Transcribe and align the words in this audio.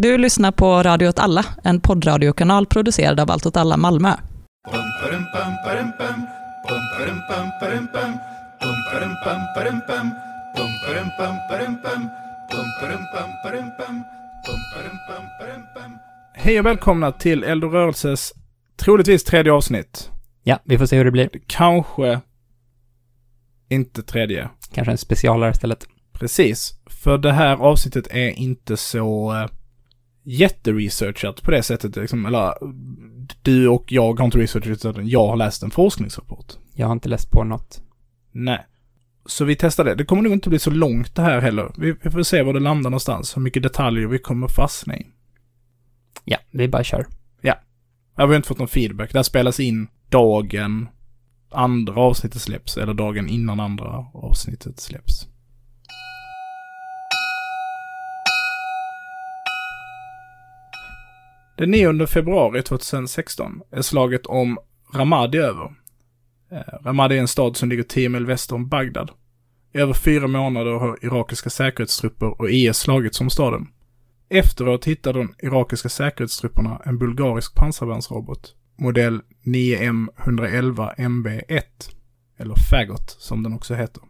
Du 0.00 0.18
lyssnar 0.18 0.52
på 0.52 0.82
Radio 0.82 1.08
åt 1.08 1.18
alla, 1.18 1.44
en 1.64 1.80
poddradiokanal 1.80 2.66
producerad 2.66 3.20
av 3.20 3.30
Allt 3.30 3.46
åt 3.46 3.56
alla 3.56 3.76
Malmö. 3.76 4.14
Hej 16.34 16.58
och 16.58 16.66
välkomna 16.66 17.12
till 17.12 17.44
Eld 17.44 17.64
och 17.64 17.72
rörelses 17.72 18.32
troligtvis 18.76 19.24
tredje 19.24 19.52
avsnitt. 19.52 20.10
Ja, 20.42 20.58
vi 20.64 20.78
får 20.78 20.86
se 20.86 20.96
hur 20.96 21.04
det 21.04 21.10
blir. 21.10 21.30
Kanske 21.46 22.20
inte 23.68 24.02
tredje. 24.02 24.48
Kanske 24.72 24.92
en 24.92 24.98
specialare 24.98 25.50
istället. 25.50 25.86
Precis. 26.12 26.74
För 26.86 27.18
det 27.18 27.32
här 27.32 27.56
avsnittet 27.56 28.06
är 28.10 28.30
inte 28.30 28.76
så 28.76 29.32
uh, 29.32 29.46
jätteresearchat 30.28 31.42
på 31.42 31.50
det 31.50 31.62
sättet. 31.62 31.96
Liksom, 31.96 32.26
eller, 32.26 32.54
du 33.42 33.68
och 33.68 33.92
jag 33.92 34.18
har 34.18 34.24
inte 34.24 34.38
researchat 34.38 34.84
utan 34.84 35.08
jag 35.08 35.26
har 35.26 35.36
läst 35.36 35.62
en 35.62 35.70
forskningsrapport. 35.70 36.52
Jag 36.74 36.86
har 36.86 36.92
inte 36.92 37.08
läst 37.08 37.30
på 37.30 37.44
något. 37.44 37.82
Nej. 38.32 38.66
Så 39.26 39.44
vi 39.44 39.56
testar 39.56 39.84
det. 39.84 39.94
Det 39.94 40.04
kommer 40.04 40.22
nog 40.22 40.32
inte 40.32 40.48
bli 40.48 40.58
så 40.58 40.70
långt 40.70 41.14
det 41.14 41.22
här 41.22 41.40
heller. 41.40 41.72
Vi, 41.78 41.94
vi 42.02 42.10
får 42.10 42.22
se 42.22 42.42
var 42.42 42.52
det 42.52 42.60
landar 42.60 42.90
någonstans. 42.90 43.36
Hur 43.36 43.42
mycket 43.42 43.62
detaljer 43.62 44.06
vi 44.06 44.18
kommer 44.18 44.48
fastna 44.48 44.96
i. 44.96 45.06
Ja, 46.24 46.38
vi 46.50 46.68
bara 46.68 46.84
kör. 46.84 47.06
Ja. 47.40 47.54
Jag 48.16 48.26
har 48.26 48.36
inte 48.36 48.48
fått 48.48 48.58
någon 48.58 48.68
feedback. 48.68 49.12
Det 49.12 49.18
här 49.18 49.22
spelas 49.22 49.60
in 49.60 49.88
dagen 50.08 50.88
andra 51.50 52.00
avsnittet 52.00 52.42
släpps. 52.42 52.76
Eller 52.76 52.94
dagen 52.94 53.28
innan 53.28 53.60
andra 53.60 54.06
avsnittet 54.14 54.80
släpps. 54.80 55.26
Den 61.58 61.70
9 61.70 62.06
februari 62.06 62.62
2016 62.62 63.60
är 63.70 63.82
slaget 63.82 64.26
om 64.26 64.58
Ramadi 64.94 65.38
över. 65.38 65.74
Eh, 66.52 66.84
Ramadi 66.84 67.16
är 67.16 67.20
en 67.20 67.28
stad 67.28 67.56
som 67.56 67.68
ligger 67.68 67.82
10 67.82 68.08
mil 68.08 68.26
väster 68.26 68.54
om 68.54 68.68
Bagdad. 68.68 69.10
I 69.74 69.78
över 69.78 69.94
fyra 69.94 70.26
månader 70.26 70.70
har 70.70 70.98
irakiska 71.02 71.50
säkerhetstrupper 71.50 72.40
och 72.40 72.50
IS 72.50 72.76
slagits 72.76 73.20
om 73.20 73.30
staden. 73.30 73.66
Efteråt 74.28 74.84
hittade 74.84 75.18
de 75.18 75.34
irakiska 75.38 75.88
säkerhetstrupperna 75.88 76.82
en 76.84 76.98
bulgarisk 76.98 77.54
pansarvärnsrobot, 77.54 78.54
modell 78.76 79.20
9M111 79.44 80.94
MB1, 80.96 81.62
eller 82.38 82.54
Fagot 82.70 83.10
som 83.10 83.42
den 83.42 83.52
också 83.52 83.74
heter. 83.74 84.02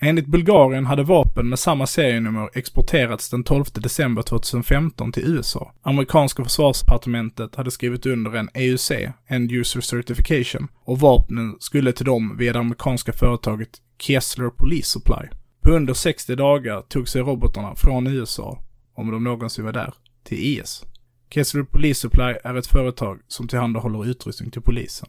Enligt 0.00 0.26
Bulgarien 0.26 0.86
hade 0.86 1.02
vapen 1.02 1.48
med 1.48 1.58
samma 1.58 1.86
serienummer 1.86 2.50
exporterats 2.54 3.30
den 3.30 3.44
12 3.44 3.64
december 3.74 4.22
2015 4.22 5.12
till 5.12 5.22
USA. 5.36 5.72
Amerikanska 5.82 6.44
försvarsdepartementet 6.44 7.54
hade 7.54 7.70
skrivit 7.70 8.06
under 8.06 8.36
en 8.36 8.48
EUC, 8.54 8.92
End 9.26 9.52
User 9.52 9.80
Certification, 9.80 10.68
och 10.84 11.00
vapnen 11.00 11.56
skulle 11.60 11.92
till 11.92 12.06
dem 12.06 12.36
via 12.36 12.52
det 12.52 12.58
amerikanska 12.58 13.12
företaget 13.12 13.68
Kessler 13.98 14.50
Police 14.50 14.88
Supply. 14.88 15.28
På 15.62 15.70
under 15.70 15.94
60 15.94 16.34
dagar 16.34 16.82
tog 16.82 17.08
sig 17.08 17.22
robotarna 17.22 17.74
från 17.76 18.06
USA, 18.06 18.62
om 18.94 19.10
de 19.10 19.24
någonsin 19.24 19.64
var 19.64 19.72
där, 19.72 19.94
till 20.24 20.38
IS. 20.38 20.84
Kessler 21.30 21.62
Police 21.62 22.00
Supply 22.00 22.34
är 22.44 22.54
ett 22.54 22.66
företag 22.66 23.20
som 23.28 23.48
tillhandahåller 23.48 24.06
utrustning 24.06 24.50
till 24.50 24.62
polisen. 24.62 25.08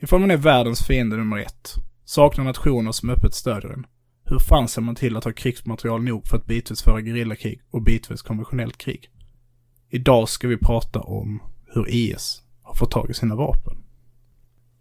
Ifall 0.00 0.20
man 0.20 0.30
är 0.30 0.36
världens 0.36 0.86
fiende 0.86 1.16
nummer 1.16 1.38
ett, 1.38 1.74
saknar 2.06 2.44
nationer 2.44 2.92
som 2.92 3.10
öppet 3.10 3.34
stödjer 3.34 3.70
den, 3.70 3.86
hur 4.24 4.38
fan 4.38 4.68
ser 4.68 4.82
man 4.82 4.94
till 4.94 5.16
att 5.16 5.24
ha 5.24 5.32
krigsmaterial 5.32 6.02
nog 6.02 6.26
för 6.26 6.36
att 6.36 6.46
bitvis 6.46 6.82
föra 6.82 7.00
gerillakrig 7.00 7.60
och 7.70 7.82
bitvis 7.82 8.22
konventionellt 8.22 8.78
krig? 8.78 9.10
Idag 9.90 10.28
ska 10.28 10.48
vi 10.48 10.56
prata 10.56 11.00
om 11.00 11.42
hur 11.66 11.88
IS 11.88 12.42
har 12.62 12.74
fått 12.74 12.90
tag 12.90 13.10
i 13.10 13.14
sina 13.14 13.34
vapen. 13.34 13.76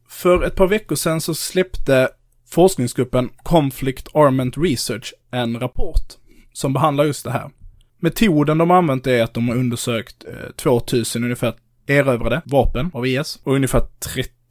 För 0.09 0.43
ett 0.43 0.55
par 0.55 0.67
veckor 0.67 0.95
sedan 0.95 1.21
så 1.21 1.35
släppte 1.35 2.09
forskningsgruppen 2.49 3.29
Conflict 3.43 4.07
Armament 4.15 4.57
Research 4.57 5.13
en 5.31 5.59
rapport 5.59 6.13
som 6.53 6.73
behandlar 6.73 7.05
just 7.05 7.23
det 7.23 7.31
här. 7.31 7.49
Metoden 7.99 8.57
de 8.57 8.69
har 8.69 8.77
använt 8.77 9.07
är 9.07 9.23
att 9.23 9.33
de 9.33 9.47
har 9.47 9.55
undersökt 9.55 10.25
eh, 10.25 10.51
2000 10.55 11.23
ungefär 11.23 11.53
erövrade 11.87 12.41
vapen 12.45 12.91
av 12.93 13.07
IS 13.07 13.39
och 13.43 13.55
ungefär 13.55 13.79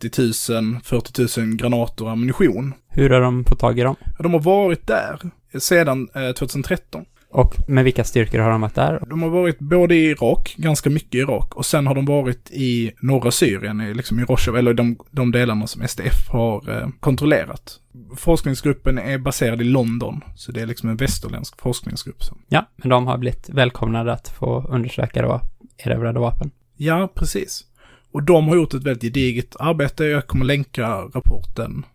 30 0.08 0.52
000, 0.52 0.80
40 0.82 1.40
000 1.40 1.54
granater 1.56 2.04
och 2.04 2.10
ammunition. 2.10 2.74
Hur 2.88 3.10
har 3.10 3.20
de 3.20 3.44
fått 3.44 3.58
tag 3.58 3.78
i 3.78 3.82
dem? 3.82 3.96
De 4.18 4.32
har 4.32 4.40
varit 4.40 4.86
där 4.86 5.20
sedan 5.58 6.08
eh, 6.14 6.32
2013. 6.32 7.04
Och 7.30 7.54
med 7.68 7.84
vilka 7.84 8.04
styrkor 8.04 8.38
har 8.38 8.50
de 8.50 8.60
varit 8.60 8.74
där? 8.74 9.02
De 9.10 9.22
har 9.22 9.30
varit 9.30 9.58
både 9.58 9.94
i 9.94 10.04
Irak, 10.04 10.54
ganska 10.58 10.90
mycket 10.90 11.14
i 11.14 11.18
Irak, 11.18 11.54
och 11.54 11.66
sen 11.66 11.86
har 11.86 11.94
de 11.94 12.04
varit 12.04 12.50
i 12.50 12.92
norra 13.00 13.30
Syrien, 13.30 13.92
liksom 13.92 14.20
i 14.20 14.24
Rojava, 14.24 14.58
eller 14.58 14.74
de, 14.74 14.98
de 15.10 15.32
delarna 15.32 15.66
som 15.66 15.88
SDF 15.88 16.28
har 16.28 16.70
eh, 16.70 16.88
kontrollerat. 17.00 17.80
Forskningsgruppen 18.16 18.98
är 18.98 19.18
baserad 19.18 19.60
i 19.60 19.64
London, 19.64 20.20
så 20.36 20.52
det 20.52 20.60
är 20.60 20.66
liksom 20.66 20.88
en 20.88 20.96
västerländsk 20.96 21.60
forskningsgrupp. 21.60 22.22
Ja, 22.48 22.68
men 22.76 22.88
de 22.88 23.06
har 23.06 23.18
blivit 23.18 23.48
välkomnade 23.48 24.12
att 24.12 24.28
få 24.28 24.66
undersöka 24.68 25.22
då 25.22 25.40
erövrade 25.78 26.20
vapen. 26.20 26.50
Ja, 26.76 27.12
precis. 27.14 27.64
Och 28.14 28.22
de 28.22 28.48
har 28.48 28.56
gjort 28.56 28.74
ett 28.74 28.82
väldigt 28.82 29.02
gediget 29.02 29.56
arbete. 29.58 30.04
Jag 30.04 30.26
kommer 30.26 30.44
länka 30.44 30.88
rapporten 30.88 31.86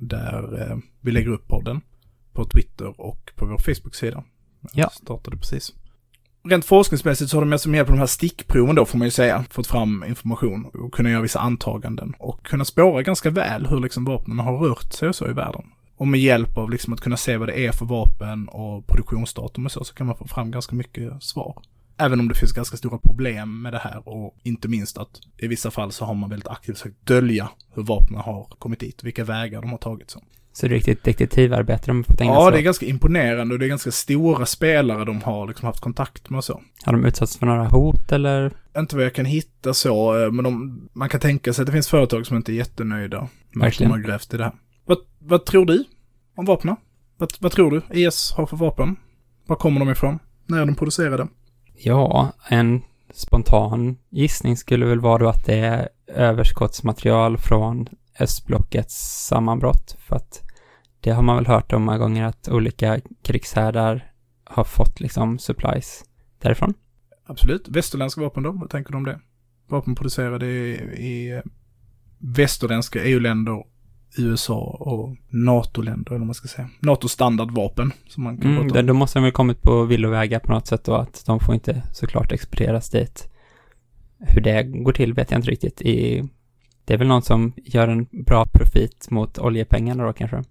där 0.00 0.70
eh, 0.70 0.76
vi 1.00 1.10
lägger 1.10 1.30
upp 1.30 1.48
podden 1.48 1.80
på 2.32 2.44
Twitter 2.44 3.00
och 3.00 3.32
på 3.36 3.46
vår 3.46 3.58
Facebook-sida. 3.58 4.24
Ja. 4.72 4.90
Startade 4.90 5.36
precis. 5.36 5.72
Rent 6.44 6.64
forskningsmässigt 6.64 7.30
så 7.30 7.36
har 7.36 7.40
de 7.40 7.48
med 7.48 7.76
hjälp 7.76 7.88
av 7.88 7.94
de 7.94 7.98
här 7.98 8.06
stickproven 8.06 8.74
då 8.74 8.84
får 8.84 8.98
man 8.98 9.06
ju 9.06 9.10
säga, 9.10 9.44
fått 9.50 9.66
fram 9.66 10.04
information 10.08 10.64
och 10.64 10.94
kunna 10.94 11.10
göra 11.10 11.22
vissa 11.22 11.40
antaganden 11.40 12.14
och 12.18 12.46
kunna 12.46 12.64
spåra 12.64 13.02
ganska 13.02 13.30
väl 13.30 13.66
hur 13.66 13.80
liksom 13.80 14.04
vapnen 14.04 14.38
har 14.38 14.58
rört 14.58 14.92
sig 14.92 15.08
och 15.08 15.16
så 15.16 15.28
i 15.28 15.32
världen. 15.32 15.64
Och 15.96 16.08
med 16.08 16.20
hjälp 16.20 16.58
av 16.58 16.70
liksom 16.70 16.92
att 16.92 17.00
kunna 17.00 17.16
se 17.16 17.36
vad 17.36 17.48
det 17.48 17.66
är 17.66 17.72
för 17.72 17.86
vapen 17.86 18.48
och 18.48 18.86
produktionsdatum 18.86 19.66
och 19.66 19.72
så, 19.72 19.84
så 19.84 19.94
kan 19.94 20.06
man 20.06 20.16
få 20.16 20.26
fram 20.26 20.50
ganska 20.50 20.76
mycket 20.76 21.22
svar. 21.22 21.62
Även 22.00 22.20
om 22.20 22.28
det 22.28 22.34
finns 22.34 22.52
ganska 22.52 22.76
stora 22.76 22.98
problem 22.98 23.62
med 23.62 23.72
det 23.72 23.78
här 23.78 24.08
och 24.08 24.36
inte 24.42 24.68
minst 24.68 24.98
att 24.98 25.20
i 25.38 25.46
vissa 25.46 25.70
fall 25.70 25.92
så 25.92 26.04
har 26.04 26.14
man 26.14 26.30
väldigt 26.30 26.48
aktivt 26.48 26.78
försökt 26.78 27.06
dölja 27.06 27.48
hur 27.74 27.82
vapnen 27.82 28.20
har 28.20 28.46
kommit 28.58 28.80
dit, 28.80 29.04
vilka 29.04 29.24
vägar 29.24 29.60
de 29.60 29.70
har 29.70 29.78
tagit. 29.78 30.10
Så, 30.10 30.22
så 30.52 30.66
det 30.66 30.72
är 30.72 30.74
riktigt 30.74 31.04
detektivarbete 31.04 31.82
de 31.86 31.96
har 31.96 32.02
fått 32.02 32.20
ägna 32.20 32.32
Ja, 32.32 32.44
sig 32.44 32.52
det 32.52 32.58
är 32.58 32.62
ganska 32.62 32.86
imponerande 32.86 33.54
och 33.54 33.58
det 33.58 33.66
är 33.66 33.68
ganska 33.68 33.90
stora 33.90 34.46
spelare 34.46 35.04
de 35.04 35.22
har 35.22 35.48
liksom 35.48 35.66
haft 35.66 35.80
kontakt 35.80 36.30
med 36.30 36.38
och 36.38 36.44
så. 36.44 36.60
Har 36.84 36.92
de 36.92 37.04
utsatts 37.04 37.38
för 37.38 37.46
några 37.46 37.68
hot 37.68 38.12
eller? 38.12 38.52
Inte 38.78 38.96
vad 38.96 39.04
jag 39.04 39.14
kan 39.14 39.24
hitta 39.24 39.74
så, 39.74 40.22
eh, 40.24 40.30
men 40.30 40.44
de, 40.44 40.80
man 40.92 41.08
kan 41.08 41.20
tänka 41.20 41.52
sig 41.52 41.62
att 41.62 41.66
det 41.66 41.72
finns 41.72 41.88
företag 41.88 42.26
som 42.26 42.36
inte 42.36 42.52
är 42.52 42.54
jättenöjda 42.54 43.28
med 43.50 43.68
att 43.68 43.78
de 43.78 43.90
har 43.90 43.98
grävt 43.98 44.34
i 44.34 44.36
det 44.36 44.44
här. 44.44 44.52
Vad, 44.84 44.98
vad 45.18 45.44
tror 45.44 45.66
du 45.66 45.84
om 46.36 46.44
vapnen? 46.44 46.76
Vad, 47.16 47.32
vad 47.40 47.52
tror 47.52 47.70
du 47.70 48.00
IS 48.00 48.32
har 48.36 48.46
för 48.46 48.56
vapen? 48.56 48.96
Var 49.46 49.56
kommer 49.56 49.80
de 49.80 49.90
ifrån? 49.90 50.18
När 50.46 50.62
är 50.62 50.66
de 50.66 50.74
producerade? 50.74 51.28
Ja, 51.82 52.32
en 52.48 52.82
spontan 53.12 53.98
gissning 54.10 54.56
skulle 54.56 54.86
väl 54.86 55.00
vara 55.00 55.18
då 55.18 55.28
att 55.28 55.46
det 55.46 55.58
är 55.58 55.88
överskottsmaterial 56.06 57.38
från 57.38 57.88
östblockets 58.18 59.26
sammanbrott. 59.26 59.96
För 60.00 60.16
att 60.16 60.42
det 61.00 61.10
har 61.10 61.22
man 61.22 61.36
väl 61.36 61.46
hört 61.46 61.72
om 61.72 61.82
många 61.82 61.98
gånger 61.98 62.24
att 62.24 62.48
olika 62.48 63.00
krigshärdar 63.22 64.12
har 64.44 64.64
fått 64.64 65.00
liksom 65.00 65.38
supplies 65.38 66.04
därifrån. 66.38 66.74
Absolut. 67.26 67.68
Västerländska 67.68 68.20
vapen 68.20 68.42
då? 68.42 68.52
Vad 68.52 68.70
tänker 68.70 68.92
du 68.92 68.96
om 68.96 69.04
det? 69.04 69.20
Vapen 69.68 69.94
producerade 69.94 70.46
i, 70.46 70.70
i 70.96 71.30
eh, 71.36 71.42
västerländska 72.18 73.04
EU-länder, 73.04 73.64
USA 74.18 74.60
och 74.80 75.16
NATO-länder, 75.28 76.10
eller 76.10 76.18
vad 76.18 76.26
man 76.26 76.34
ska 76.34 76.48
säga. 76.48 76.68
NATO-standardvapen, 76.80 77.92
som 78.08 78.24
man 78.24 78.36
kan 78.38 78.50
Mm, 78.50 78.62
prata 78.68 78.80
om. 78.80 78.86
då 78.86 78.94
måste 78.94 79.18
de 79.18 79.22
väl 79.22 79.32
kommit 79.32 79.62
på 79.62 79.84
villovägar 79.84 80.38
på 80.38 80.52
något 80.52 80.66
sätt 80.66 80.84
då, 80.84 80.94
att 80.94 81.22
de 81.26 81.40
får 81.40 81.54
inte 81.54 81.82
såklart 81.92 82.32
exporteras 82.32 82.90
dit. 82.90 83.28
Hur 84.18 84.40
det 84.40 84.62
går 84.62 84.92
till 84.92 85.14
vet 85.14 85.30
jag 85.30 85.38
inte 85.38 85.50
riktigt. 85.50 85.82
I, 85.82 86.28
det 86.84 86.94
är 86.94 86.98
väl 86.98 87.08
någon 87.08 87.22
som 87.22 87.52
gör 87.56 87.88
en 87.88 88.06
bra 88.10 88.46
profit 88.46 89.10
mot 89.10 89.38
oljepengarna 89.38 90.04
då 90.06 90.12
kanske. 90.12 90.42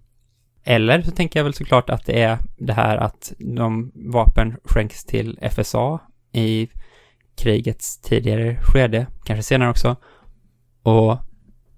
Eller 0.64 1.02
så 1.02 1.10
tänker 1.10 1.38
jag 1.38 1.44
väl 1.44 1.54
såklart 1.54 1.90
att 1.90 2.06
det 2.06 2.22
är 2.22 2.38
det 2.56 2.72
här 2.72 2.96
att 2.96 3.32
de 3.38 3.92
vapen 3.94 4.56
skänks 4.64 5.04
till 5.04 5.38
FSA 5.52 5.98
i 6.32 6.68
krigets 7.36 7.98
tidigare 8.00 8.58
skede, 8.62 9.06
kanske 9.24 9.42
senare 9.42 9.70
också, 9.70 9.96
och 10.82 11.16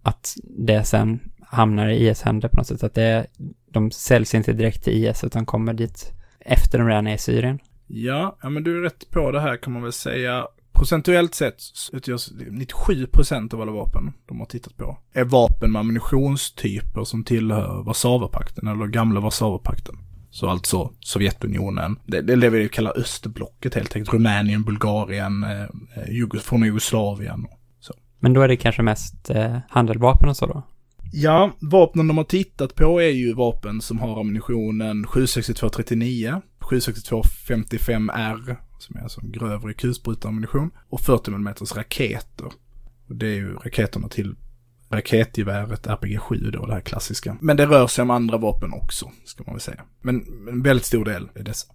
att 0.03 0.37
det 0.45 0.85
sen 0.85 1.21
hamnar 1.53 1.89
i 1.89 2.09
IS 2.09 2.23
händer 2.23 2.49
på 2.49 2.57
något 2.57 2.67
sätt, 2.67 2.83
att 2.83 2.95
det, 2.95 3.27
de 3.71 3.91
säljs 3.91 4.35
inte 4.35 4.53
direkt 4.53 4.85
till 4.85 5.05
IS 5.05 5.25
utan 5.25 5.47
kommer 5.47 5.75
dit 5.75 6.13
efter 6.41 6.79
de 6.79 6.89
redan 6.89 7.07
är 7.07 7.15
i 7.15 7.19
Syrien. 7.19 7.59
Ja, 7.87 8.37
ja, 8.43 8.49
men 8.49 8.65
du 8.65 8.79
är 8.79 8.83
rätt 8.83 9.11
på 9.11 9.31
det 9.31 9.41
här 9.41 9.57
kan 9.57 9.73
man 9.73 9.83
väl 9.83 9.93
säga. 9.93 10.47
Procentuellt 10.73 11.35
sett 11.35 11.63
utgörs 11.93 12.33
97% 12.33 13.55
av 13.55 13.61
alla 13.61 13.73
vapen 13.73 14.13
de 14.29 14.41
har 14.41 14.47
tittat 14.47 14.77
på 14.77 14.99
är 15.13 15.25
vapen 15.25 15.73
med 15.73 15.81
ammunitionstyper 15.81 17.05
som 17.05 17.25
tillhör 17.25 17.83
Warszawapakten 17.83 18.69
eller 18.69 18.87
gamla 18.87 19.21
Warszawapakten. 19.21 19.95
Så 20.31 20.49
alltså 20.49 20.93
Sovjetunionen, 21.01 21.99
det, 22.07 22.21
det 22.21 22.33
är 22.33 22.37
det 22.37 22.51
vi 22.51 22.69
kallar 22.69 22.99
östblocket 22.99 23.75
helt 23.75 23.97
enkelt. 23.97 24.15
Rumänien, 24.15 24.63
Bulgarien, 24.63 25.45
eh, 25.45 26.11
Jugos, 26.11 26.43
från 26.43 26.63
Jugoslavien. 26.63 27.47
Så. 27.81 27.95
Men 28.19 28.33
då 28.33 28.43
är 28.43 28.49
det 28.49 28.57
kanske 28.57 28.83
mest 28.83 29.31
eh, 29.31 29.59
handeldvapen 29.69 30.29
och 30.29 30.37
så 30.37 30.47
då? 30.47 30.63
Ja, 31.15 31.53
vapnen 31.61 32.09
de 32.09 32.17
har 32.17 32.25
tittat 32.25 32.75
på 32.75 33.03
är 33.03 33.11
ju 33.11 33.35
vapen 33.35 33.81
som 33.81 34.01
har 34.01 34.21
ammunitionen 34.21 35.07
76239, 35.07 36.43
76255R, 36.61 38.57
som 38.79 38.97
är 38.97 39.01
alltså 39.03 39.21
en 39.21 39.33
grövre 39.33 39.75
kulsprutammunition, 39.75 40.71
och 40.89 41.01
40 41.01 41.31
mm 41.31 41.55
raketer. 41.75 42.47
Och 43.09 43.17
det 43.17 43.27
är 43.27 43.35
ju 43.35 43.55
raketerna 43.55 44.09
till 44.09 44.35
raketgeväret 44.91 45.87
RPG-7 45.87 46.51
då, 46.51 46.67
det 46.67 46.73
här 46.73 46.81
klassiska. 46.81 47.37
Men 47.41 47.57
det 47.57 47.67
rör 47.67 47.87
sig 47.87 48.03
om 48.03 48.11
andra 48.11 48.39
vapen 48.39 48.73
också, 48.73 49.11
ska 49.25 49.45
man 49.47 49.55
väl 49.55 49.61
säga. 49.61 49.83
Men 50.01 50.27
en 50.49 50.63
väldigt 50.63 50.87
stor 50.87 51.05
del 51.05 51.29
är 51.35 51.43
dessa. 51.43 51.73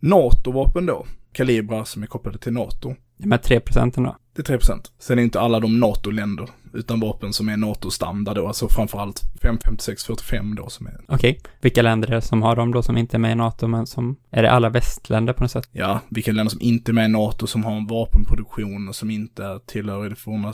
NATO-vapen 0.00 0.86
då, 0.86 1.06
kalibrar 1.32 1.84
som 1.84 2.02
är 2.02 2.06
kopplade 2.06 2.38
till 2.38 2.52
NATO. 2.52 2.94
De 3.16 3.30
här 3.30 3.38
3 3.38 3.60
procenten 3.60 4.02
då? 4.02 4.16
Det 4.34 4.42
är 4.42 4.44
3 4.44 4.56
procent. 4.58 4.92
Sen 4.98 5.18
är 5.18 5.22
inte 5.22 5.40
alla 5.40 5.60
de 5.60 5.80
NATO-länder 5.80 6.48
utan 6.74 7.00
vapen 7.00 7.32
som 7.32 7.48
är 7.48 7.56
NATO-standard 7.56 8.36
då, 8.36 8.46
alltså 8.46 8.68
framförallt 8.68 9.22
55645 9.42 10.54
då 10.54 10.68
som 10.68 10.86
är... 10.86 11.00
Okej, 11.08 11.30
okay. 11.38 11.52
vilka 11.60 11.82
länder 11.82 12.08
är 12.08 12.14
det 12.14 12.20
som 12.20 12.42
har 12.42 12.56
dem 12.56 12.72
då 12.72 12.82
som 12.82 12.96
inte 12.96 13.16
är 13.16 13.18
med 13.18 13.32
i 13.32 13.34
NATO 13.34 13.66
men 13.66 13.86
som, 13.86 14.16
är 14.30 14.42
det 14.42 14.50
alla 14.50 14.68
västländer 14.68 15.32
på 15.32 15.44
något 15.44 15.50
sätt? 15.50 15.68
Ja, 15.72 16.00
vilka 16.08 16.32
länder 16.32 16.50
som 16.50 16.60
inte 16.60 16.90
är 16.90 16.92
med 16.92 17.04
i 17.04 17.12
NATO 17.12 17.46
som 17.46 17.64
har 17.64 17.72
en 17.72 17.86
vapenproduktion 17.86 18.88
och 18.88 18.96
som 18.96 19.10
inte 19.10 19.60
tillhör 19.66 20.10
det 20.10 20.16
forna 20.16 20.52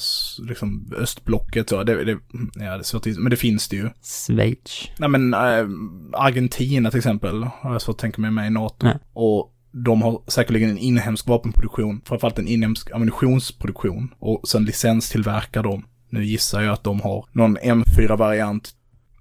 liksom 0.49 0.93
östblocket 0.97 1.69
så, 1.69 1.83
det, 1.83 2.05
det, 2.05 2.19
ja 2.55 2.65
det 2.65 2.65
är 2.65 2.83
svårt 2.83 3.07
men 3.07 3.31
det 3.31 3.37
finns 3.37 3.69
det 3.69 3.77
ju. 3.77 3.91
Schweiz? 4.03 4.91
Nej 4.99 5.09
men 5.09 5.35
äh, 5.35 5.67
Argentina 6.13 6.91
till 6.91 6.99
exempel 6.99 7.43
har 7.43 7.73
jag 7.73 7.83
svårt 7.83 7.95
att 7.95 7.99
tänka 7.99 8.21
mig 8.21 8.31
med 8.31 8.47
i 8.47 8.51
NATO. 8.51 8.87
Nej. 8.87 8.99
Och 9.13 9.53
de 9.85 10.03
har 10.03 10.23
säkerligen 10.27 10.71
en 10.71 10.79
inhemsk 10.79 11.29
vapenproduktion, 11.29 12.01
framförallt 12.05 12.39
en 12.39 12.49
inhemsk 12.49 12.91
ammunitionsproduktion 12.91 14.15
och 14.19 14.49
sen 14.49 14.65
licenstillverkar 14.65 15.63
de 15.63 15.85
nu 16.09 16.25
gissar 16.25 16.63
jag 16.63 16.73
att 16.73 16.85
de 16.85 17.01
har 17.01 17.29
någon 17.33 17.59
M4-variant. 17.59 18.75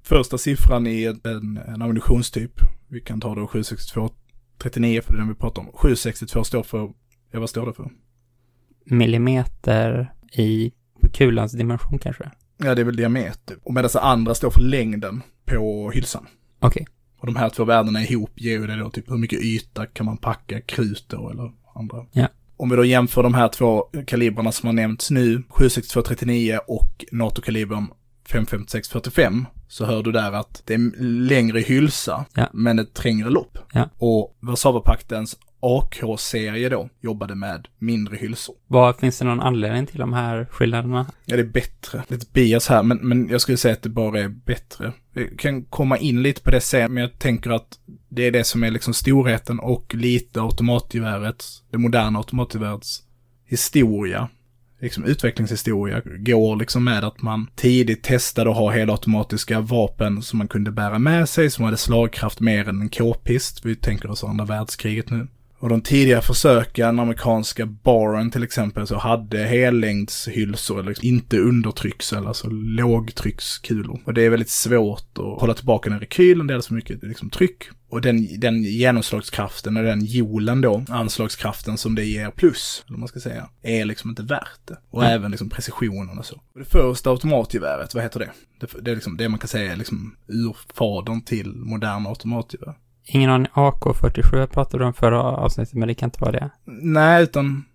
Första 0.03 0.37
siffran 0.37 0.87
i 0.87 1.03
en, 1.03 1.57
en 1.67 1.81
ammunitionstyp. 1.81 2.51
Vi 2.87 3.01
kan 3.01 3.21
ta 3.21 3.35
då 3.35 3.47
762 3.47 4.09
39 4.57 5.01
för 5.01 5.13
det 5.13 5.17
är 5.17 5.19
den 5.19 5.27
vi 5.27 5.35
pratar 5.35 5.61
om. 5.61 5.67
762 5.73 6.43
står 6.43 6.63
för, 6.63 6.93
ja 7.31 7.39
vad 7.39 7.49
står 7.49 7.65
det 7.65 7.73
för? 7.73 7.91
Millimeter 8.85 10.13
i 10.31 10.71
kulans 11.13 11.51
dimension 11.51 11.99
kanske? 11.99 12.31
Ja, 12.57 12.75
det 12.75 12.81
är 12.81 12.85
väl 12.85 12.95
diameter. 12.95 13.57
Och 13.63 13.73
medan 13.73 13.89
andra 14.01 14.35
står 14.35 14.49
för 14.49 14.61
längden 14.61 15.23
på 15.45 15.91
hylsan. 15.91 16.27
Okej. 16.59 16.81
Okay. 16.81 16.93
Och 17.19 17.25
de 17.25 17.35
här 17.35 17.49
två 17.49 17.65
värdena 17.65 18.01
ihop 18.01 18.31
ger 18.35 18.51
ju 18.51 18.67
det 18.67 18.75
då 18.75 18.89
typ 18.89 19.11
hur 19.11 19.17
mycket 19.17 19.39
yta 19.39 19.85
kan 19.85 20.05
man 20.05 20.17
packa 20.17 20.61
krut 20.61 21.05
då 21.07 21.29
eller 21.29 21.51
andra. 21.75 22.05
Ja 22.11 22.27
om 22.57 22.69
vi 22.69 22.75
då 22.75 22.85
jämför 22.85 23.23
de 23.23 23.33
här 23.33 23.47
två 23.47 23.83
kalibrarna 24.07 24.51
som 24.51 24.67
har 24.67 24.73
nämnts 24.73 25.11
nu, 25.11 25.43
76239 25.49 26.59
och 26.67 27.05
NATO-kalibern 27.11 27.87
55645, 28.25 29.45
så 29.67 29.85
hör 29.85 30.03
du 30.03 30.11
där 30.11 30.31
att 30.31 30.61
det 30.65 30.73
är 30.73 31.01
längre 31.27 31.59
hylsa, 31.59 32.25
ja. 32.33 32.49
men 32.53 32.79
ett 32.79 32.93
trängre 32.93 33.29
lopp. 33.29 33.57
Ja. 33.73 33.89
Och 33.97 34.37
Warszawapaktens 34.39 35.37
AK-serie 35.65 36.69
då 36.69 36.89
jobbade 37.01 37.35
med 37.35 37.67
mindre 37.79 38.17
hylsor. 38.17 38.55
Vad, 38.67 38.95
finns 38.95 39.19
det 39.19 39.25
någon 39.25 39.41
anledning 39.41 39.85
till 39.85 39.99
de 39.99 40.13
här 40.13 40.47
skillnaderna? 40.51 41.05
Ja, 41.25 41.35
det 41.35 41.41
är 41.41 41.47
bättre. 41.47 42.03
Lite 42.07 42.25
bias 42.33 42.67
här, 42.67 42.83
men, 42.83 42.97
men 42.97 43.29
jag 43.29 43.41
skulle 43.41 43.57
säga 43.57 43.73
att 43.73 43.83
det 43.83 43.89
bara 43.89 44.19
är 44.19 44.27
bättre. 44.27 44.93
Vi 45.13 45.27
kan 45.37 45.63
komma 45.63 45.97
in 45.97 46.23
lite 46.23 46.41
på 46.41 46.51
det 46.51 46.61
sen, 46.61 46.93
men 46.93 47.01
jag 47.01 47.19
tänker 47.19 47.51
att 47.51 47.79
det 48.09 48.23
är 48.23 48.31
det 48.31 48.43
som 48.43 48.63
är 48.63 48.71
liksom 48.71 48.93
storheten 48.93 49.59
och 49.59 49.95
lite 49.95 50.41
automatgevärets, 50.41 51.63
det 51.71 51.77
moderna 51.77 52.19
automatgevärets 52.19 53.03
historia 53.45 54.29
liksom 54.79 55.03
utvecklingshistoria 55.03 56.01
går 56.05 56.55
liksom 56.55 56.83
med 56.83 57.03
att 57.03 57.21
man 57.21 57.47
tidigt 57.55 58.03
testade 58.03 58.49
att 58.49 58.55
ha 58.55 58.71
helautomatiska 58.71 59.59
vapen 59.59 60.21
som 60.21 60.37
man 60.37 60.47
kunde 60.47 60.71
bära 60.71 60.99
med 60.99 61.29
sig, 61.29 61.49
som 61.49 61.65
hade 61.65 61.77
slagkraft 61.77 62.39
mer 62.39 62.69
än 62.69 62.81
en 62.81 62.89
k-pist. 62.89 63.65
Vi 63.65 63.75
tänker 63.75 64.11
oss 64.11 64.23
andra 64.23 64.45
världskriget 64.45 65.09
nu. 65.09 65.27
Och 65.59 65.69
de 65.69 65.81
tidiga 65.81 66.21
försöken, 66.21 66.99
amerikanska 66.99 67.65
Baron 67.65 68.31
till 68.31 68.43
exempel, 68.43 68.87
så 68.87 68.97
hade 68.97 69.37
hellängdshylsor, 69.37 70.79
eller 70.79 70.89
liksom 70.89 71.07
inte 71.07 71.37
undertrycksel, 71.37 72.27
alltså 72.27 72.47
lågtryckskulor. 72.49 73.99
Och 74.05 74.13
det 74.13 74.21
är 74.21 74.29
väldigt 74.29 74.49
svårt 74.49 75.17
att 75.17 75.41
hålla 75.41 75.53
tillbaka 75.53 75.89
den 75.89 75.99
rekylen, 75.99 76.47
det 76.47 76.53
är 76.53 76.59
så 76.59 76.73
mycket 76.73 77.03
liksom, 77.03 77.29
tryck. 77.29 77.63
Och 77.89 78.01
den, 78.01 78.39
den 78.39 78.63
genomslagskraften 78.63 79.77
och 79.77 79.83
den 79.83 80.05
hjulen 80.05 80.61
då, 80.61 80.83
anslagskraften 80.89 81.77
som 81.77 81.95
det 81.95 82.05
ger 82.05 82.31
plus, 82.31 82.83
eller 82.87 82.97
man 82.97 83.07
ska 83.07 83.19
säga, 83.19 83.49
är 83.61 83.85
liksom 83.85 84.09
inte 84.09 84.23
värt 84.23 84.59
det. 84.65 84.77
Och 84.89 85.03
mm. 85.03 85.15
även 85.15 85.31
liksom 85.31 85.49
precisionen 85.49 86.19
och 86.19 86.25
så. 86.25 86.35
Och 86.35 86.59
det 86.59 86.65
första 86.65 87.09
automatgeväret, 87.09 87.93
vad 87.93 88.03
heter 88.03 88.19
det? 88.19 88.31
Det, 88.59 88.67
det 88.81 88.91
är 88.91 88.95
liksom 88.95 89.17
det 89.17 89.29
man 89.29 89.39
kan 89.39 89.47
säga 89.47 89.71
är 89.71 89.75
liksom 89.75 90.15
urfadern 90.27 91.21
till 91.21 91.55
moderna 91.55 92.09
automatgevär. 92.09 92.75
Ingen 93.05 93.29
aning. 93.29 93.47
AK47 93.53 94.45
pratade 94.47 94.83
du 94.83 94.87
om 94.87 94.93
förra 94.93 95.21
avsnittet, 95.21 95.73
men 95.73 95.87
det 95.87 95.93
kan 95.93 96.07
inte 96.07 96.21
vara 96.21 96.31
det. 96.31 96.49
Nej, 96.65 97.23
utan, 97.23 97.65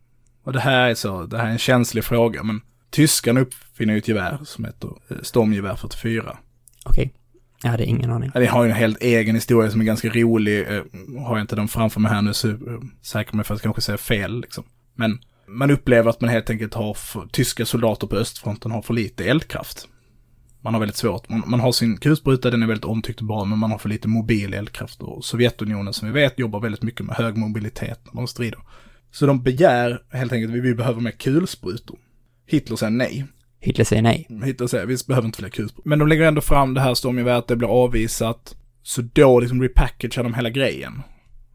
och 0.44 0.53
det 0.53 0.61
här 0.61 0.91
är 0.91 0.94
så, 0.94 1.23
det 1.23 1.38
här 1.38 1.47
är 1.47 1.50
en 1.50 1.59
känslig 1.59 2.05
fråga, 2.05 2.43
men 2.43 2.61
tyskarna 2.91 3.41
uppfinner 3.41 3.94
ju 3.94 3.99
ett 3.99 4.09
gevär 4.09 4.38
som 4.44 4.65
heter 4.65 4.88
eh, 5.09 5.17
Stormgevär 5.23 5.77
44. 5.77 6.38
Okej. 6.85 7.03
Okay. 7.03 7.11
Jag 7.62 7.71
hade 7.71 7.85
ingen 7.85 8.11
aning. 8.11 8.31
Det 8.35 8.47
har 8.47 8.65
ju 8.65 8.71
en 8.71 8.77
helt 8.77 9.03
egen 9.03 9.35
historia 9.35 9.71
som 9.71 9.81
är 9.81 9.85
ganska 9.85 10.09
rolig. 10.09 10.61
Eh, 10.61 10.82
har 11.19 11.37
jag 11.37 11.41
inte 11.41 11.56
den 11.56 11.69
framför 11.69 12.00
mig 12.00 12.12
här 12.12 12.23
nu 12.23 12.35
så 12.35 12.49
eh, 12.49 12.56
säker 13.03 13.37
mig 13.37 13.44
för 13.44 13.55
att 13.55 13.62
kanske 13.62 13.82
säga 13.82 13.99
fel 13.99 14.41
liksom. 14.41 14.65
Men 14.94 15.19
man 15.47 15.71
upplever 15.71 16.11
att 16.11 16.21
man 16.21 16.31
helt 16.31 16.50
enkelt 16.50 16.75
har, 16.75 16.94
för, 16.94 17.27
tyska 17.32 17.67
soldater 17.67 18.06
på 18.06 18.17
östfronten 18.17 18.71
har 18.71 18.82
för 18.82 18.94
lite 18.94 19.25
eldkraft. 19.25 19.88
Man 20.62 20.75
har 20.75 20.81
väldigt 20.81 20.97
svårt. 20.97 21.29
Man, 21.29 21.43
man 21.47 21.61
har 21.61 21.73
sin 21.73 21.97
kulspruta, 21.97 22.51
den 22.51 22.62
är 22.62 22.67
väldigt 22.67 22.85
omtyckt 22.85 23.21
och 23.21 23.27
bra, 23.27 23.45
men 23.45 23.59
man 23.59 23.71
har 23.71 23.79
för 23.79 23.89
lite 23.89 24.09
mobil 24.09 24.55
eldkraft. 24.55 25.03
Och 25.03 25.25
Sovjetunionen, 25.25 25.93
som 25.93 26.09
vi 26.09 26.15
vet, 26.15 26.39
jobbar 26.39 26.61
väldigt 26.61 26.83
mycket 26.83 27.07
med 27.07 27.17
hög 27.17 27.37
mobilitet 27.37 28.01
när 28.05 28.21
de 28.21 28.27
strider. 28.27 28.61
Så 29.11 29.27
de 29.27 29.43
begär 29.43 30.03
helt 30.12 30.33
enkelt 30.33 30.53
vi 30.53 30.75
behöver 30.75 31.01
mer 31.01 31.11
kulsprutor. 31.11 31.99
Hitler 32.47 32.77
säger 32.77 32.91
nej. 32.91 33.27
Hitler 33.61 33.85
säger 33.85 34.03
nej. 34.03 34.27
Hitler 34.45 34.67
säger 34.67 34.87
vi 34.87 34.97
behöver 35.07 35.27
inte 35.27 35.39
fler 35.39 35.49
kulsprutor. 35.49 35.89
Men 35.89 35.99
de 35.99 36.09
lägger 36.09 36.25
ändå 36.25 36.41
fram 36.41 36.75
det 36.75 36.81
här 36.81 36.95
stormgeväret, 36.95 37.49
det 37.49 37.56
blir 37.56 37.69
avvisat. 37.69 38.56
Så 38.83 39.03
då 39.13 39.41
liksom 39.41 39.63
repackagear 39.63 40.25
de 40.25 40.35
hela 40.35 40.51
grejen. 40.51 41.03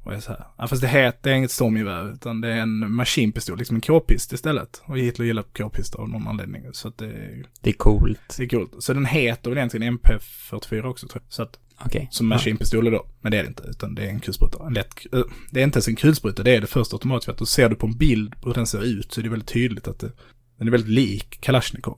Och 0.06 0.14
jag 0.14 0.24
så 0.24 0.32
här, 0.32 0.46
ja, 0.58 0.68
fast 0.68 0.82
det 0.82 0.88
heter 0.88 1.34
inget 1.34 1.52
stormgevär, 1.52 2.14
utan 2.14 2.42
det 2.42 2.48
är 2.48 2.58
en 2.58 2.92
maskinpistol, 2.92 3.58
liksom 3.58 3.76
en 3.76 3.82
k-pist 3.82 4.34
istället. 4.34 4.82
Och 4.86 4.98
Hitler 4.98 5.26
gillar 5.26 5.44
k-pistar 5.44 6.00
av 6.00 6.10
någon 6.10 6.28
anledning. 6.28 6.64
Så 6.74 6.88
att 6.88 6.98
det 6.98 7.06
är... 7.06 7.46
Det 7.62 7.70
är 7.70 7.74
coolt. 7.74 8.36
Det 8.38 8.44
är 8.44 8.48
coolt. 8.48 8.74
Så 8.80 8.94
den 8.94 9.06
heter 9.06 9.50
väl 9.50 9.58
egentligen 9.58 10.00
MP44 10.00 10.86
också 10.86 11.08
tror 11.08 11.24
jag. 11.26 11.34
Så 11.34 11.44
att, 11.44 11.60
okay. 11.86 12.08
Som 12.12 12.28
maskinpistoler 12.28 12.92
då. 12.92 13.06
Men 13.22 13.32
det 13.32 13.38
är 13.38 13.44
det 13.44 13.48
inte, 13.48 13.64
utan 13.64 13.96
det 13.96 14.06
är 14.06 14.10
en 14.10 14.20
kulspruta. 14.20 14.66
En 14.68 14.74
lätt, 14.74 15.14
äh, 15.14 15.22
det 15.52 15.60
är 15.60 15.64
inte 15.64 15.78
ens 15.78 15.88
en 15.88 15.96
kulspruta, 15.96 16.44
det 16.44 16.52
är 16.52 16.62
det 16.62 16.68
första 16.68 16.96
automatgeväret. 16.96 17.42
Och 17.42 17.48
ser 17.48 17.70
du 17.70 17.76
på 17.76 17.88
en 17.88 17.98
bild 17.98 18.36
hur 18.46 18.54
den 18.54 18.68
ser 18.68 18.84
ut 18.84 19.12
så 19.12 19.22
är 19.22 19.24
det 19.24 19.30
väldigt 19.30 19.50
tydligt 19.50 19.88
att 19.88 20.00
det, 20.00 20.12
den 20.58 20.68
är 20.68 20.72
väldigt 20.72 20.92
lik 20.92 21.38
Kalashnikov. 21.42 21.98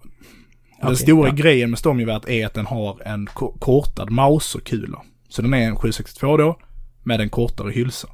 Okay, 0.78 0.90
den 0.90 0.98
stora 0.98 1.30
ja. 1.30 1.36
grejen 1.36 1.70
med 1.70 1.80
stormgeväret 1.80 2.30
är 2.30 2.46
att 2.46 2.54
den 2.54 2.66
har 2.66 3.02
en 3.02 3.28
kortad 3.60 4.10
Mauser-kula. 4.10 5.02
Så 5.30 5.42
den 5.42 5.54
är 5.54 5.68
en 5.68 5.76
762 5.76 6.38
då, 6.38 6.60
med 7.08 7.22
en 7.22 7.30
kortare 7.30 7.72
hylsa. 7.72 8.08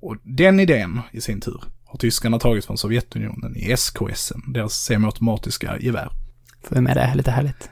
Och 0.00 0.16
den 0.22 0.60
idén 0.60 1.00
i 1.12 1.20
sin 1.20 1.40
tur 1.40 1.62
har 1.84 1.98
tyskarna 1.98 2.38
tagit 2.38 2.64
från 2.64 2.78
Sovjetunionen 2.78 3.56
i 3.56 3.76
SKS, 3.76 4.32
deras 4.54 4.72
semiautomatiska 4.72 5.78
gevär. 5.80 6.10
Får 6.62 6.74
vi 6.74 6.80
med 6.80 6.96
det, 6.96 7.14
lite 7.14 7.30
härligt. 7.30 7.70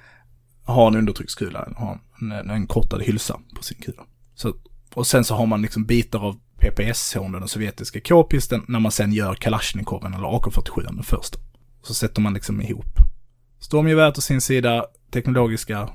Har 0.64 0.88
en 0.88 0.96
undertryckskula, 0.96 1.68
har 1.76 1.98
en, 2.20 2.32
en, 2.32 2.50
en 2.50 2.66
kortad 2.66 3.02
hylsa 3.02 3.40
på 3.56 3.62
sin 3.62 3.78
kula. 3.80 4.02
Så, 4.34 4.54
och 4.94 5.06
sen 5.06 5.24
så 5.24 5.34
har 5.34 5.46
man 5.46 5.62
liksom 5.62 5.84
bitar 5.84 6.18
av 6.18 6.36
PPSH, 6.58 7.16
den 7.16 7.48
sovjetiska 7.48 8.00
k-pisten, 8.00 8.64
när 8.68 8.80
man 8.80 8.92
sen 8.92 9.12
gör 9.12 9.34
Kalashnikoven 9.34 10.14
eller 10.14 10.28
AK47, 10.28 10.82
den 10.82 11.02
första. 11.02 11.38
Så 11.82 11.94
sätter 11.94 12.20
man 12.20 12.34
liksom 12.34 12.62
ihop 12.62 13.00
stormgeväret 13.58 14.18
å 14.18 14.20
sin 14.20 14.40
sida, 14.40 14.86
teknologiska, 15.10 15.88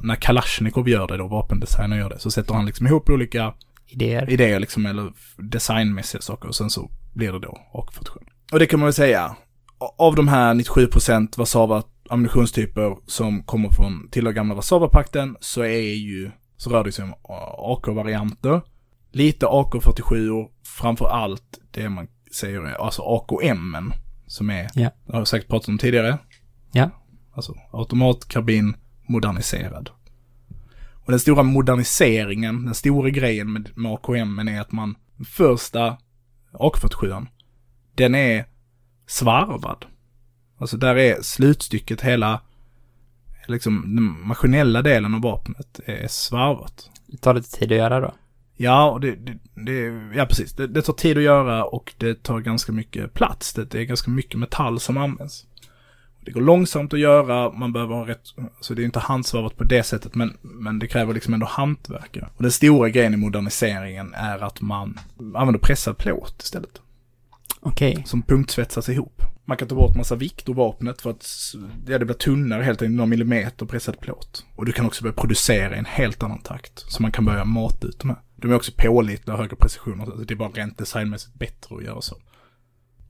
när 0.00 0.16
Kalashnikov 0.16 0.88
gör 0.88 1.06
det 1.06 1.16
då, 1.16 1.26
vapendesigner 1.26 1.96
gör 1.96 2.10
det, 2.10 2.18
så 2.18 2.30
sätter 2.30 2.54
han 2.54 2.66
liksom 2.66 2.86
ihop 2.86 3.10
olika 3.10 3.54
idéer. 3.86 4.30
Idéer 4.30 4.60
liksom, 4.60 4.86
eller 4.86 5.12
designmässiga 5.36 6.20
saker. 6.20 6.48
Och 6.48 6.54
sen 6.54 6.70
så 6.70 6.90
blir 7.14 7.32
det 7.32 7.38
då 7.38 7.58
AK47. 7.74 8.18
Och 8.52 8.58
det 8.58 8.66
kan 8.66 8.80
man 8.80 8.86
väl 8.86 8.94
säga, 8.94 9.36
av 9.78 10.14
de 10.14 10.28
här 10.28 10.54
97% 10.54 11.38
Warszawa 11.38 11.82
ammunitionstyper 12.08 12.96
som 13.06 13.42
kommer 13.42 13.68
från 13.68 14.08
tillhör 14.10 14.32
gamla 14.32 14.54
Warszawapakten 14.54 15.36
så 15.40 15.60
är 15.62 15.94
ju, 15.94 16.30
så 16.56 16.70
rör 16.70 16.84
det 16.84 16.92
sig 16.92 17.04
om 17.04 17.14
AK-varianter. 17.58 18.60
Lite 19.12 19.46
AK47 19.46 20.46
framför 20.78 21.06
allt 21.06 21.60
det 21.70 21.88
man 21.88 22.08
säger 22.32 22.64
alltså 22.64 23.02
AKM 23.02 23.92
som 24.26 24.50
är, 24.50 24.70
ja. 24.74 24.90
jag 25.06 25.14
har 25.14 25.24
säkert 25.24 25.48
pratat 25.48 25.68
om 25.68 25.78
tidigare. 25.78 26.18
Ja. 26.72 26.90
Alltså 27.34 27.54
automatkarbin 27.72 28.76
moderniserad. 29.08 29.90
Och 31.06 31.12
den 31.12 31.20
stora 31.20 31.42
moderniseringen, 31.42 32.64
den 32.64 32.74
stora 32.74 33.10
grejen 33.10 33.52
med, 33.52 33.70
med 33.74 33.92
AKM 33.92 34.38
är 34.38 34.60
att 34.60 34.72
man, 34.72 34.94
första 35.28 35.96
AK47, 36.52 37.26
den 37.94 38.14
är 38.14 38.44
svarvad. 39.06 39.84
Alltså 40.58 40.76
där 40.76 40.96
är 40.96 41.22
slutstycket 41.22 42.00
hela, 42.00 42.40
liksom 43.46 43.96
den 43.96 44.28
maskinella 44.28 44.82
delen 44.82 45.14
av 45.14 45.22
vapnet 45.22 45.80
är 45.84 46.08
svarvat. 46.08 46.90
Det 47.06 47.16
tar 47.16 47.34
lite 47.34 47.58
tid 47.58 47.72
att 47.72 47.78
göra 47.78 48.00
då. 48.00 48.14
Ja, 48.56 48.90
och 48.90 49.00
det, 49.00 49.16
det, 49.16 49.38
det 49.54 49.72
ja 50.14 50.26
precis. 50.26 50.52
Det, 50.52 50.66
det, 50.66 50.82
tar 50.82 50.92
tid 50.92 51.18
att 51.18 51.24
göra 51.24 51.64
och 51.64 51.94
det 51.98 52.22
tar 52.22 52.40
ganska 52.40 52.72
mycket 52.72 53.14
plats. 53.14 53.52
Det, 53.52 53.64
det 53.64 53.80
är 53.80 53.84
ganska 53.84 54.10
mycket 54.10 54.38
metall 54.38 54.80
som 54.80 54.96
används. 54.96 55.46
Det 56.26 56.32
går 56.32 56.40
långsamt 56.40 56.92
att 56.92 57.00
göra, 57.00 57.52
man 57.52 57.72
behöver 57.72 57.94
ha 57.94 58.08
rätt, 58.08 58.20
så 58.22 58.40
alltså 58.56 58.74
det 58.74 58.82
är 58.82 58.84
inte 58.84 58.98
handsvarvat 58.98 59.56
på 59.56 59.64
det 59.64 59.82
sättet, 59.82 60.14
men, 60.14 60.36
men 60.42 60.78
det 60.78 60.86
kräver 60.86 61.14
liksom 61.14 61.34
ändå 61.34 61.46
hantverkare. 61.46 62.28
Och 62.36 62.42
den 62.42 62.52
stora 62.52 62.88
grejen 62.88 63.14
i 63.14 63.16
moderniseringen 63.16 64.14
är 64.14 64.38
att 64.38 64.60
man 64.60 65.00
använder 65.34 65.58
pressad 65.58 65.98
plåt 65.98 66.42
istället. 66.42 66.80
Okej. 67.60 67.92
Okay. 67.92 68.04
Som 68.04 68.22
punktsvetsas 68.22 68.88
ihop. 68.88 69.22
Man 69.44 69.56
kan 69.56 69.68
ta 69.68 69.74
bort 69.74 69.96
massa 69.96 70.14
vikt 70.14 70.48
ur 70.48 70.54
vapnet 70.54 71.02
för 71.02 71.10
att 71.10 71.26
ja, 71.86 71.98
det 71.98 72.04
blir 72.04 72.16
tunnare 72.16 72.62
helt 72.62 72.82
enkelt, 72.82 72.96
några 72.96 73.08
millimeter 73.08 73.66
pressad 73.66 74.00
plåt. 74.00 74.44
Och 74.54 74.66
du 74.66 74.72
kan 74.72 74.86
också 74.86 75.02
börja 75.02 75.14
producera 75.14 75.76
i 75.76 75.78
en 75.78 75.84
helt 75.84 76.22
annan 76.22 76.38
takt. 76.38 76.84
Så 76.88 77.02
man 77.02 77.12
kan 77.12 77.24
börja 77.24 77.44
mata 77.44 77.86
ut 77.86 77.98
de 77.98 78.10
här. 78.10 78.18
De 78.36 78.50
är 78.50 78.54
också 78.54 78.72
pålitliga 78.76 79.34
och 79.34 79.40
högre 79.40 79.56
precision. 79.56 80.24
Det 80.26 80.34
är 80.34 80.36
bara 80.36 80.48
rent 80.48 80.78
designmässigt 80.78 81.34
bättre 81.34 81.76
att 81.76 81.84
göra 81.84 82.00
så. 82.00 82.16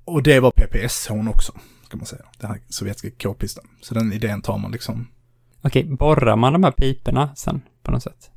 Och 0.05 0.23
det 0.23 0.41
var 0.41 0.51
PPS 0.51 1.09
hon 1.09 1.29
också, 1.29 1.53
kan 1.89 1.99
man 1.99 2.07
säga. 2.07 2.23
Den 2.39 2.51
här 2.51 2.61
sovjetiska 2.69 3.11
k-pisten. 3.23 3.65
Så 3.81 3.95
den 3.95 4.13
idén 4.13 4.43
tar 4.43 4.59
man 4.59 4.73
liksom. 4.73 5.09
Okej, 5.63 5.85
borrar 5.85 6.37
man 6.37 6.53
de 6.53 6.65
här 6.65 6.71
piporna 6.71 7.31
sen 7.37 7.63
på 7.83 7.91
något 7.91 8.03
sätt? 8.03 8.31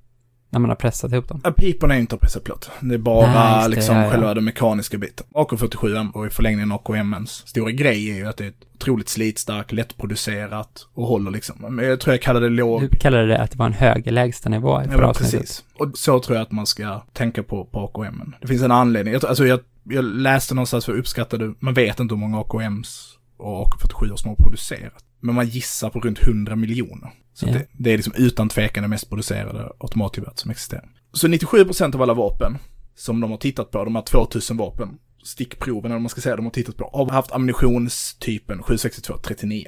När 0.52 0.60
man 0.60 0.70
har 0.70 0.76
pressat 0.76 1.12
ihop 1.12 1.28
dem? 1.28 1.42
Ja, 1.44 1.52
piporna 1.52 1.96
är 1.96 2.00
inte 2.00 2.16
av 2.16 2.20
pressad 2.20 2.44
plåt. 2.44 2.72
Det 2.80 2.94
är 2.94 3.00
bara 3.00 3.34
Nej, 3.34 3.70
liksom 3.70 3.96
det, 3.96 4.02
ja, 4.02 4.06
ja. 4.06 4.12
själva 4.12 4.34
den 4.34 4.46
mekaniska 4.46 4.98
biten. 4.98 5.26
AK47 5.34 6.12
och 6.12 6.28
i 6.28 6.30
förlängningen 6.30 6.72
AKMs 6.72 7.44
stora 7.48 7.72
grej 7.72 8.10
är 8.10 8.16
ju 8.16 8.26
att 8.26 8.38
det 8.38 8.46
är 8.46 8.54
otroligt 8.76 9.10
slitstarkt, 9.10 9.72
lättproducerat 9.72 10.88
och 10.94 11.08
håller 11.08 11.32
liksom. 11.32 11.80
Jag 11.84 12.00
tror 12.00 12.14
jag 12.14 12.22
kallade 12.22 12.46
det 12.46 12.56
låg... 12.56 12.82
Du 12.82 12.90
kallade 12.90 13.28
det 13.28 13.38
att 13.38 13.52
det 13.52 13.58
var 13.58 13.66
en 13.66 13.74
högre 13.74 14.12
lägstanivå 14.12 14.84
för 14.84 15.02
ja, 15.02 15.14
precis. 15.14 15.64
Och 15.78 15.98
så 15.98 16.20
tror 16.20 16.38
jag 16.38 16.44
att 16.44 16.52
man 16.52 16.66
ska 16.66 17.02
tänka 17.14 17.44
på, 17.44 17.66
på 17.66 17.80
AKM. 17.80 18.34
Det 18.42 18.48
finns 18.48 18.62
en 18.62 18.72
anledning. 18.72 19.14
Jag, 19.14 19.26
alltså 19.26 19.46
jag, 19.46 19.60
jag 19.84 20.04
läste 20.04 20.56
någonstans 20.56 20.86
för 20.86 20.98
uppskattade, 20.98 21.54
man 21.60 21.74
vet 21.74 22.00
inte 22.00 22.16
hur 22.16 22.20
många 22.20 22.40
AKMs 22.40 23.19
och 23.40 23.74
AK47 23.74 24.16
som 24.16 24.30
har 24.30 24.36
producerat. 24.36 25.04
Men 25.20 25.36
man 25.36 25.48
gissar 25.48 25.90
på 25.90 26.00
runt 26.00 26.20
100 26.20 26.56
miljoner. 26.56 27.12
Så 27.34 27.46
yeah. 27.46 27.58
det, 27.58 27.68
det, 27.72 27.92
är 27.94 27.98
liksom 27.98 28.14
utan 28.18 28.50
tvekan 28.50 28.84
det 28.84 28.88
mest 28.88 29.10
producerade 29.10 29.72
automatgeväret 29.80 30.40
som 30.40 30.52
existerar. 30.52 30.90
Så 31.14 31.28
97% 31.28 31.96
av 31.96 32.02
alla 32.02 32.14
vapen 32.14 32.58
som 32.96 33.22
de 33.22 33.32
har 33.32 33.38
tittat 33.38 33.72
på, 33.72 33.86
de 33.86 33.96
här 33.96 34.02
2000 34.02 34.58
vapen, 34.58 34.98
stickproven 35.24 35.92
eller 35.92 36.00
man 36.00 36.10
ska 36.10 36.22
säga, 36.22 36.36
de 36.36 36.46
har 36.46 36.52
tittat 36.52 36.78
på, 36.78 36.90
har 36.94 37.10
haft 37.10 37.32
ammunitionstypen 37.32 38.62
762-39. 38.62 39.66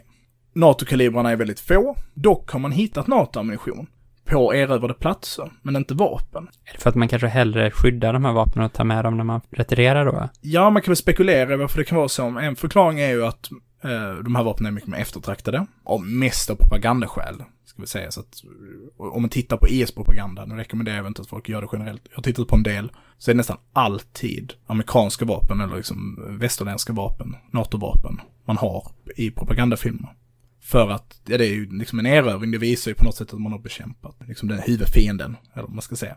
NATO-kalibrarna 0.54 1.32
är 1.32 1.36
väldigt 1.36 1.60
få. 1.60 1.96
Dock 2.14 2.52
har 2.52 2.60
man 2.60 2.72
hittat 2.72 3.08
NATO-ammunition 3.08 3.88
på 4.32 4.56
erövrade 4.56 4.94
platser, 4.94 5.52
men 5.62 5.76
inte 5.76 5.94
vapen. 5.94 6.48
Är 6.66 6.74
det 6.74 6.80
för 6.80 6.90
att 6.90 6.96
man 6.96 7.08
kanske 7.08 7.28
hellre 7.28 7.72
skyddar 7.72 8.14
de 8.14 8.26
här 8.26 8.34
vapnen 8.34 8.66
och 8.66 8.74
tar 8.74 8.84
med 8.84 9.06
dem 9.06 9.18
när 9.18 9.24
man 9.24 9.42
retirerar 9.50 10.06
då? 10.06 10.30
Ja, 10.42 10.70
man 10.70 10.82
kan 10.82 10.92
väl 10.92 10.96
spekulera 10.96 11.58
varför 11.58 11.78
det 11.78 11.84
kan 11.84 11.98
vara 11.98 12.10
så. 12.10 12.24
En 12.24 12.56
förklaring 12.56 13.00
är 13.00 13.10
ju 13.10 13.26
att 13.26 13.50
eh, 13.84 14.24
de 14.24 14.36
här 14.36 14.44
vapnen 14.44 14.68
är 14.68 14.72
mycket 14.72 14.90
mer 14.90 14.98
eftertraktade. 14.98 15.66
Och 15.84 16.02
mest 16.02 16.50
av 16.50 16.56
propagandaskäl, 16.56 17.44
ska 17.66 17.82
vi 17.82 17.88
säga. 17.88 18.12
Så 18.12 18.20
att 18.20 18.44
om 18.98 19.22
man 19.22 19.30
tittar 19.30 19.58
på 19.58 19.68
IS-propaganda, 19.68 20.46
nu 20.46 20.56
rekommenderar 20.56 20.98
jag 20.98 21.08
inte 21.08 21.22
att 21.22 21.28
folk 21.28 21.50
gör 21.50 21.62
det 21.62 21.68
generellt. 21.72 22.02
Jag 22.10 22.18
har 22.18 22.24
tittat 22.24 22.48
på 22.48 22.56
en 22.56 22.64
del, 22.64 22.92
så 23.18 23.32
är 23.32 23.34
det 23.34 23.38
nästan 23.38 23.58
alltid 23.74 24.54
amerikanska 24.68 25.26
vapen 25.26 25.62
eller 25.62 25.76
liksom 25.76 26.24
västerländska 26.40 26.94
vapen, 26.94 27.36
NATO-vapen, 27.52 28.22
man 28.46 28.58
har 28.58 28.92
i 29.16 29.32
propagandafilmer. 29.32 30.10
För 30.72 30.90
att, 30.90 31.22
ja 31.26 31.38
det 31.38 31.46
är 31.46 31.50
ju 31.50 31.78
liksom 31.78 32.00
en 32.00 32.06
erövring, 32.06 32.52
det 32.52 32.58
visar 32.58 32.92
ju 32.92 32.96
på 32.96 33.04
något 33.04 33.16
sätt 33.16 33.34
att 33.34 33.42
man 33.42 33.52
har 33.52 33.60
bekämpat 33.60 34.16
liksom 34.28 34.50
den 34.50 34.60
huvudfienden, 34.60 35.38
eller 35.54 35.64
vad 35.64 35.74
man 35.74 35.82
ska 35.82 35.96
säga. 35.96 36.16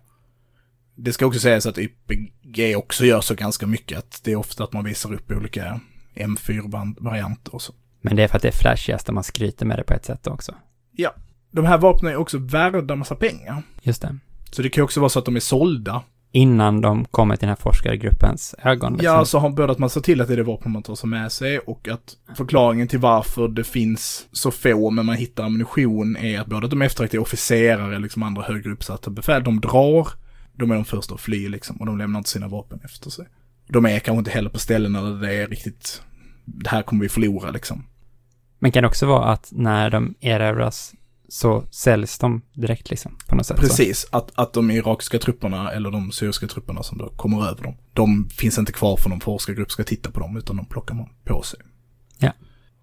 Det 0.94 1.12
ska 1.12 1.26
också 1.26 1.40
sägas 1.40 1.66
att 1.66 1.78
YPG 1.78 2.76
också 2.76 3.04
gör 3.04 3.20
så 3.20 3.34
ganska 3.34 3.66
mycket, 3.66 3.98
att 3.98 4.20
det 4.24 4.32
är 4.32 4.36
ofta 4.36 4.64
att 4.64 4.72
man 4.72 4.84
visar 4.84 5.12
upp 5.14 5.30
olika 5.30 5.80
M4-varianter 6.14 7.54
och 7.54 7.62
så. 7.62 7.74
Men 8.00 8.16
det 8.16 8.22
är 8.22 8.28
för 8.28 8.36
att 8.36 8.42
det 8.42 8.48
är 8.48 8.52
flashigast 8.52 9.10
man 9.10 9.24
skryter 9.24 9.66
med 9.66 9.78
det 9.78 9.84
på 9.84 9.94
ett 9.94 10.04
sätt 10.04 10.26
också. 10.26 10.54
Ja. 10.92 11.14
De 11.50 11.64
här 11.64 11.78
vapnen 11.78 12.12
är 12.12 12.16
också 12.16 12.38
värda 12.38 12.96
massa 12.96 13.14
pengar. 13.14 13.62
Just 13.82 14.02
det. 14.02 14.18
Så 14.50 14.62
det 14.62 14.70
kan 14.70 14.80
ju 14.80 14.84
också 14.84 15.00
vara 15.00 15.10
så 15.10 15.18
att 15.18 15.24
de 15.24 15.36
är 15.36 15.40
sålda 15.40 16.02
innan 16.34 16.80
de 16.80 17.04
kommer 17.04 17.36
till 17.36 17.40
den 17.40 17.48
här 17.48 17.62
forskargruppens 17.62 18.54
ögon. 18.62 18.92
Liksom. 18.92 19.04
Ja, 19.04 19.24
så 19.24 19.38
har 19.38 19.50
både 19.50 19.72
att 19.72 19.78
man 19.78 19.90
ser 19.90 20.00
till 20.00 20.20
att 20.20 20.28
det 20.28 20.34
är 20.34 20.36
det 20.36 20.42
vapen 20.42 20.72
man 20.72 20.82
tar 20.82 20.94
sig 20.94 21.08
med 21.08 21.32
sig 21.32 21.58
och 21.58 21.88
att 21.88 22.16
förklaringen 22.36 22.88
till 22.88 22.98
varför 22.98 23.48
det 23.48 23.64
finns 23.64 24.26
så 24.32 24.50
få 24.50 24.90
men 24.90 25.06
man 25.06 25.16
hittar 25.16 25.44
ammunition 25.44 26.16
är 26.16 26.40
att 26.40 26.46
både 26.46 26.64
att 26.64 26.70
de 26.70 26.82
eftertraktar 26.82 27.18
officerare, 27.18 27.98
liksom 27.98 28.22
andra 28.22 28.42
högre 28.42 28.72
uppsatta 28.72 29.10
befäl, 29.10 29.44
de 29.44 29.60
drar, 29.60 30.08
de 30.52 30.70
är 30.70 30.74
de 30.74 30.84
första 30.84 31.14
att 31.14 31.20
fly 31.20 31.48
liksom 31.48 31.76
och 31.76 31.86
de 31.86 31.98
lämnar 31.98 32.18
inte 32.18 32.30
sina 32.30 32.48
vapen 32.48 32.80
efter 32.84 33.10
sig. 33.10 33.26
De 33.68 33.86
är 33.86 33.98
kanske 33.98 34.18
inte 34.18 34.30
heller 34.30 34.50
på 34.50 34.58
ställen 34.58 34.92
där 34.92 35.26
det 35.26 35.34
är 35.34 35.46
riktigt, 35.46 36.02
det 36.44 36.70
här 36.70 36.82
kommer 36.82 37.02
vi 37.02 37.08
förlora 37.08 37.50
liksom. 37.50 37.84
Men 38.58 38.72
kan 38.72 38.82
det 38.82 38.88
också 38.88 39.06
vara 39.06 39.24
att 39.24 39.48
när 39.52 39.90
de 39.90 40.14
erövras 40.20 40.94
så 41.28 41.64
säljs 41.70 42.18
de 42.18 42.42
direkt 42.52 42.90
liksom, 42.90 43.18
på 43.28 43.36
något 43.36 43.46
sätt. 43.46 43.56
Precis, 43.56 44.06
att, 44.10 44.32
att 44.34 44.52
de 44.52 44.70
irakiska 44.70 45.18
trupperna 45.18 45.72
eller 45.72 45.90
de 45.90 46.12
syriska 46.12 46.46
trupperna 46.46 46.82
som 46.82 46.98
då 46.98 47.08
kommer 47.08 47.48
över 47.48 47.62
dem, 47.62 47.76
de 47.92 48.28
finns 48.30 48.58
inte 48.58 48.72
kvar 48.72 48.96
för 48.96 49.10
någon 49.10 49.20
forskargrupp 49.20 49.70
ska 49.70 49.84
titta 49.84 50.10
på 50.10 50.20
dem, 50.20 50.36
utan 50.36 50.56
de 50.56 50.66
plockar 50.66 50.94
man 50.94 51.08
på 51.24 51.42
sig. 51.42 51.60
Ja. 52.18 52.32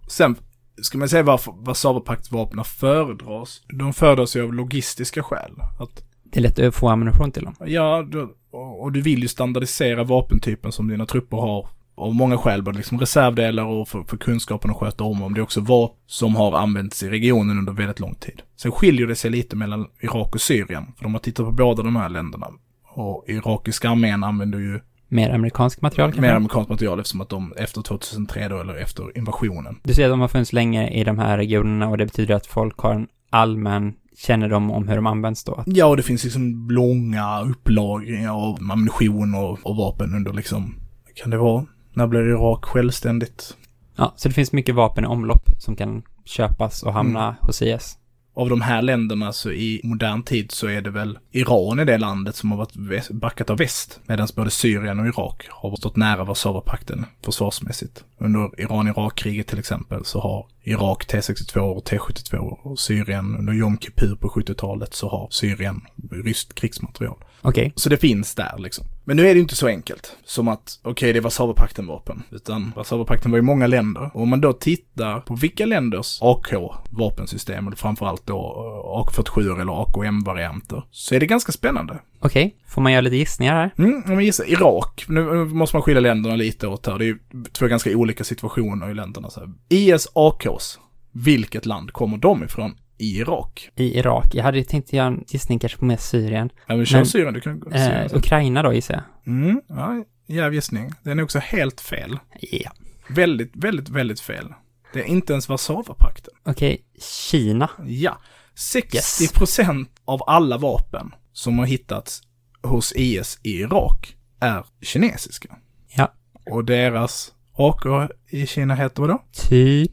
Sen 0.08 0.36
ska 0.82 0.98
man 0.98 1.10
säga 1.10 1.24
varför 1.24 1.52
Warszawapaktsvapnen 1.66 2.66
föredras. 2.66 3.62
De 3.68 3.94
föredras 3.94 4.36
ju 4.36 4.44
av 4.44 4.54
logistiska 4.54 5.24
skäl. 5.24 5.52
Att, 5.80 6.04
det 6.24 6.40
är 6.40 6.42
lätt 6.42 6.60
att 6.60 6.76
få 6.76 6.90
ammunition 6.90 7.32
till 7.32 7.44
dem. 7.44 7.56
Ja, 7.66 8.06
och 8.52 8.92
du 8.92 9.02
vill 9.02 9.22
ju 9.22 9.28
standardisera 9.28 10.04
vapentypen 10.04 10.72
som 10.72 10.88
dina 10.88 11.06
trupper 11.06 11.38
har 11.38 11.70
av 12.02 12.16
många 12.16 12.38
skäl, 12.38 12.64
både 12.64 12.78
liksom 12.78 13.00
reservdelar 13.00 13.64
och 13.64 13.88
för, 13.88 14.04
för 14.04 14.18
kunskapen 14.18 14.72
att 14.72 14.78
sköta 14.78 15.04
om 15.04 15.24
om. 15.24 15.34
Det 15.34 15.40
är 15.40 15.44
också 15.44 15.62
vapen 15.62 15.98
som 16.08 16.36
har 16.36 16.58
använts 16.58 17.04
i 17.04 17.10
regionen 17.10 17.58
under 17.58 17.74
väldigt 17.74 18.00
lång 18.00 18.16
tid. 18.16 18.42
Sen 18.56 18.72
skiljer 18.72 19.08
det 19.08 19.16
sig 19.16 19.32
lite 19.32 19.56
mellan 19.56 19.88
Irak 20.02 20.36
och 20.36 20.42
Syrien, 20.42 20.86
för 20.98 21.04
de 21.04 21.14
har 21.14 21.20
tittat 21.20 21.46
på 21.46 21.52
båda 21.52 21.84
de 21.84 21.96
här 21.96 22.10
länderna. 22.10 22.48
Och 22.94 23.26
irakiska 23.28 23.90
armén 23.90 24.24
använder 24.24 24.60
ju 24.60 24.80
Mer 25.14 25.30
amerikansk 25.30 25.82
material 25.82 26.10
kanske? 26.10 26.22
Mer 26.22 26.34
amerikanskt 26.34 26.70
material 26.70 27.00
eftersom 27.00 27.22
att 27.22 27.30
de 27.30 27.54
efter 27.58 27.82
2003 27.82 28.48
då, 28.48 28.60
eller 28.60 28.76
efter 28.76 29.18
invasionen. 29.18 29.80
Du 29.84 29.94
säger 29.94 30.10
att 30.10 30.14
de 30.14 30.20
har 30.20 30.28
funnits 30.28 30.54
länge 30.54 30.90
i 30.90 31.04
de 31.04 31.20
här 31.20 31.38
regionerna 31.38 31.90
och 31.90 31.98
det 31.98 32.06
betyder 32.06 32.36
att 32.36 32.48
folk 32.48 32.78
har 32.78 32.94
en 32.94 33.08
allmän 33.30 33.94
kännedom 34.18 34.72
om 34.72 34.88
hur 34.88 34.96
de 34.96 35.08
används 35.08 35.44
då? 35.44 35.64
Ja, 35.66 35.86
och 35.86 35.98
det 35.98 36.04
finns 36.04 36.24
liksom 36.24 36.70
långa 36.70 37.42
upplagringar 37.42 38.32
av 38.32 38.72
ammunition 38.72 39.36
och, 39.36 39.60
och 39.64 39.76
vapen 39.76 40.16
under 40.16 40.34
liksom, 40.34 40.76
kan 41.16 41.30
det 41.30 41.38
vara 41.38 41.66
när 41.94 42.08
blir 42.08 42.30
Irak 42.30 42.66
självständigt? 42.66 43.58
Ja, 43.96 44.14
så 44.16 44.28
det 44.28 44.34
finns 44.34 44.52
mycket 44.52 44.76
vapen 44.76 45.04
i 45.04 45.08
omlopp 45.08 45.50
som 45.60 45.76
kan 45.76 46.04
köpas 46.26 46.84
och 46.84 46.94
hamna 46.94 47.24
mm. 47.24 47.36
hos 47.42 47.62
IS. 47.62 47.98
Av 48.34 48.50
de 48.50 48.62
här 48.62 48.82
länderna 48.82 49.34
så 49.34 49.52
i 49.52 49.82
modern 49.84 50.24
tid 50.24 50.52
så 50.52 50.68
är 50.68 50.82
det 50.82 50.90
väl 50.90 51.20
Iran 51.32 51.80
i 51.80 51.86
det 51.86 51.98
landet 51.98 52.36
som 52.36 52.52
har 52.52 52.58
varit 52.58 53.10
backat 53.10 53.50
av 53.50 53.58
väst. 53.58 54.00
Medan 54.06 54.28
både 54.36 54.50
Syrien 54.50 55.00
och 55.00 55.08
Irak 55.08 55.48
har 55.50 55.76
stått 55.76 55.96
nära 55.96 56.24
Warszawapakten 56.24 57.06
försvarsmässigt. 57.26 58.04
Under 58.18 58.62
Iran-Irak-kriget 58.62 59.48
till 59.48 59.60
exempel 59.60 60.06
så 60.06 60.20
har 60.20 60.46
Irak 60.64 61.06
T62 61.08 61.60
och 61.60 61.84
T72 61.84 62.38
och 62.38 62.80
Syrien 62.80 63.36
under 63.40 63.54
Jom 63.54 63.78
Kippur 63.78 64.16
på 64.16 64.28
70-talet 64.28 64.94
så 64.94 65.10
har 65.10 65.28
Syrien 65.32 65.82
ryskt 66.12 66.54
krigsmaterial. 66.54 67.18
Okej. 67.42 67.62
Okay. 67.62 67.72
Så 67.76 67.90
det 67.90 67.98
finns 67.98 68.36
där 68.36 68.56
liksom. 68.58 68.86
Men 69.04 69.18
nu 69.18 69.28
är 69.28 69.34
det 69.34 69.40
inte 69.40 69.56
så 69.56 69.68
enkelt 69.68 70.18
som 70.26 70.48
att, 70.48 70.80
okej 70.82 70.92
okay, 70.92 71.14
det 71.14 71.20
är 71.20 71.22
Warszawapakten-vapen. 71.22 72.24
Utan 72.32 72.72
Warszawapakten 72.76 73.32
var 73.32 73.38
ju 73.38 73.42
många 73.42 73.68
länder. 73.68 74.12
Och 74.14 74.22
om 74.22 74.30
man 74.30 74.42
då 74.42 74.54
tittar 74.54 75.20
på 75.20 75.36
vilka 75.36 75.66
länders 75.66 76.20
AK-vapensystem, 76.22 77.68
eller 77.68 77.78
framförallt 77.78 78.26
då 78.26 78.38
eh, 78.38 79.22
AK47 79.22 79.62
eller 79.62 79.82
AKM-varianter, 79.82 80.84
så 80.92 81.16
är 81.16 81.20
det 81.20 81.26
ganska 81.26 81.52
spännande. 81.52 82.00
Okej, 82.24 82.46
okay. 82.46 82.58
får 82.68 82.82
man 82.82 82.92
göra 82.92 83.02
lite 83.02 83.16
gissningar 83.16 83.54
här? 83.54 83.72
Mm, 83.78 84.04
om 84.08 84.18
vi 84.18 84.26
gissar 84.26 84.50
Irak. 84.50 85.06
Nu 85.08 85.46
måste 85.46 85.76
man 85.76 85.84
skilja 85.84 86.02
länderna 86.02 86.36
lite 86.36 86.68
åt 86.68 86.88
här. 86.88 86.98
Det 86.98 87.06
är 87.06 87.08
ju 87.08 87.20
två 87.52 87.68
ganska 87.68 87.98
olika 87.98 88.24
situationer 88.24 88.92
i 88.92 88.94
länderna. 88.94 89.30
Så 89.30 89.40
här. 89.40 89.50
IS 89.70 90.08
AKs, 90.14 90.80
vilket 91.12 91.66
land 91.66 91.94
kommer 91.94 92.18
de 92.18 92.44
ifrån? 92.44 92.76
i 93.02 93.18
Irak. 93.20 93.70
I 93.76 93.98
Irak. 94.00 94.26
Jag 94.34 94.44
hade 94.44 94.64
tänkt 94.64 94.94
göra 94.94 95.08
en 95.08 95.24
gissning 95.28 95.60
kanske 95.60 95.78
på 95.78 95.86
mer 95.86 95.98
Syrien. 95.98 96.50
Ja, 96.68 96.76
men 96.76 96.86
kör 96.86 96.98
men, 96.98 97.06
Syrien. 97.06 97.34
Du 97.34 97.42
kan 97.42 97.72
eh, 97.74 98.16
Ukraina 98.16 98.64
då 98.64 98.74
gissar 98.74 98.94
jag. 98.94 99.34
Mm, 99.34 99.62
ja, 99.68 100.04
jävla 100.28 100.56
gissning. 100.56 100.92
Den 101.04 101.20
är 101.20 101.24
också 101.24 101.40
helt 101.40 101.82
fel. 101.82 102.20
Ja. 102.40 102.58
Yeah. 102.58 102.74
Väldigt, 103.10 103.52
väldigt, 103.56 103.90
väldigt 103.90 104.20
fel. 104.20 104.54
Det 104.94 105.00
är 105.00 105.06
inte 105.06 105.34
ens 105.34 105.50
Warszawapakten. 105.50 106.34
Okej, 106.44 106.74
okay. 106.74 106.80
Kina. 107.02 107.70
Ja. 107.86 108.18
60% 108.56 109.86
av 110.06 110.22
alla 110.28 110.58
vapen 110.58 111.12
som 111.42 111.60
har 111.60 111.66
hittats 111.66 112.22
hos 112.64 112.94
IS 112.96 113.40
i 113.44 113.60
Irak 113.60 114.16
är 114.40 114.66
kinesiska. 114.82 115.56
Ja. 115.98 116.14
Och 116.52 116.66
deras 116.66 117.34
AK 117.54 118.12
i 118.30 118.48
Kina 118.48 118.76
heter 118.76 119.02
vad 119.02 119.10
då? 119.10 119.24
Typ 119.50 119.92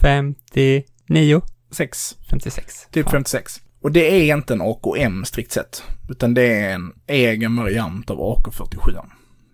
59, 0.00 1.42
6. 1.70 2.16
56. 2.30 2.86
Typ 2.90 3.06
Ja. 3.06 3.10
56. 3.12 3.60
Och 3.82 3.92
det 3.92 4.30
är 4.30 4.36
inte 4.36 4.54
en 4.54 4.60
AKM 4.60 5.24
strikt 5.24 5.52
sett. 5.52 5.82
Utan 6.08 6.34
det 6.34 6.42
är 6.42 6.74
en 6.74 6.92
egen 7.06 7.56
variant 7.56 8.10
av 8.10 8.18
AK47. 8.18 9.06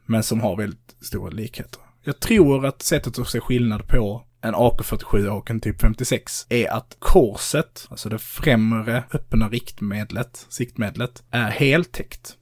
Men 0.06 0.22
som 0.22 0.40
har 0.40 0.56
väldigt 0.56 0.96
stora 1.00 1.30
likheter. 1.30 1.80
Jag 2.04 2.20
tror 2.20 2.66
att 2.66 2.82
sättet 2.82 3.18
att 3.18 3.28
se 3.28 3.40
skillnad 3.40 3.88
på 3.88 4.24
en 4.42 4.54
AK47 4.54 5.28
och 5.28 5.50
en 5.50 5.60
typ 5.60 5.80
56 5.80 6.46
är 6.48 6.72
att 6.72 6.96
korset, 6.98 7.86
alltså 7.90 8.08
det 8.08 8.18
främre 8.18 9.04
öppna 9.12 9.48
riktmedlet, 9.48 10.46
siktmedlet, 10.48 11.22
är 11.30 11.50
heltäckt. 11.50 12.36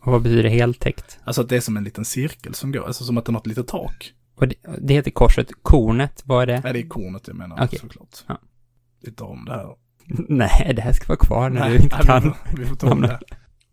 Och 0.00 0.12
vad 0.12 0.22
betyder 0.22 0.48
heltäckt? 0.48 1.18
Alltså 1.24 1.40
att 1.42 1.48
det 1.48 1.56
är 1.56 1.60
som 1.60 1.76
en 1.76 1.84
liten 1.84 2.04
cirkel 2.04 2.54
som 2.54 2.72
går, 2.72 2.86
alltså 2.86 3.04
som 3.04 3.18
att 3.18 3.24
det 3.24 3.30
har 3.30 3.34
något 3.34 3.46
litet 3.46 3.68
tak. 3.68 4.12
Och 4.36 4.48
det, 4.48 4.54
det 4.78 4.94
heter 4.94 5.10
korset. 5.10 5.48
Kornet, 5.62 6.22
vad 6.24 6.42
är 6.42 6.46
det? 6.46 6.60
Nej, 6.64 6.72
det 6.72 6.78
är 6.78 6.88
kornet 6.88 7.22
jag 7.26 7.36
menar 7.36 7.64
Okej. 7.64 7.78
såklart. 7.78 8.24
Ja. 8.26 8.38
Lite 9.02 9.24
om 9.24 9.44
det 9.44 9.52
här. 9.52 9.66
Nej, 10.28 10.72
det 10.76 10.82
här 10.82 10.92
ska 10.92 11.06
vara 11.06 11.18
kvar 11.18 11.50
när 11.50 11.60
Nej, 11.60 11.70
du 11.70 11.84
inte 11.84 11.96
nej, 11.98 12.06
kan. 12.06 12.22
Vi 12.22 12.30
får, 12.30 12.58
vi 12.58 12.66
får 12.66 12.76
ta 12.76 12.90
om 12.90 13.00
det. 13.00 13.20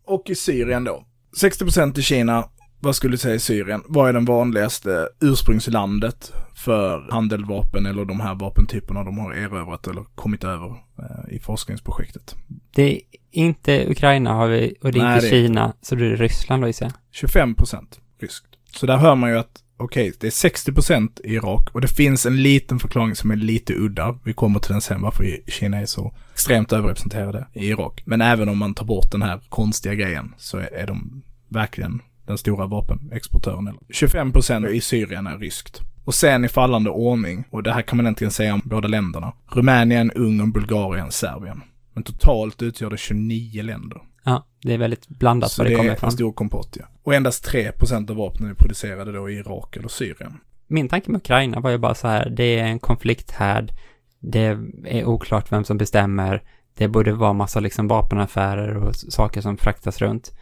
Och 0.06 0.30
i 0.30 0.34
Syrien 0.34 0.84
då. 0.84 1.04
60% 1.40 1.98
i 1.98 2.02
Kina, 2.02 2.48
vad 2.80 2.96
skulle 2.96 3.12
du 3.12 3.18
säga 3.18 3.34
i 3.34 3.38
Syrien? 3.38 3.82
Vad 3.86 4.08
är 4.08 4.12
den 4.12 4.24
vanligaste 4.24 5.08
ursprungslandet 5.20 6.32
för 6.54 7.10
handeldvapen 7.10 7.86
eller 7.86 8.04
de 8.04 8.20
här 8.20 8.34
vapentyperna 8.34 9.04
de 9.04 9.18
har 9.18 9.32
erövrat 9.32 9.86
eller 9.86 10.04
kommit 10.14 10.44
över 10.44 10.66
eh, 10.98 11.34
i 11.36 11.40
forskningsprojektet? 11.40 12.36
Det 12.74 12.94
är 12.94 13.00
inte 13.30 13.90
Ukraina 13.90 14.32
har 14.32 14.48
vi, 14.48 14.74
och 14.82 14.92
det 14.92 14.98
är 14.98 15.02
Nej, 15.02 15.14
inte 15.14 15.26
det 15.26 15.30
Kina, 15.30 15.72
så 15.82 15.94
det 15.94 16.06
är 16.06 16.16
Ryssland 16.16 16.62
då 16.62 16.66
gissar 16.66 16.86
jag. 16.86 17.30
25% 17.30 17.84
ryskt. 18.20 18.46
Så 18.76 18.86
där 18.86 18.96
hör 18.96 19.14
man 19.14 19.30
ju 19.30 19.38
att 19.38 19.62
okej, 19.76 20.12
det 20.20 20.26
är 20.26 20.30
60% 20.30 21.20
i 21.24 21.34
Irak 21.34 21.70
och 21.72 21.80
det 21.80 21.88
finns 21.88 22.26
en 22.26 22.42
liten 22.42 22.78
förklaring 22.78 23.14
som 23.14 23.30
är 23.30 23.36
lite 23.36 23.74
udda. 23.74 24.18
Vi 24.24 24.32
kommer 24.32 24.60
till 24.60 24.72
den 24.72 24.80
sen 24.80 25.02
varför 25.02 25.50
Kina 25.50 25.78
är 25.78 25.86
så 25.86 26.14
extremt 26.32 26.72
överrepresenterade 26.72 27.46
i 27.52 27.68
Irak. 27.68 28.02
Men 28.04 28.20
även 28.20 28.48
om 28.48 28.58
man 28.58 28.74
tar 28.74 28.84
bort 28.84 29.12
den 29.12 29.22
här 29.22 29.40
konstiga 29.48 29.94
grejen 29.94 30.34
så 30.38 30.58
är 30.58 30.86
de 30.86 31.22
verkligen 31.48 32.02
den 32.28 32.38
stora 32.38 32.66
vapenexportören. 32.66 33.78
25% 33.88 34.68
i 34.68 34.80
Syrien 34.80 35.26
är 35.26 35.38
ryskt. 35.38 35.80
Och 36.04 36.14
sen 36.14 36.44
i 36.44 36.48
fallande 36.48 36.90
ordning, 36.90 37.44
och 37.50 37.62
det 37.62 37.72
här 37.72 37.82
kan 37.82 37.96
man 37.96 38.06
egentligen 38.06 38.30
säga 38.30 38.54
om 38.54 38.62
båda 38.64 38.88
länderna. 38.88 39.32
Rumänien, 39.46 40.10
Ungern, 40.10 40.52
Bulgarien, 40.52 41.10
Serbien. 41.10 41.62
Men 41.94 42.02
totalt 42.04 42.62
utgör 42.62 42.90
det 42.90 42.96
29 42.96 43.62
länder. 43.62 43.98
Ja, 44.24 44.46
det 44.62 44.74
är 44.74 44.78
väldigt 44.78 45.08
blandat 45.08 45.50
Så 45.50 45.62
var 45.62 45.64
det, 45.64 45.70
det 45.70 45.76
kommer 45.76 45.90
är 45.90 45.94
ifrån. 45.94 46.08
en 46.08 46.12
stor 46.12 46.32
kompott, 46.32 46.76
ja. 46.80 46.84
Och 47.02 47.14
endast 47.14 47.52
3% 47.52 48.10
av 48.10 48.16
vapnen 48.16 48.50
är 48.50 48.54
producerade 48.54 49.12
då 49.12 49.30
i 49.30 49.34
Irak 49.34 49.76
eller 49.76 49.88
Syrien. 49.88 50.40
Min 50.66 50.88
tanke 50.88 51.10
med 51.10 51.18
Ukraina 51.18 51.60
var 51.60 51.70
ju 51.70 51.78
bara 51.78 51.94
så 51.94 52.08
här, 52.08 52.30
det 52.30 52.58
är 52.58 52.64
en 52.64 52.78
konflikthärd, 52.78 53.72
det 54.20 54.58
är 54.84 55.04
oklart 55.04 55.52
vem 55.52 55.64
som 55.64 55.78
bestämmer, 55.78 56.42
det 56.74 56.88
borde 56.88 57.12
vara 57.12 57.32
massa 57.32 57.60
liksom 57.60 57.88
vapenaffärer 57.88 58.76
och 58.76 58.96
saker 58.96 59.40
som 59.40 59.56
fraktas 59.56 59.98
runt. 59.98 60.32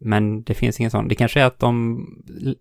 Men 0.00 0.42
det 0.42 0.54
finns 0.54 0.80
ingen 0.80 0.90
sån. 0.90 1.08
Det 1.08 1.14
kanske 1.14 1.40
är 1.40 1.44
att 1.44 1.58
de 1.58 2.06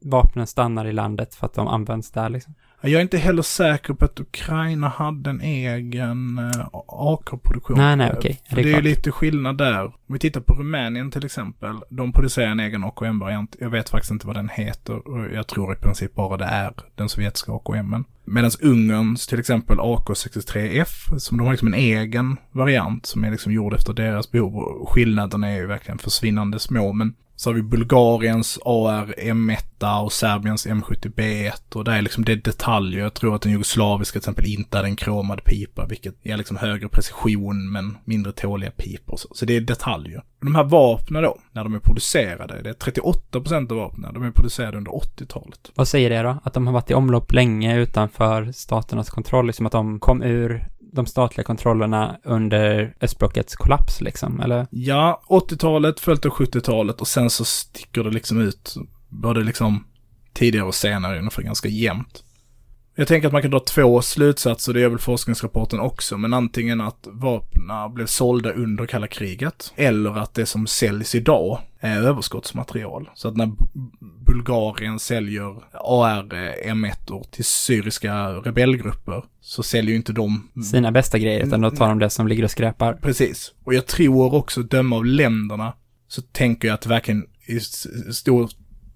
vapnen 0.02 0.48
stannar 0.48 0.86
i 0.86 0.94
landet 0.94 1.36
för 1.36 1.46
att 1.46 1.54
de 1.54 1.68
används 1.68 2.12
där 2.12 2.30
liksom. 2.30 2.54
Jag 2.82 2.94
är 2.94 3.02
inte 3.02 3.18
heller 3.18 3.42
säker 3.42 3.94
på 3.94 4.06
att 4.06 4.20
Ukraina 4.20 4.88
hade 4.88 5.30
en 5.30 5.42
egen 5.42 6.38
eh, 6.40 6.68
AK-produktion. 6.88 7.78
Nej, 7.78 7.96
nej, 7.96 8.12
okej. 8.18 8.42
För 8.50 8.56
Det 8.56 8.62
är 8.62 8.64
det 8.64 8.70
är 8.70 8.74
klart. 8.74 8.84
lite 8.84 9.12
skillnad 9.12 9.58
där. 9.58 9.86
Om 9.86 9.94
vi 10.08 10.20
tittar 10.20 10.42
på 10.42 10.54
Rumänien 10.54 11.12
till 11.12 11.26
exempel. 11.26 11.76
De 11.90 12.12
producerar 12.12 12.48
en 12.48 12.60
egen 12.60 12.84
AKM-variant. 12.84 13.56
Jag 13.60 13.70
vet 13.70 13.90
faktiskt 13.90 14.12
inte 14.12 14.28
vad 14.28 14.36
den 14.36 14.50
heter. 14.50 15.08
Och 15.08 15.34
jag 15.34 15.48
tror 15.48 15.74
i 15.74 15.76
princip 15.76 16.16
bara 16.16 16.38
det 16.38 16.46
är 16.46 16.74
den 16.96 17.10
sovjetiska 17.10 17.52
AKMen. 17.52 18.06
Medan 18.26 18.52
Ungerns 18.62 19.28
till 19.28 19.40
exempel 19.40 19.78
AK63F, 19.78 21.18
som 21.20 21.38
de 21.38 21.44
har 21.44 21.52
liksom 21.54 21.68
en 21.68 21.74
egen 21.80 22.38
variant 22.52 23.06
som 23.06 23.24
är 23.24 23.32
liksom 23.32 23.52
gjord 23.54 23.74
efter 23.74 23.94
deras 23.94 24.32
behov. 24.32 24.86
Skillnaderna 24.88 25.48
är 25.48 25.56
ju 25.58 25.66
verkligen 25.68 25.98
försvinnande 25.98 26.60
små. 26.60 26.94
Men 26.94 27.14
så 27.38 27.50
har 27.50 27.56
vi 27.56 27.62
Bulgariens 27.62 28.60
AR 28.66 29.14
M1 29.18 30.04
och 30.04 30.14
Serbiens 30.14 30.68
M70B1 30.68 31.76
och 31.76 31.84
det 31.84 31.92
är 31.92 32.02
liksom 32.02 32.26
det 32.26 32.32
är 32.32 32.36
detaljer. 32.36 33.00
Jag 33.00 33.14
tror 33.14 33.36
att 33.36 33.42
den 33.42 33.52
jugoslaviska 33.52 34.12
till 34.12 34.20
exempel 34.20 34.46
inte 34.46 34.78
hade 34.78 34.90
en 34.90 34.96
kromad 34.96 35.44
pipa, 35.44 35.86
vilket 35.86 36.26
ger 36.26 36.38
liksom 36.38 36.58
högre 36.58 36.90
precision 36.90 37.72
men 37.72 37.98
mindre 38.06 38.32
tåliga 38.32 38.72
pipor 38.72 39.18
så. 39.18 39.28
Så 39.32 39.46
det 39.46 39.56
är 39.56 39.62
detaljer. 39.62 40.24
De 40.42 40.56
här 40.56 40.64
vapnen 40.64 41.24
då, 41.24 41.38
när 41.52 41.64
de 41.64 41.76
är 41.76 41.80
producerade, 41.80 42.62
det 42.62 42.70
är 42.70 42.74
38% 42.74 43.72
av 43.72 43.78
vapnen, 43.78 44.14
de 44.14 44.24
är 44.24 44.32
producerade 44.32 44.78
under 44.78 44.92
80-talet. 44.92 45.72
Vad 45.76 45.88
säger 45.88 46.10
det 46.10 46.22
då? 46.22 46.38
Att 46.44 46.54
de 46.54 46.68
har 46.68 46.74
varit 46.74 46.92
i 46.92 46.94
omlopp 46.94 47.34
länge 47.34 47.78
utanför 47.78 48.52
staternas 48.52 49.10
kontroll, 49.10 49.48
liksom 49.48 49.66
att 49.66 49.72
de 49.72 50.00
kom 50.00 50.24
ur 50.24 50.68
de 50.94 51.06
statliga 51.06 51.46
kontrollerna 51.46 52.18
under 52.24 52.96
östblockets 53.02 53.56
kollaps 53.56 54.02
liksom, 54.02 54.40
eller? 54.40 54.68
Ja, 54.70 55.22
80-talet 55.28 56.00
följt 56.00 56.26
av 56.26 56.32
70-talet 56.32 57.02
och 57.02 57.08
sen 57.08 57.30
så 57.30 57.46
sticker 57.46 58.04
det 58.04 58.10
liksom 58.10 58.42
ut 58.42 58.76
både 59.10 59.44
liksom 59.44 59.84
tidigare 60.34 60.66
och 60.66 60.76
senare 60.76 61.20
ungefär 61.20 61.44
ganska 61.44 61.70
jämnt. 61.70 62.24
Jag 62.96 63.08
tänker 63.08 63.28
att 63.28 63.34
man 63.34 63.42
kan 63.42 63.52
dra 63.52 63.60
två 63.60 64.02
slutsatser, 64.02 64.74
det 64.74 64.80
gör 64.80 64.90
väl 64.90 65.00
forskningsrapporten 65.00 65.80
också, 65.80 66.18
men 66.18 66.34
antingen 66.34 66.82
att 66.82 67.08
vapnen 67.12 67.94
blev 67.94 68.06
sålda 68.06 68.54
under 68.54 68.86
kalla 68.86 69.08
kriget, 69.08 69.74
eller 69.76 70.18
att 70.18 70.34
det 70.34 70.46
som 70.46 70.68
säljs 70.68 71.16
idag 71.16 71.60
är 71.80 72.02
överskottsmaterial. 72.02 73.10
Så 73.16 73.28
att 73.28 73.38
när 73.38 73.52
Bulgarien 74.26 75.00
säljer 75.00 75.56
AR 75.74 76.24
M1 76.66 77.24
till 77.32 77.46
syriska 77.46 78.30
rebellgrupper, 78.30 79.24
så 79.42 79.64
säljer 79.64 79.92
ju 79.92 79.98
inte 79.98 80.14
de 80.14 80.50
Sina 80.72 80.92
bästa 80.92 81.20
grejer, 81.20 81.46
utan 81.48 81.62
då 81.62 81.72
tar 81.72 81.90
de 81.90 82.00
det 82.00 82.10
som 82.10 82.28
ligger 82.28 82.44
och 82.44 82.52
skräpar. 82.52 82.94
Precis. 82.94 83.54
Och 83.64 83.74
jag 83.74 83.86
tror 83.86 84.34
också, 84.34 84.64
döma 84.64 84.96
av 84.96 85.06
länderna, 85.06 85.74
så 86.08 86.22
tänker 86.22 86.68
jag 86.68 86.76
att 86.76 86.82
det 86.82 86.90
verkligen 86.90 87.26
i 87.46 87.60
stor 88.14 88.50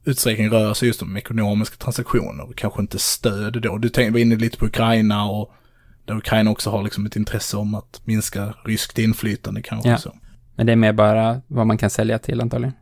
utsträckning 0.06 0.50
rör 0.50 0.74
sig 0.74 0.88
just 0.88 1.02
om 1.02 1.18
ekonomiska 1.18 1.76
transaktioner 1.76 2.44
och 2.44 2.56
kanske 2.56 2.82
inte 2.82 3.00
stöd 3.00 3.62
då. 3.62 3.78
Du 3.78 3.90
tänkte, 3.90 4.12
var 4.12 4.20
inne 4.20 4.36
lite 4.36 4.58
på 4.58 4.66
Ukraina 4.66 5.26
och 5.26 5.54
där 6.06 6.18
Ukraina 6.18 6.52
också 6.52 6.70
har 6.70 6.84
liksom 6.84 7.06
ett 7.06 7.16
intresse 7.16 7.58
om 7.58 7.76
att 7.76 8.02
minska 8.04 8.54
ryskt 8.66 9.00
inflytande 9.00 9.62
kanske. 9.62 9.90
Ja. 9.90 9.98
Så. 9.98 10.16
Men 10.62 10.66
det 10.66 10.72
är 10.72 10.76
mer 10.78 10.94
bara 10.94 11.42
vad 11.48 11.68
man 11.68 11.78
kan 11.78 11.90
sälja 11.90 12.20
till 12.20 12.42
antagligen. 12.42 12.74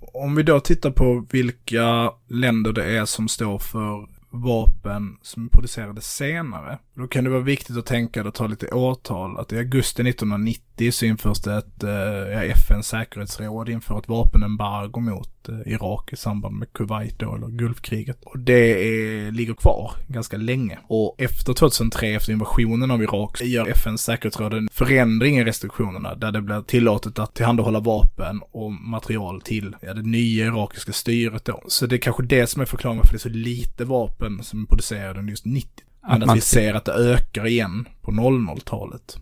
Om 0.00 0.34
vi 0.34 0.42
då 0.42 0.60
tittar 0.60 0.90
på 0.90 1.26
vilka 1.30 2.12
länder 2.28 2.72
det 2.72 2.96
är 2.98 3.04
som 3.04 3.28
står 3.28 3.58
för 3.58 4.08
vapen 4.30 5.16
som 5.22 5.48
producerades 5.48 6.16
senare. 6.16 6.78
Då 6.94 7.06
kan 7.06 7.24
det 7.24 7.30
vara 7.30 7.40
viktigt 7.40 7.76
att 7.76 7.86
tänka, 7.86 8.28
att 8.28 8.34
ta 8.34 8.46
lite 8.46 8.66
årtal, 8.66 9.38
att 9.38 9.52
i 9.52 9.58
augusti 9.58 10.02
1990 10.02 10.71
så 10.90 11.06
införs 11.06 11.40
det 11.40 11.54
ett, 11.54 11.82
eh, 11.84 12.50
FNs 12.50 12.86
säkerhetsråd 12.86 13.68
inför 13.68 13.98
ett 13.98 14.08
vapenembargo 14.08 15.00
mot 15.00 15.48
eh, 15.48 15.72
Irak 15.72 16.12
i 16.12 16.16
samband 16.16 16.56
med 16.58 16.72
Kuwait 16.72 17.18
då, 17.18 17.34
eller 17.34 17.48
Gulfkriget. 17.48 18.18
Och 18.24 18.38
det 18.38 18.70
är, 18.88 19.30
ligger 19.30 19.54
kvar 19.54 19.92
ganska 20.08 20.36
länge. 20.36 20.78
Och 20.86 21.14
efter 21.18 21.52
2003, 21.54 22.08
efter 22.08 22.32
invasionen 22.32 22.90
av 22.90 23.02
Irak, 23.02 23.40
gör 23.42 23.66
FNs 23.68 24.02
säkerhetsråd 24.02 24.54
en 24.54 24.68
förändring 24.72 25.38
i 25.38 25.44
restriktionerna 25.44 26.14
där 26.14 26.32
det 26.32 26.40
blir 26.42 26.62
tillåtet 26.62 27.18
att 27.18 27.34
tillhandahålla 27.34 27.80
vapen 27.80 28.40
och 28.52 28.72
material 28.72 29.40
till 29.40 29.76
ja, 29.82 29.94
det 29.94 30.02
nya 30.02 30.46
irakiska 30.46 30.92
styret 30.92 31.44
då. 31.44 31.62
Så 31.68 31.86
det 31.86 31.96
är 31.96 31.98
kanske 31.98 32.22
det 32.22 32.46
som 32.46 32.62
är 32.62 32.66
förklaringen 32.66 33.04
för 33.04 33.12
det 33.12 33.16
är 33.16 33.18
så 33.18 33.28
lite 33.28 33.84
vapen 33.84 34.42
som 34.42 34.66
producerade 34.66 35.18
under 35.18 35.30
just 35.30 35.44
90. 35.46 35.68
Men 36.02 36.10
Att 36.12 36.20
att 36.22 36.26
man- 36.26 36.34
vi 36.34 36.40
ser 36.40 36.74
att 36.74 36.84
det 36.84 36.92
ökar 36.92 37.46
igen 37.46 37.88
på 38.02 38.10
00-talet. 38.10 39.16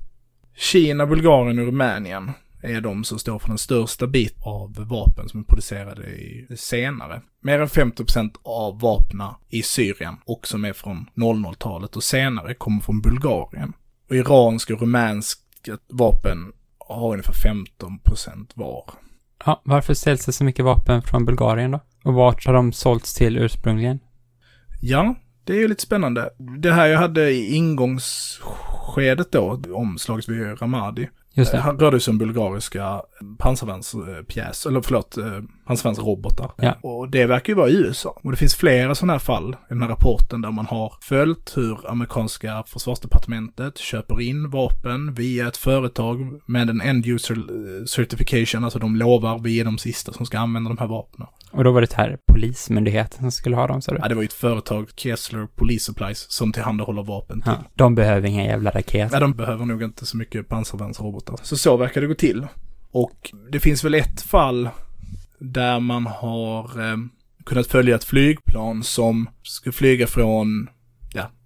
Kina, 0.56 1.06
Bulgarien 1.06 1.58
och 1.58 1.66
Rumänien 1.66 2.32
är 2.62 2.80
de 2.80 3.04
som 3.04 3.18
står 3.18 3.38
för 3.38 3.48
den 3.48 3.58
största 3.58 4.06
bit 4.06 4.36
av 4.42 4.86
vapen 4.88 5.28
som 5.28 5.40
är 5.40 5.44
producerade 5.44 6.06
i 6.06 6.46
senare. 6.56 7.22
Mer 7.42 7.60
än 7.60 7.68
50% 7.68 8.30
av 8.42 8.80
vapnen 8.80 9.32
i 9.48 9.62
Syrien 9.62 10.16
och 10.24 10.46
som 10.46 10.64
är 10.64 10.72
från 10.72 11.06
00-talet 11.14 11.96
och 11.96 12.04
senare 12.04 12.54
kommer 12.54 12.80
från 12.80 13.00
Bulgarien. 13.00 13.72
Och 14.08 14.16
iranska 14.16 14.74
och 14.74 14.80
rumänska 14.80 15.78
vapen 15.88 16.52
har 16.78 17.12
ungefär 17.12 17.32
15% 17.78 18.50
var. 18.54 18.84
Ja, 19.44 19.62
varför 19.64 19.94
säljs 19.94 20.26
det 20.26 20.32
så 20.32 20.44
mycket 20.44 20.64
vapen 20.64 21.02
från 21.02 21.24
Bulgarien 21.24 21.70
då? 21.70 21.80
Och 22.04 22.14
vart 22.14 22.46
har 22.46 22.54
de 22.54 22.72
sålts 22.72 23.14
till 23.14 23.38
ursprungligen? 23.38 23.98
Ja, 24.80 25.14
det 25.44 25.52
är 25.52 25.58
ju 25.58 25.68
lite 25.68 25.82
spännande. 25.82 26.30
Det 26.38 26.72
här 26.72 26.86
jag 26.86 26.98
hade 26.98 27.30
i 27.30 27.56
ingångsskedet 28.90 29.32
då, 29.32 29.60
omslaget 29.74 30.28
vid 30.28 30.62
Ramadi. 30.62 31.08
Just 31.34 31.52
det. 31.52 31.58
Han 31.58 31.78
rörde 31.78 32.00
sig 32.00 32.12
om 32.12 32.18
bulgariska 32.18 33.02
pansarvärnspjäs, 33.38 34.66
eller 34.66 34.80
förlåt, 34.80 35.16
eh, 35.16 35.24
pansarvärnsrobotar. 35.66 36.50
Ja. 36.56 36.74
Och 36.82 37.10
det 37.10 37.26
verkar 37.26 37.50
ju 37.50 37.56
vara 37.56 37.68
i 37.68 37.74
USA. 37.74 38.20
Och 38.22 38.30
det 38.30 38.36
finns 38.36 38.54
flera 38.54 38.94
sådana 38.94 39.12
här 39.12 39.18
fall 39.18 39.52
i 39.52 39.56
den 39.68 39.82
här 39.82 39.88
rapporten 39.88 40.40
där 40.40 40.50
man 40.50 40.66
har 40.66 40.92
följt 41.00 41.56
hur 41.56 41.90
amerikanska 41.90 42.64
försvarsdepartementet 42.66 43.78
köper 43.78 44.20
in 44.20 44.50
vapen 44.50 45.14
via 45.14 45.48
ett 45.48 45.56
företag 45.56 46.40
med 46.46 46.70
en 46.70 46.80
end 46.80 47.06
user 47.06 47.34
eh, 47.34 47.84
certification, 47.84 48.64
alltså 48.64 48.78
de 48.78 48.96
lovar 48.96 49.38
vi 49.38 49.60
är 49.60 49.64
de 49.64 49.78
sista 49.78 50.12
som 50.12 50.26
ska 50.26 50.38
använda 50.38 50.68
de 50.68 50.78
här 50.78 50.86
vapnen. 50.86 51.28
Och 51.50 51.64
då 51.64 51.72
var 51.72 51.80
det 51.80 51.92
här 51.92 52.18
polismyndigheten 52.26 53.20
som 53.20 53.32
skulle 53.32 53.56
ha 53.56 53.66
dem, 53.66 53.82
sa 53.82 53.92
du? 53.92 53.98
Ja, 54.02 54.08
det 54.08 54.14
var 54.14 54.22
ju 54.22 54.26
ett 54.26 54.32
företag, 54.32 54.90
Kessler 54.96 55.46
Police 55.46 55.84
Supplies, 55.84 56.30
som 56.32 56.52
tillhandahåller 56.52 57.02
vapen 57.02 57.42
till. 57.42 57.52
Ja, 57.52 57.64
de 57.74 57.94
behöver 57.94 58.28
inga 58.28 58.44
jävla 58.44 58.70
raketer. 58.70 59.10
Nej, 59.10 59.20
de 59.20 59.32
behöver 59.32 59.64
nog 59.64 59.82
inte 59.82 60.06
så 60.06 60.16
mycket 60.16 60.48
pansarvärnsrobotar. 60.48 61.36
Så 61.42 61.56
så 61.56 61.76
verkar 61.76 62.00
det 62.00 62.06
gå 62.06 62.14
till. 62.14 62.46
Och 62.92 63.30
det 63.52 63.60
finns 63.60 63.84
väl 63.84 63.94
ett 63.94 64.22
fall 64.22 64.68
där 65.38 65.80
man 65.80 66.06
har 66.06 66.90
eh, 66.90 66.96
kunnat 67.46 67.66
följa 67.66 67.94
ett 67.94 68.04
flygplan 68.04 68.82
som 68.82 69.28
ska 69.42 69.72
flyga 69.72 70.06
från, 70.06 70.68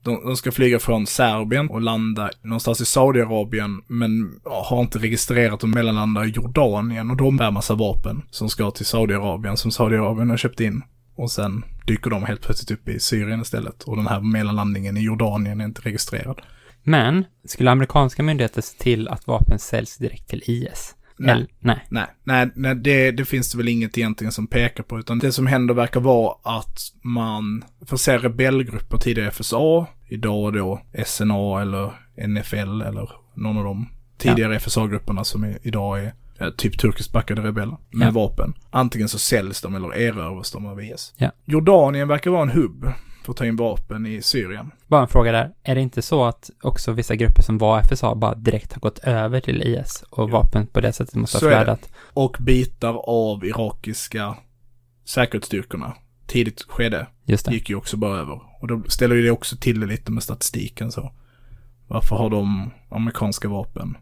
de, 0.05 0.25
de 0.25 0.37
ska 0.37 0.53
flyga 0.53 0.79
från 0.79 1.07
Serbien 1.07 1.71
och 1.71 1.81
landa 1.81 2.31
någonstans 2.43 2.81
i 2.81 2.85
Saudiarabien, 2.85 3.83
men 3.87 4.41
har 4.45 4.81
inte 4.81 4.99
registrerat 4.99 5.63
och 5.63 5.69
mellanlanda 5.69 6.25
i 6.25 6.29
Jordanien 6.29 7.11
och 7.11 7.17
de 7.17 7.37
bär 7.37 7.51
massa 7.51 7.75
vapen 7.75 8.23
som 8.31 8.49
ska 8.49 8.71
till 8.71 8.87
Saudiarabien, 8.87 9.57
som 9.57 9.71
Saudiarabien 9.71 10.31
har 10.31 10.37
köpt 10.37 10.61
in. 10.61 10.83
Och 11.17 11.31
sen 11.31 11.65
dyker 11.87 12.11
de 12.11 12.25
helt 12.25 12.43
plötsligt 12.43 12.71
upp 12.71 12.89
i 12.89 13.01
Syrien 13.01 13.41
istället. 13.41 13.83
Och 13.83 13.97
den 13.97 14.07
här 14.07 14.21
mellanlandningen 14.21 14.97
i 14.97 15.01
Jordanien 15.01 15.61
är 15.61 15.65
inte 15.65 15.83
registrerad. 15.83 16.41
Men, 16.83 17.25
skulle 17.45 17.71
amerikanska 17.71 18.23
myndigheter 18.23 18.63
se 18.63 18.79
till 18.79 19.09
att 19.09 19.27
vapen 19.27 19.59
säljs 19.59 19.97
direkt 19.97 20.29
till 20.29 20.43
IS? 20.47 20.95
Nej. 21.19 21.47
Nej. 21.61 21.85
Nej, 21.89 22.07
nej, 22.25 22.51
nej 22.55 22.75
det, 22.75 23.11
det 23.11 23.25
finns 23.25 23.53
det 23.53 23.59
väl 23.59 23.69
inget 23.69 23.99
egentligen 23.99 24.33
som 24.33 24.47
pekar 24.47 24.83
på, 24.85 24.99
utan 24.99 25.19
det 25.19 25.33
som 25.33 25.47
händer 25.47 25.75
verkar 25.75 26.01
vara 26.01 26.35
att 26.59 26.79
man 27.03 27.65
förser 27.87 28.19
rebellgrupper, 28.19 28.99
tidigare 28.99 29.31
FSA, 29.31 29.87
idag 30.09 30.53
då 30.53 30.81
SNA 31.07 31.63
eller 31.63 31.93
NFL 32.29 32.83
eller 32.83 33.11
någon 33.35 33.59
av 33.59 33.65
de 33.65 33.89
tidigare 34.19 34.61
FSA-grupperna 34.61 35.25
som 35.25 35.45
är, 35.45 35.59
idag 35.63 36.11
är 36.39 36.51
typ 36.51 36.79
turkiskt 36.79 37.13
backade 37.13 37.43
rebeller 37.43 37.77
med 37.91 38.07
Ja. 38.09 38.11
vapen. 38.13 38.55
Antingen 38.71 39.09
så 39.09 39.19
säljs 39.19 39.61
de 39.61 39.75
eller 39.75 39.97
erövras 39.97 40.51
de 40.53 40.67
av 40.67 40.83
IS. 40.83 41.15
Ja. 41.17 41.31
Jordanien 41.45 42.09
verkar 42.09 42.31
vara 42.31 42.43
en 42.43 42.51
hubb 42.51 42.87
för 43.25 43.33
att 43.33 43.37
ta 43.37 43.47
in 43.47 43.57
vapen 43.57 44.07
i 44.07 44.23
Syrien. 44.23 44.71
Bara 44.87 45.03
en 45.03 45.09
fråga 45.09 45.33
där. 45.33 45.51
Är 45.63 45.75
det 45.75 45.81
inte 45.81 46.03
så 46.03 46.25
att 46.25 46.51
också 46.63 46.93
vissa 46.93 47.17
grupper 47.17 47.43
som 47.43 47.59
var 47.59 47.83
FSA 47.83 48.15
bara 48.15 48.35
direkt 48.35 48.73
har 48.73 48.81
gått 48.81 48.99
över 48.99 49.41
till 49.41 49.63
IS 49.63 50.05
och 50.11 50.31
vapen 50.31 50.67
på 50.67 50.81
det 50.81 50.93
sättet 50.93 51.15
måste 51.15 51.39
Så 51.39 51.47
ha 51.47 51.51
flödat? 51.51 51.91
Och 52.13 52.37
bitar 52.41 52.95
av 53.11 53.45
irakiska 53.45 54.37
säkerhetsstyrkorna 55.05 55.95
tidigt 56.27 56.63
skede 56.69 57.07
Just 57.25 57.47
det. 57.47 57.53
gick 57.55 57.71
ju 57.71 57.77
också 57.77 57.97
bara 57.97 58.19
över. 58.19 58.41
Och 58.61 58.69
då 58.69 58.83
ställer 58.89 59.17
ju 59.17 59.23
det 59.23 59.31
också 59.31 59.57
till 59.57 59.81
det 59.81 59.87
lite 59.87 60.13
med 60.13 60.23
statistiken 60.23 60.93
så. 60.93 61.13
Varför 61.89 62.17
har 62.17 62.31
de 62.31 62.71
amerikanska 62.91 63.49
vapen? 63.49 63.97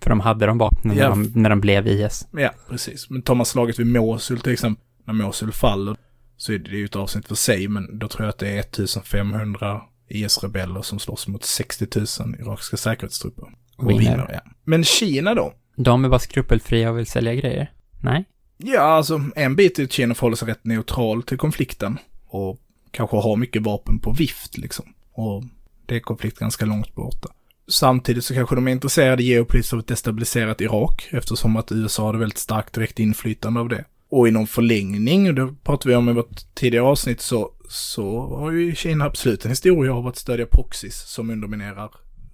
För 0.00 0.10
de 0.10 0.20
hade 0.20 0.46
de 0.46 0.58
vapnen 0.58 0.96
Ja. 0.96 1.08
när, 1.14 1.24
de, 1.24 1.40
när 1.40 1.50
de 1.50 1.60
blev 1.60 1.86
IS. 1.86 2.28
Ja, 2.32 2.50
precis. 2.68 3.10
Men 3.10 3.22
tar 3.22 3.34
man 3.34 3.46
slaget 3.46 3.78
vid 3.78 3.86
Mosul 3.86 4.40
till 4.40 4.52
exempel, 4.52 4.84
när 5.04 5.14
Mosul 5.14 5.52
faller, 5.52 5.96
så 6.42 6.52
är 6.52 6.58
det 6.58 6.70
ju 6.70 6.84
ett 6.84 6.96
avsnitt 6.96 7.28
för 7.28 7.34
sig, 7.34 7.68
men 7.68 7.98
då 7.98 8.08
tror 8.08 8.24
jag 8.24 8.28
att 8.28 8.38
det 8.38 8.48
är 8.48 8.58
1500 8.58 9.82
IS-rebeller 10.08 10.82
som 10.82 10.98
slåss 10.98 11.28
mot 11.28 11.44
60 11.44 11.86
000 11.96 12.06
irakiska 12.40 12.76
säkerhetstrupper. 12.76 13.48
Och 13.76 13.90
Vinner. 13.90 14.00
vinner, 14.00 14.30
ja. 14.32 14.40
Men 14.64 14.84
Kina 14.84 15.34
då? 15.34 15.54
De 15.76 16.04
är 16.04 16.08
bara 16.08 16.18
skrupelfria 16.18 16.90
och 16.90 16.98
vill 16.98 17.06
sälja 17.06 17.34
grejer? 17.34 17.72
Nej? 18.00 18.24
Ja, 18.56 18.80
alltså 18.80 19.20
en 19.36 19.56
bit 19.56 19.78
är 19.78 19.84
att 19.84 19.92
Kina 19.92 20.14
förhåller 20.14 20.36
sig 20.36 20.48
rätt 20.48 20.64
neutral 20.64 21.22
till 21.22 21.38
konflikten. 21.38 21.98
Och 22.26 22.60
kanske 22.90 23.16
har 23.16 23.36
mycket 23.36 23.62
vapen 23.62 23.98
på 23.98 24.12
vift 24.12 24.58
liksom. 24.58 24.94
Och 25.12 25.44
det 25.86 25.96
är 25.96 26.00
konflikt 26.00 26.38
ganska 26.38 26.66
långt 26.66 26.94
borta. 26.94 27.28
Samtidigt 27.68 28.24
så 28.24 28.34
kanske 28.34 28.54
de 28.54 28.68
är 28.68 28.72
intresserade 28.72 29.22
geopolitiskt 29.22 29.72
av 29.72 29.78
ett 29.78 29.86
destabiliserat 29.86 30.60
Irak 30.60 31.08
eftersom 31.10 31.56
att 31.56 31.72
USA 31.72 32.06
hade 32.06 32.18
väldigt 32.18 32.38
starkt 32.38 32.74
direkt 32.74 32.98
inflytande 32.98 33.60
av 33.60 33.68
det. 33.68 33.84
Och 34.12 34.28
i 34.28 34.30
någon 34.30 34.46
förlängning, 34.46 35.28
och 35.28 35.34
det 35.34 35.54
pratade 35.64 35.88
vi 35.88 35.94
om 35.94 36.08
i 36.08 36.12
vårt 36.12 36.54
tidigare 36.54 36.86
avsnitt, 36.86 37.20
så, 37.20 37.52
så 37.68 38.36
har 38.36 38.50
ju 38.50 38.74
Kina 38.74 39.04
absolut 39.04 39.44
en 39.44 39.50
historia 39.50 39.94
av 39.94 40.06
att 40.06 40.16
stödja 40.16 40.46
proxys 40.46 40.94
som 40.94 41.30
underminerar 41.30 41.90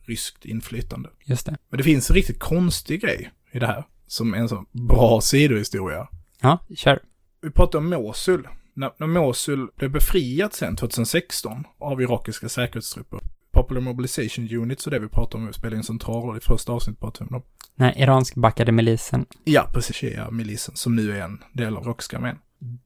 ryskt 0.07 0.45
inflytande. 0.45 1.11
Just 1.25 1.47
det. 1.47 1.57
Men 1.71 1.79
det 1.79 1.85
finns 1.85 2.11
en 2.11 2.17
riktigt 2.17 2.39
konstig 2.39 3.01
grej 3.01 3.31
i 3.53 3.59
det 3.59 3.67
här, 3.67 3.85
som 4.07 4.35
är 4.35 4.39
en 4.39 4.49
sån 4.49 4.67
bra 4.73 5.21
sidohistoria. 5.21 6.09
Ja, 6.41 6.59
kör. 6.77 6.99
Vi 7.43 7.51
pratar 7.51 7.79
om 7.79 7.91
Mosul. 7.91 8.49
När, 8.75 8.91
när 8.97 9.07
Mosul 9.07 9.69
blev 9.77 9.91
befriat 9.91 10.55
sen 10.55 10.77
2016 10.77 11.65
av 11.79 12.03
irakiska 12.03 12.49
säkerhetstrupper. 12.49 13.21
Popular 13.59 13.81
Mobilization 13.81 14.49
Units 14.53 14.87
och 14.87 14.91
det 14.91 14.99
vi 14.99 15.09
pratar 15.09 15.39
om 15.39 15.53
spelar 15.53 15.77
en 15.77 15.85
central 15.85 16.23
roll 16.23 16.37
i 16.37 16.41
första 16.41 16.73
avsnittet 16.73 17.01
pratade 17.01 17.25
vi 17.25 17.35
om 17.35 17.41
dem. 17.41 17.43
Nej, 17.75 17.95
iransk 17.97 18.35
backade 18.35 18.73
milisen. 18.73 19.27
Ja, 19.45 19.71
precis. 19.73 19.97
Shia-milisen 19.97 20.77
som 20.77 20.97
nu 20.97 21.19
är 21.19 21.23
en 21.23 21.39
del 21.53 21.77
av 21.77 21.89
armén. 21.89 22.37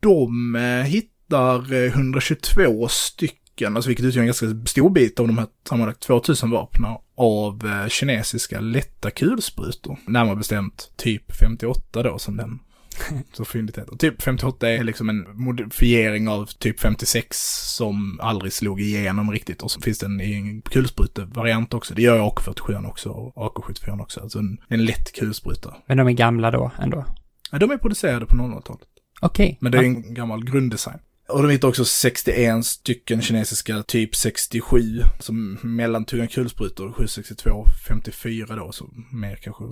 De 0.00 0.54
eh, 0.56 0.62
hittar 0.62 1.72
eh, 1.72 1.92
122 1.92 2.88
stycken, 2.88 3.76
alltså 3.76 3.88
vilket 3.88 4.04
utgör 4.04 4.20
en 4.20 4.26
ganska 4.26 4.46
stor 4.66 4.90
bit 4.90 5.20
av 5.20 5.26
de 5.26 5.38
här 5.38 5.46
sammanlagt 5.68 6.00
2000 6.00 6.50
vapnen 6.50 6.90
av 7.16 7.66
eh, 7.66 7.88
kinesiska 7.88 8.60
lätta 8.60 9.10
kulsprutor. 9.10 9.98
Närmare 10.06 10.36
bestämt 10.36 10.92
typ 10.96 11.36
58 11.36 12.02
då 12.02 12.18
som 12.18 12.36
den 12.36 12.58
så 13.32 13.44
fyndigt 13.44 13.78
heter. 13.78 13.96
Typ 13.96 14.22
58 14.22 14.68
är 14.68 14.84
liksom 14.84 15.08
en 15.08 15.26
modifiering 15.34 16.28
av 16.28 16.46
typ 16.46 16.80
56 16.80 17.36
som 17.76 18.20
aldrig 18.22 18.52
slog 18.52 18.80
igenom 18.80 19.32
riktigt. 19.32 19.62
Och 19.62 19.70
så 19.70 19.80
finns 19.80 19.98
den 19.98 20.20
i 20.20 20.34
en 20.34 20.62
kulsprutevariant 20.62 21.74
också. 21.74 21.94
Det 21.94 22.02
gör 22.02 22.18
AK47 22.18 22.88
också 22.88 23.10
och 23.10 23.56
AK74 23.56 24.00
också. 24.00 24.20
Alltså 24.20 24.38
en, 24.38 24.58
en 24.68 24.84
lätt 24.84 25.12
kulspruta. 25.12 25.74
Men 25.86 25.96
de 25.96 26.08
är 26.08 26.12
gamla 26.12 26.50
då 26.50 26.70
ändå. 26.78 27.04
Ja, 27.50 27.58
de 27.58 27.70
är 27.70 27.76
producerade 27.76 28.26
på 28.26 28.34
00-talet. 28.34 28.88
Okej. 29.20 29.58
Men 29.60 29.72
det 29.72 29.78
är 29.78 29.82
en 29.82 30.14
gammal 30.14 30.44
grunddesign. 30.44 30.98
Och 31.28 31.42
de 31.42 31.50
hittar 31.50 31.68
också 31.68 31.84
61 31.84 32.66
stycken 32.66 33.22
kinesiska 33.22 33.82
typ 33.82 34.16
67 34.16 35.02
som 35.18 35.58
mellantunga 35.62 36.26
kulsprutor, 36.26 36.92
762, 36.92 37.66
54 37.88 38.56
då, 38.56 38.72
så 38.72 38.90
mer 39.12 39.36
kanske 39.36 39.64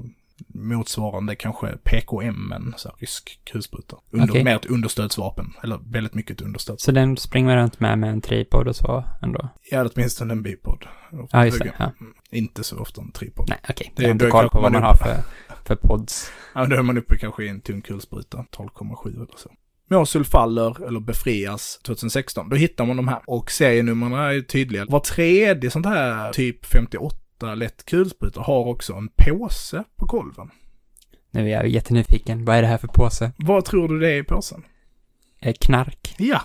motsvarande 0.48 1.34
kanske 1.34 1.66
PKM, 1.84 2.52
en 2.52 2.74
rysk 2.98 3.40
kulspruta. 3.52 3.96
Under, 4.12 4.28
Okej. 4.30 4.44
Mer 4.44 4.56
ett 4.56 4.66
understödsvapen, 4.66 5.52
eller 5.62 5.78
väldigt 5.92 6.14
mycket 6.14 6.36
ett 6.40 6.46
understöd. 6.46 6.80
Så 6.80 6.92
den 6.92 7.16
springer 7.16 7.56
runt 7.56 7.80
med 7.80 7.98
med 7.98 8.10
en 8.10 8.20
tripod 8.20 8.68
och 8.68 8.76
så 8.76 9.04
ändå? 9.22 9.48
Ja, 9.70 9.88
åtminstone 9.94 10.32
en 10.32 10.42
bipod. 10.42 10.84
Ja, 11.30 11.44
just 11.44 11.58
det. 11.58 11.72
Ja. 11.78 11.92
Inte 12.30 12.64
så 12.64 12.78
ofta 12.78 13.00
en 13.00 13.12
tripod. 13.12 13.46
Nej, 13.48 13.58
okej. 13.68 13.92
Det- 13.96 14.02
Jag 14.02 14.08
har 14.08 14.12
inte 14.12 14.26
koll 14.30 14.48
på 14.48 14.60
vad 14.60 14.72
man 14.72 14.82
man 14.82 14.88
har 14.90 14.94
för, 14.96 15.16
för 15.64 15.76
pods. 15.76 16.32
Ja, 16.54 16.66
då 16.66 16.76
är 16.76 16.82
man 16.82 16.98
uppe 16.98 17.18
kanske 17.18 17.44
i 17.44 17.48
en 17.48 17.60
tung 17.60 17.82
kulspruta, 17.82 18.44
12,7 18.56 19.08
eller 19.14 19.26
så. 19.36 19.50
Mosul 19.90 20.24
faller, 20.24 20.86
eller 20.86 21.00
befrias, 21.00 21.80
2016. 21.82 22.48
Då 22.48 22.56
hittar 22.56 22.86
man 22.86 22.96
de 22.96 23.08
här. 23.08 23.20
Och 23.26 23.50
serienumren 23.50 24.12
är 24.12 24.40
tydliga. 24.40 24.84
Var 24.88 25.00
tredje 25.00 25.70
sånt 25.70 25.86
här 25.86 26.32
typ 26.32 26.66
58 26.66 27.16
lätt 27.42 27.84
kulspruta 27.84 28.40
har 28.40 28.66
också 28.66 28.92
en 28.94 29.08
påse 29.16 29.84
på 29.96 30.06
kolven. 30.06 30.50
Nu 31.30 31.40
är 31.40 31.48
jag 31.52 31.68
jättenyfiken. 31.68 32.44
Vad 32.44 32.56
är 32.56 32.62
det 32.62 32.68
här 32.68 32.78
för 32.78 32.88
påse? 32.88 33.32
Vad 33.36 33.64
tror 33.64 33.88
du 33.88 33.98
det 34.00 34.10
är 34.10 34.16
i 34.18 34.24
påsen? 34.24 34.64
Eh, 35.40 35.54
knark. 35.60 36.14
Ja, 36.18 36.42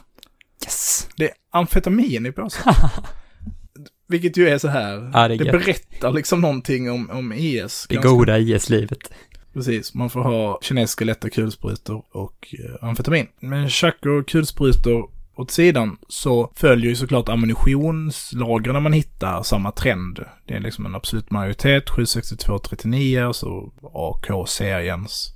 Yes! 0.65 1.09
det 1.17 1.23
är 1.25 1.31
amfetamin 1.51 2.25
i 2.25 2.31
påsen. 2.31 2.73
Vilket 4.07 4.37
ju 4.37 4.47
är 4.49 4.57
så 4.57 4.67
här. 4.67 5.11
Ja, 5.13 5.27
det 5.27 5.35
det 5.37 5.51
berättar 5.51 6.11
liksom 6.11 6.41
någonting 6.41 6.91
om, 6.91 7.09
om 7.09 7.33
IS. 7.33 7.85
Det 7.89 7.95
Ganska- 7.95 8.09
goda 8.09 8.37
IS-livet. 8.39 9.11
Precis, 9.53 9.93
man 9.93 10.09
får 10.09 10.23
ha 10.23 10.59
kinesiska 10.61 11.05
lätta 11.05 11.29
kulsprutor 11.29 12.05
och 12.11 12.55
eh, 12.59 12.87
amfetamin. 12.87 13.27
Men 13.39 13.69
chack 13.69 14.05
och 14.05 14.27
kulsprutor 14.27 15.09
åt 15.35 15.51
sidan 15.51 15.97
så 16.07 16.51
följer 16.55 16.89
ju 16.89 16.95
såklart 16.95 17.29
ammunitionslagren 17.29 18.83
man 18.83 18.93
hittar 18.93 19.43
samma 19.43 19.71
trend. 19.71 20.19
Det 20.45 20.53
är 20.53 20.59
liksom 20.59 20.85
en 20.85 20.95
absolut 20.95 21.31
majoritet, 21.31 21.89
762-39, 21.89 23.27
alltså 23.27 23.71
AK-seriens. 23.93 25.31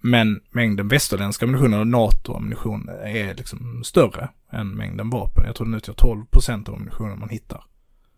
Men 0.00 0.40
mängden 0.50 0.88
västerländska 0.88 1.46
ammunition 1.46 1.74
och 1.74 1.86
NATO-ammunition 1.86 2.88
är 3.04 3.34
liksom 3.34 3.84
större 3.84 4.28
än 4.52 4.68
mängden 4.68 5.10
vapen. 5.10 5.44
Jag 5.46 5.54
tror 5.54 5.66
den 5.66 5.74
utgör 5.74 5.94
12% 5.94 6.68
av 6.68 6.74
ammunitionen 6.74 7.18
man 7.18 7.28
hittar. 7.28 7.64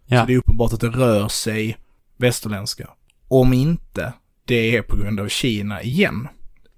Ja. 0.07 0.21
Så 0.21 0.27
det 0.27 0.33
är 0.33 0.39
uppenbart 0.39 0.73
att 0.73 0.81
det 0.81 0.89
rör 0.89 1.29
sig 1.29 1.77
västerländska. 2.17 2.89
Om 3.29 3.53
inte, 3.53 4.13
det 4.45 4.77
är 4.77 4.83
på 4.83 4.97
grund 4.97 5.21
av 5.21 5.29
Kina 5.29 5.83
igen. 5.83 6.29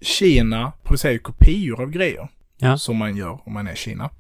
Kina 0.01 0.73
producerar 0.83 1.13
ju 1.13 1.19
kopior 1.19 1.83
av 1.83 1.91
grejer. 1.91 2.29
Ja. 2.59 2.79
Som 2.79 2.97
man 2.97 3.17
gör 3.17 3.41
om 3.45 3.53
man 3.53 3.67
är 3.67 3.75
Kina. 3.75 4.11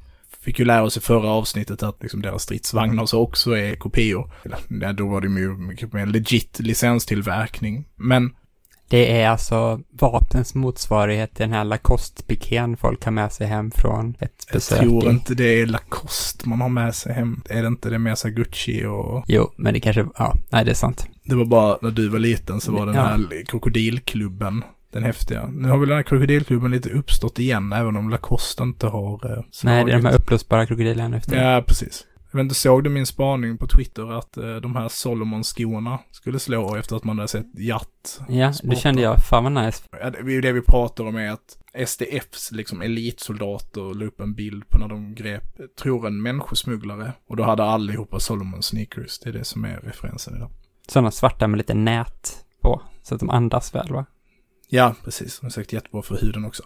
Fick 0.44 0.58
ju 0.58 0.64
lära 0.64 0.82
oss 0.82 0.96
i 0.96 1.00
förra 1.00 1.28
avsnittet 1.30 1.82
att 1.82 2.02
liksom 2.02 2.22
deras 2.22 2.42
stridsvagnar 2.42 3.06
så 3.06 3.20
också 3.20 3.56
är 3.56 3.74
kopior. 3.74 4.30
Ja, 4.80 4.92
då 4.92 5.08
var 5.08 5.20
det 5.20 5.26
ju 5.26 5.56
mycket 5.56 5.92
mer 5.92 6.06
legit 6.06 6.60
licenstillverkning. 6.60 7.84
Men 7.96 8.30
Det 8.88 9.20
är 9.22 9.28
alltså 9.28 9.80
vapens 10.00 10.54
motsvarighet 10.54 11.34
till 11.34 11.42
den 11.42 11.52
här 11.52 11.64
Lacoste-pikén 11.64 12.76
folk 12.76 13.04
har 13.04 13.12
med 13.12 13.32
sig 13.32 13.46
hem 13.46 13.70
från 13.70 14.14
ett 14.20 14.44
Jag 14.46 14.54
besök 14.54 14.78
tror 14.80 15.04
i... 15.04 15.08
inte 15.08 15.34
det 15.34 15.60
är 15.60 15.66
Lacoste 15.66 16.48
man 16.48 16.60
har 16.60 16.68
med 16.68 16.94
sig 16.94 17.12
hem. 17.14 17.42
Är 17.48 17.62
det 17.62 17.68
inte 17.68 17.90
det 17.90 18.16
så 18.16 18.28
här 18.28 18.34
Gucci 18.34 18.84
och... 18.84 19.24
Jo, 19.28 19.52
men 19.56 19.74
det 19.74 19.80
kanske, 19.80 20.06
ja, 20.18 20.34
nej 20.50 20.64
det 20.64 20.70
är 20.70 20.74
sant. 20.74 21.06
Det 21.24 21.34
var 21.34 21.44
bara 21.44 21.78
när 21.82 21.90
du 21.90 22.08
var 22.08 22.18
liten 22.18 22.60
så 22.60 22.72
var 22.72 22.86
den 22.86 22.94
Ja. 22.94 23.02
här 23.02 23.44
krokodilklubben 23.46 24.64
den 24.92 25.02
häftiga. 25.04 25.46
Nu 25.46 25.68
har 25.68 25.78
väl 25.78 25.88
den 25.88 25.96
här 25.96 26.02
krokodilklubben 26.02 26.70
lite 26.70 26.90
uppstått 26.90 27.38
igen, 27.38 27.72
även 27.72 27.96
om 27.96 28.10
Lacoste 28.10 28.62
inte 28.62 28.86
har 28.86 29.32
eh, 29.32 29.42
Nej, 29.64 29.84
det 29.84 29.90
är 29.92 29.92
de 29.92 29.92
här 29.92 30.00
slagit. 30.00 30.20
uppblåsbara 30.20 30.66
krokodilerna 30.66 31.16
efter. 31.16 31.52
Ja, 31.54 31.62
precis. 31.66 32.06
Jag 32.30 32.36
vet 32.38 32.42
inte, 32.44 32.54
såg 32.54 32.84
du 32.84 32.90
min 32.90 33.06
spaning 33.06 33.58
på 33.58 33.66
Twitter 33.66 34.18
att 34.18 34.36
eh, 34.36 34.54
de 34.56 34.76
här 34.76 34.88
Solomon-skorna 34.88 35.98
skulle 36.10 36.38
slå 36.38 36.76
efter 36.76 36.96
att 36.96 37.04
man 37.04 37.18
hade 37.18 37.28
sett 37.28 37.46
Jatt? 37.58 38.20
Ja, 38.28 38.52
Sporten. 38.52 38.76
kände 38.76 39.02
jag, 39.02 39.18
fan 39.24 39.44
vad 39.54 39.64
nice. 39.64 39.82
Ja, 40.02 40.10
det 40.10 40.18
är 40.18 40.28
ju 40.28 40.40
det 40.40 40.52
vi 40.52 40.60
pratar 40.62 41.04
om 41.04 41.16
är 41.16 41.30
att 41.30 41.58
SDFs 41.88 42.52
liksom 42.52 42.82
elitsoldater 42.82 43.94
la 43.94 44.04
upp 44.04 44.20
en 44.20 44.34
bild 44.34 44.68
på 44.68 44.78
när 44.78 44.88
de 44.88 45.14
grep, 45.14 45.44
tror 45.82 46.06
en 46.06 46.22
människosmugglare. 46.22 47.12
Och 47.28 47.36
då 47.36 47.42
hade 47.42 47.64
allihopa 47.64 48.20
Solomon 48.20 48.62
sneakers. 48.62 49.18
Det 49.20 49.28
är 49.28 49.32
det 49.32 49.44
som 49.44 49.64
är 49.64 49.80
referensen 49.82 50.36
idag. 50.36 50.50
Sådana 50.88 51.10
svarta 51.10 51.46
med 51.48 51.58
lite 51.58 51.74
nät 51.74 52.36
på, 52.62 52.82
så 53.02 53.14
att 53.14 53.20
de 53.20 53.30
andas 53.30 53.74
väl 53.74 53.92
va? 53.92 54.04
Ja, 54.74 54.94
precis. 55.04 55.40
De 55.40 55.46
är 55.46 55.50
säkert 55.50 55.72
jättebra 55.72 56.02
för 56.02 56.16
huden 56.16 56.44
också. 56.44 56.62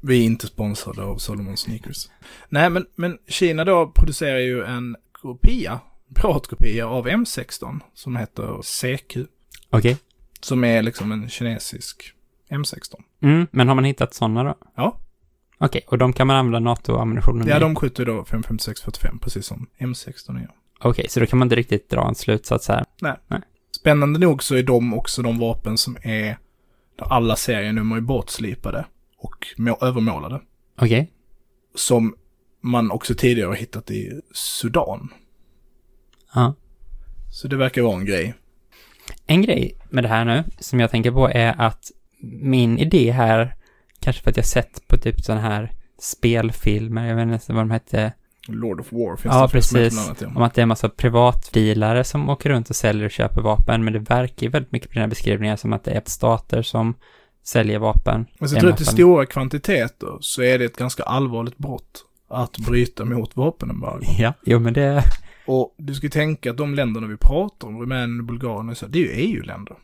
Vi 0.00 0.20
är 0.20 0.24
inte 0.24 0.46
sponsrade 0.46 1.02
av 1.02 1.18
Solomon 1.18 1.56
Sneakers. 1.56 2.08
Nej, 2.48 2.70
men, 2.70 2.86
men 2.94 3.18
Kina 3.28 3.64
då 3.64 3.86
producerar 3.94 4.38
ju 4.38 4.64
en 4.64 4.96
kopia, 5.12 5.80
piratkopia 6.14 6.86
av 6.86 7.08
M16 7.08 7.80
som 7.94 8.16
heter 8.16 8.62
CQ. 8.62 9.16
Okej. 9.70 9.96
Som 10.40 10.64
är 10.64 10.82
liksom 10.82 11.12
en 11.12 11.28
kinesisk 11.28 12.12
M16. 12.50 12.94
Mm, 13.22 13.46
men 13.50 13.68
har 13.68 13.74
man 13.74 13.84
hittat 13.84 14.14
sådana 14.14 14.44
då? 14.44 14.54
Ja. 14.74 15.00
Okej, 15.58 15.84
och 15.88 15.98
de 15.98 16.12
kan 16.12 16.26
man 16.26 16.36
använda 16.36 16.60
NATO-ammunitionen 16.70 17.48
Ja, 17.48 17.56
i? 17.56 17.60
de 17.60 17.76
skjuter 17.76 18.06
då 18.06 18.24
55645 18.24 19.18
precis 19.18 19.46
som 19.46 19.66
M16 19.78 20.40
gör. 20.40 20.50
Okej, 20.80 21.06
så 21.08 21.20
då 21.20 21.26
kan 21.26 21.38
man 21.38 21.46
inte 21.46 21.56
riktigt 21.56 21.90
dra 21.90 22.08
en 22.08 22.14
slutsats 22.14 22.68
här. 22.68 22.84
Spännande 23.76 24.18
nog 24.18 24.42
så 24.42 24.54
är 24.54 24.62
de 24.62 24.94
också 24.94 25.22
de 25.22 25.38
vapen 25.38 25.78
som 25.78 25.96
är 26.02 26.38
alla 26.98 27.36
serienummer 27.36 27.96
är 27.96 28.00
bortslipade 28.00 28.86
och 29.18 29.46
må- 29.56 29.78
övermålade. 29.80 30.40
Okej. 30.80 31.12
Som 31.74 32.14
man 32.60 32.90
också 32.90 33.14
tidigare 33.14 33.48
har 33.48 33.54
hittat 33.54 33.90
i 33.90 34.20
Sudan. 34.32 35.08
Ja. 36.34 36.54
Så 37.32 37.48
det 37.48 37.56
verkar 37.56 37.82
vara 37.82 37.96
en 37.96 38.04
grej. 38.04 38.34
En 39.26 39.42
grej 39.42 39.78
med 39.90 40.04
det 40.04 40.08
här 40.08 40.24
nu, 40.24 40.44
som 40.58 40.80
jag 40.80 40.90
tänker 40.90 41.10
på 41.10 41.28
är 41.28 41.60
att 41.60 41.90
min 42.20 42.78
idé 42.78 43.10
här, 43.10 43.54
kanske 44.00 44.22
för 44.22 44.30
att 44.30 44.36
jag 44.36 44.46
sett 44.46 44.88
på 44.88 44.96
typ 44.96 45.20
sådana 45.20 45.42
här 45.42 45.72
spelfilmer, 45.98 47.08
jag 47.08 47.16
vet 47.16 47.42
inte 47.42 47.52
vad 47.52 47.62
de 47.62 47.70
hette, 47.70 48.12
Lord 48.48 48.80
of 48.80 48.92
War 48.92 49.16
finns 49.16 49.34
Ja, 49.34 49.42
det 49.42 49.52
precis. 49.52 50.06
annat, 50.06 50.20
ja. 50.20 50.28
om 50.28 50.42
att 50.42 50.54
det 50.54 50.60
är 50.60 50.62
en 50.62 50.68
massa 50.68 50.88
privatbilare 50.88 52.04
som 52.04 52.28
åker 52.28 52.50
runt 52.50 52.70
och 52.70 52.76
säljer 52.76 53.04
och 53.04 53.10
köper 53.10 53.40
vapen, 53.42 53.84
men 53.84 53.92
det 53.92 53.98
verkar 53.98 54.46
ju 54.46 54.50
väldigt 54.50 54.72
mycket 54.72 54.88
på 54.88 54.94
den 54.94 55.00
här 55.00 55.08
beskrivningen 55.08 55.58
som 55.58 55.72
att 55.72 55.84
det 55.84 55.90
är 55.90 56.02
stater 56.06 56.62
som 56.62 56.94
säljer 57.44 57.78
vapen. 57.78 58.26
Men 58.38 58.48
så 58.48 58.56
är 58.56 58.60
tror 58.60 58.70
jag 58.70 58.78
vapen. 58.78 58.86
stora 58.86 59.26
kvantiteter 59.26 60.18
så 60.20 60.42
är 60.42 60.58
det 60.58 60.64
ett 60.64 60.76
ganska 60.76 61.02
allvarligt 61.02 61.58
brott 61.58 62.04
att 62.28 62.58
bryta 62.58 63.04
mot 63.04 63.36
vapenembargo. 63.36 64.04
Ja, 64.18 64.32
jo 64.44 64.58
men 64.58 64.72
det, 64.72 65.02
Och 65.46 65.74
du 65.78 65.94
ska 65.94 66.08
tänka 66.08 66.50
att 66.50 66.56
de 66.56 66.74
länderna 66.74 67.06
vi 67.06 67.16
pratar 67.16 67.68
om, 67.68 67.80
Rumänien, 67.80 68.26
Bulgarien 68.26 68.68
och 68.68 68.76
så, 68.76 68.86
det 68.86 68.98
är 68.98 69.02
ju 69.02 69.10
EU-länder. 69.10 69.76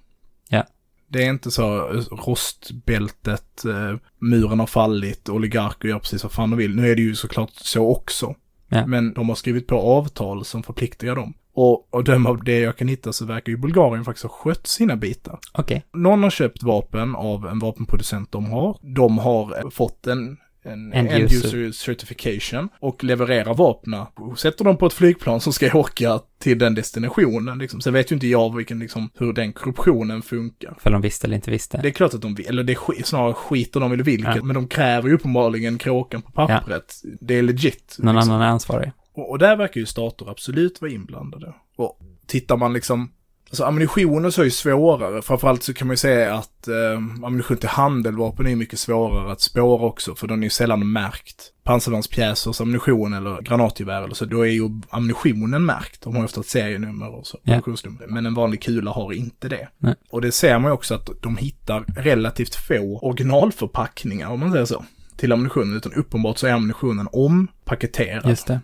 Ja. 0.48 0.64
Det 1.08 1.24
är 1.24 1.30
inte 1.30 1.50
så 1.50 1.92
eh, 1.92 2.02
rostbältet, 2.26 3.64
eh, 3.64 3.96
muren 4.18 4.60
har 4.60 4.66
fallit, 4.66 5.28
oligarker 5.28 5.88
gör 5.88 5.98
precis 5.98 6.22
vad 6.22 6.32
fan 6.32 6.50
de 6.50 6.56
vill. 6.56 6.76
Nu 6.76 6.90
är 6.90 6.96
det 6.96 7.02
ju 7.02 7.14
såklart 7.14 7.50
så 7.54 7.88
också. 7.96 8.34
Ja. 8.70 8.86
Men 8.86 9.12
de 9.14 9.28
har 9.28 9.36
skrivit 9.36 9.66
på 9.66 9.76
avtal 9.76 10.44
som 10.44 10.62
förpliktigar 10.62 11.16
dem. 11.16 11.34
Och, 11.54 11.94
och 11.94 12.04
döma 12.04 12.28
av 12.28 12.44
det 12.44 12.58
jag 12.58 12.76
kan 12.76 12.88
hitta 12.88 13.12
så 13.12 13.24
verkar 13.24 13.52
ju 13.52 13.58
Bulgarien 13.58 14.04
faktiskt 14.04 14.24
ha 14.24 14.30
skött 14.30 14.66
sina 14.66 14.96
bitar. 14.96 15.38
okej. 15.52 15.84
Någon 15.92 16.22
har 16.22 16.30
köpt 16.30 16.62
vapen 16.62 17.16
av 17.16 17.46
en 17.46 17.58
vapenproducent 17.58 18.32
de 18.32 18.50
har. 18.50 18.78
De 18.82 19.18
har 19.18 19.58
eh, 19.58 19.70
fått 19.70 20.06
en, 20.06 20.36
en 20.62 20.92
End 20.92 21.08
end, 21.08 21.22
user. 21.24 21.56
user. 21.58 21.72
certification 21.72 22.68
och 22.80 23.04
levererar 23.04 23.54
vapnen. 23.54 24.06
Sätter 24.36 24.64
dem 24.64 24.76
på 24.76 24.86
ett 24.86 24.92
flygplan 24.92 25.40
som 25.40 25.52
ska 25.52 25.72
åka 25.78 26.20
till 26.38 26.58
den 26.58 26.74
destinationen. 26.74 27.58
Liksom. 27.58 27.80
Sen 27.80 27.92
vet 27.92 28.12
ju 28.12 28.14
inte 28.14 28.26
jag 28.26 28.56
vilken, 28.56 28.78
liksom, 28.78 29.10
hur 29.18 29.32
den 29.32 29.52
korruptionen 29.52 30.22
funkar. 30.22 30.74
För 30.80 30.90
de 30.90 31.00
visste 31.02 31.26
eller 31.26 31.36
inte 31.36 31.50
visste. 31.50 31.80
Det 31.82 31.88
är 31.88 31.92
klart 31.92 32.14
att 32.14 32.22
de 32.22 32.34
vill, 32.34 32.46
eller 32.46 32.62
det 32.62 32.72
är 32.72 33.02
snarare 33.04 33.34
skiter 33.34 33.80
de 33.80 33.92
i 33.92 33.96
vilket, 33.96 34.36
Ja. 34.36 34.42
men 34.42 34.54
de 34.54 34.68
kräver 34.68 35.08
ju 35.08 35.14
uppenbarligen 35.14 35.78
kråkan 35.78 36.22
på 36.22 36.32
pappret. 36.32 36.94
Det 37.20 37.34
är 37.38 37.42
legit. 37.42 37.96
Någon 37.98 38.14
liksom. 38.16 38.32
annan 38.32 38.46
är 38.46 38.50
ansvarig. 38.52 38.92
Och, 39.14 39.30
och 39.30 39.38
där 39.38 39.56
verkar 39.56 39.80
ju 39.80 39.86
stater 39.86 40.30
absolut 40.30 40.80
vara 40.80 40.90
inblandade. 40.92 41.54
Och 41.76 41.98
tittar 42.26 42.56
man 42.56 42.72
liksom, 42.72 43.10
alltså 43.50 43.64
ammunition 43.64 44.24
och 44.24 44.34
så 44.34 44.40
är 44.40 44.44
ju 44.44 44.50
svårare. 44.50 45.22
Framförallt 45.22 45.62
så 45.62 45.74
kan 45.74 45.86
man 45.86 45.92
ju 45.92 45.96
säga 45.96 46.34
att 46.34 46.68
eh, 46.68 47.24
ammunition 47.24 47.56
till 47.56 47.68
handeldvapen 47.68 48.46
är 48.46 48.56
mycket 48.56 48.78
svårare 48.78 49.32
att 49.32 49.40
spåra 49.40 49.86
också, 49.86 50.14
för 50.14 50.26
den 50.26 50.38
är 50.38 50.44
ju 50.44 50.50
sällan 50.50 50.92
märkt. 50.92 51.52
Pansarvärnspjäsers 51.64 52.60
ammunition 52.60 53.14
eller 53.14 53.42
granatgevär 53.42 54.02
eller 54.02 54.14
så, 54.14 54.24
då 54.24 54.46
är 54.46 54.50
ju 54.50 54.70
ammunitionen 54.90 55.64
märkt. 55.64 56.02
De 56.02 56.12
har 56.14 56.20
ju 56.20 56.24
ofta 56.24 56.40
ett 56.40 56.46
serienummer 56.46 57.18
och 57.18 57.26
så, 57.26 57.38
ammunitionsnummer. 57.46 58.06
Men 58.08 58.26
en 58.26 58.34
vanlig 58.34 58.62
kula 58.62 58.90
har 58.90 59.12
inte 59.12 59.48
det. 59.48 59.68
Nej. 59.78 59.94
Och 60.10 60.20
det 60.20 60.32
ser 60.32 60.58
man 60.58 60.70
ju 60.70 60.74
också 60.74 60.94
att 60.94 61.10
de 61.20 61.36
hittar 61.36 61.84
relativt 61.96 62.54
få 62.54 62.98
originalförpackningar, 63.02 64.28
om 64.28 64.40
man 64.40 64.52
säger 64.52 64.64
så, 64.64 64.84
till 65.16 65.32
ammunitionen. 65.32 65.76
Utan 65.76 65.92
uppenbart 65.92 66.38
så 66.38 66.46
är 66.46 66.52
ammunitionen 66.52 67.08
ompaketerad. 67.12 68.28
Just 68.28 68.46
det. 68.46 68.60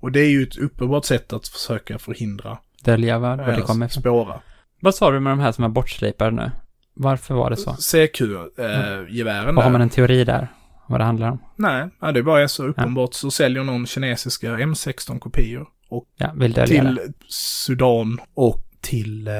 Och 0.00 0.12
det 0.12 0.20
är 0.20 0.30
ju 0.30 0.42
ett 0.42 0.56
uppenbart 0.56 1.04
sätt 1.04 1.32
att 1.32 1.48
försöka 1.48 1.98
förhindra 1.98 2.58
Dölja 2.84 3.18
var, 3.18 3.36
var 3.36 3.46
det 3.46 3.52
eh, 3.52 3.64
kommer 3.64 3.86
ifrån. 3.86 4.02
spåra. 4.02 4.40
Vad 4.80 4.94
sa 4.94 5.10
du 5.10 5.20
med 5.20 5.32
de 5.32 5.40
här 5.40 5.52
som 5.52 5.64
är 5.64 5.68
bortslipade 5.68 6.30
nu? 6.30 6.50
Varför 6.94 7.34
var 7.34 7.50
det 7.50 7.56
så? 7.56 7.72
CQ-gevären 7.74 9.56
Och 9.58 9.62
har 9.64 9.70
man 9.70 9.80
en 9.80 9.88
teori 9.90 10.24
där? 10.24 10.48
Vad 10.88 11.00
det 11.00 11.04
handlar 11.04 11.30
om? 11.30 11.38
Nej, 11.56 11.88
ja, 12.00 12.12
det 12.12 12.18
är 12.18 12.22
bara 12.22 12.48
så 12.48 12.66
uppenbart 12.66 13.14
så 13.14 13.30
säljer 13.30 13.64
någon 13.64 13.86
kinesiska 13.86 14.56
M16-kopior. 14.56 15.66
Och 15.90 16.04
Ja, 16.16 16.32
dölja 16.34 16.48
det. 16.62 16.66
till 16.66 16.98
Sudan 17.28 18.20
och 18.34 18.64
till 18.80 19.28
eh, 19.28 19.34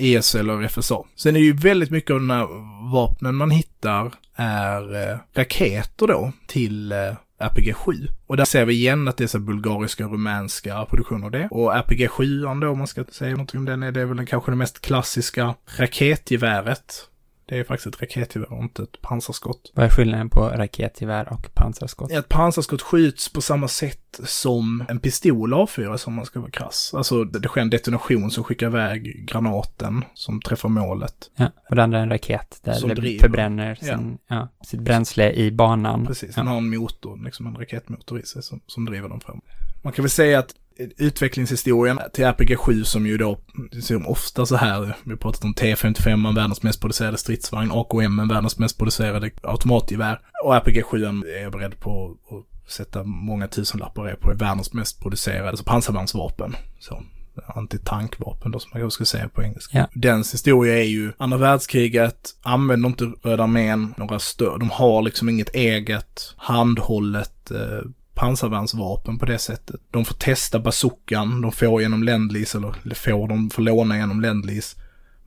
ES 0.00 0.34
eller 0.34 0.68
FSA. 0.68 0.96
Sen 1.16 1.36
är 1.36 1.40
det 1.40 1.44
ju 1.46 1.52
väldigt 1.56 1.90
mycket 1.90 2.10
av 2.10 2.16
de 2.20 2.30
här 2.30 2.46
vapnen 2.92 3.34
man 3.34 3.50
hittar 3.50 4.12
är 4.34 5.10
eh, 5.10 5.18
raketer 5.34 6.06
då 6.06 6.32
till 6.46 6.92
eh, 6.92 6.98
RPG-7. 7.38 8.08
Och 8.26 8.36
där 8.36 8.44
ser 8.44 8.64
vi 8.64 8.74
igen 8.74 9.08
att 9.08 9.16
det 9.16 9.24
är 9.24 9.28
så 9.28 9.38
bulgariska 9.38 10.04
och 10.06 10.12
rumänska 10.12 10.84
produktioner 10.84 11.24
av 11.24 11.30
det. 11.30 11.48
Och 11.50 11.72
RPG-7 11.72 12.60
då, 12.60 12.68
om 12.68 12.78
man 12.78 12.86
ska 12.86 13.04
säga 13.04 13.30
någonting 13.30 13.58
om 13.58 13.64
den, 13.64 13.82
är 13.82 13.92
det 13.92 14.04
väl 14.04 14.16
den, 14.16 14.26
kanske 14.26 14.52
det 14.52 14.56
mest 14.56 14.80
klassiska 14.80 15.54
raketgeväret. 15.78 17.08
Det 17.48 17.58
är 17.58 17.64
faktiskt 17.64 17.86
ett 17.94 18.02
raketgevär 18.02 18.52
och 18.52 18.62
inte 18.62 18.82
ett 18.82 19.00
pansarskott. 19.02 19.72
Vad 19.74 19.84
är 19.84 19.90
skillnaden 19.90 20.30
på 20.30 20.40
raketgevär 20.48 21.32
och 21.32 21.54
pansarskott? 21.54 22.10
Ett 22.10 22.28
pansarskott 22.28 22.82
skjuts 22.82 23.32
på 23.32 23.40
samma 23.40 23.68
sätt 23.68 24.20
som 24.24 24.84
en 24.88 25.00
pistol 25.00 25.54
avfyras 25.54 26.06
om 26.06 26.14
man 26.14 26.24
ska 26.26 26.40
vara 26.40 26.50
krass. 26.50 26.92
Alltså 26.96 27.24
det 27.24 27.48
sker 27.48 27.60
en 27.60 27.70
detonation 27.70 28.30
som 28.30 28.44
skickar 28.44 28.66
iväg 28.66 29.26
granaten 29.26 30.04
som 30.14 30.40
träffar 30.40 30.68
målet. 30.68 31.30
Ja, 31.36 31.46
och 31.70 31.76
det 31.76 31.82
andra 31.82 31.98
är 31.98 32.02
en 32.02 32.10
raket 32.10 32.60
där 32.64 32.72
Som 32.72 32.88
det 32.88 32.94
driver. 32.94 33.20
förbränner 33.20 33.74
sin, 33.74 34.18
ja. 34.26 34.48
sitt 34.64 34.80
bränsle 34.80 35.32
i 35.32 35.52
banan. 35.52 36.06
Precis, 36.06 36.30
Ja. 36.36 36.42
den 36.42 36.46
har 36.46 36.56
en 36.58 36.76
motor, 36.78 37.24
liksom 37.24 37.46
en 37.46 37.56
raketmotor 37.56 38.20
i 38.20 38.22
sig 38.22 38.42
som, 38.42 38.60
som 38.66 38.84
driver 38.84 39.08
dem 39.08 39.20
fram. 39.20 39.40
Man 39.82 39.92
kan 39.92 40.02
väl 40.02 40.10
säga 40.10 40.38
att 40.38 40.54
utvecklingshistorien 40.78 42.00
till 42.12 42.24
RPG-7 42.24 42.84
som 42.84 43.06
ju 43.06 43.18
då, 43.18 43.38
som 43.82 44.06
ofta 44.06 44.46
så 44.46 44.56
här, 44.56 44.96
vi 45.04 45.10
har 45.10 45.16
pratat 45.16 45.44
om 45.44 45.54
T55, 45.54 46.34
världens 46.34 46.62
mest 46.62 46.80
producerade 46.80 47.18
stridsvagn, 47.18 47.70
AKM, 47.72 48.28
världens 48.28 48.58
mest 48.58 48.78
producerade 48.78 49.30
automatgevär. 49.42 50.20
Och 50.44 50.54
RPG-7 50.54 51.24
är 51.38 51.42
jag 51.42 51.52
beredd 51.52 51.80
på 51.80 52.16
att 52.30 52.72
sätta 52.72 53.04
många 53.04 53.48
tusenlappar 53.48 54.16
på, 54.20 54.30
är 54.30 54.34
världens 54.34 54.72
mest 54.72 55.00
producerade, 55.00 55.48
alltså 55.48 55.64
pansarvärnsvapen. 55.64 56.56
Så 56.80 57.02
antitankvapen 57.46 58.52
då 58.52 58.58
som 58.58 58.70
man 58.72 58.80
kanske 58.80 58.94
skulle 58.94 59.06
säga 59.06 59.28
på 59.28 59.42
engelska. 59.42 59.78
Ja. 59.78 59.88
Dens 59.94 60.34
historia 60.34 60.78
är 60.78 60.84
ju 60.84 61.12
andra 61.16 61.38
världskriget, 61.38 62.30
använder 62.42 62.88
inte 62.88 63.04
Röda 63.04 63.42
armén 63.42 63.94
några 63.96 64.18
stöd. 64.18 64.60
De 64.60 64.70
har 64.70 65.02
liksom 65.02 65.28
inget 65.28 65.54
eget 65.54 66.34
handhållet 66.36 67.50
eh, 67.50 67.80
pansarvärnsvapen 68.18 69.18
på 69.18 69.26
det 69.26 69.38
sättet. 69.38 69.80
De 69.90 70.04
får 70.04 70.14
testa 70.14 70.58
bazookan, 70.58 71.40
de 71.40 71.52
får 71.52 71.82
genom 71.82 72.02
Lendlease, 72.02 72.58
eller, 72.58 72.94
får, 72.94 73.28
de 73.28 73.50
får 73.50 73.62
låna 73.62 73.96
genom 73.96 74.20
Lendlease. 74.20 74.76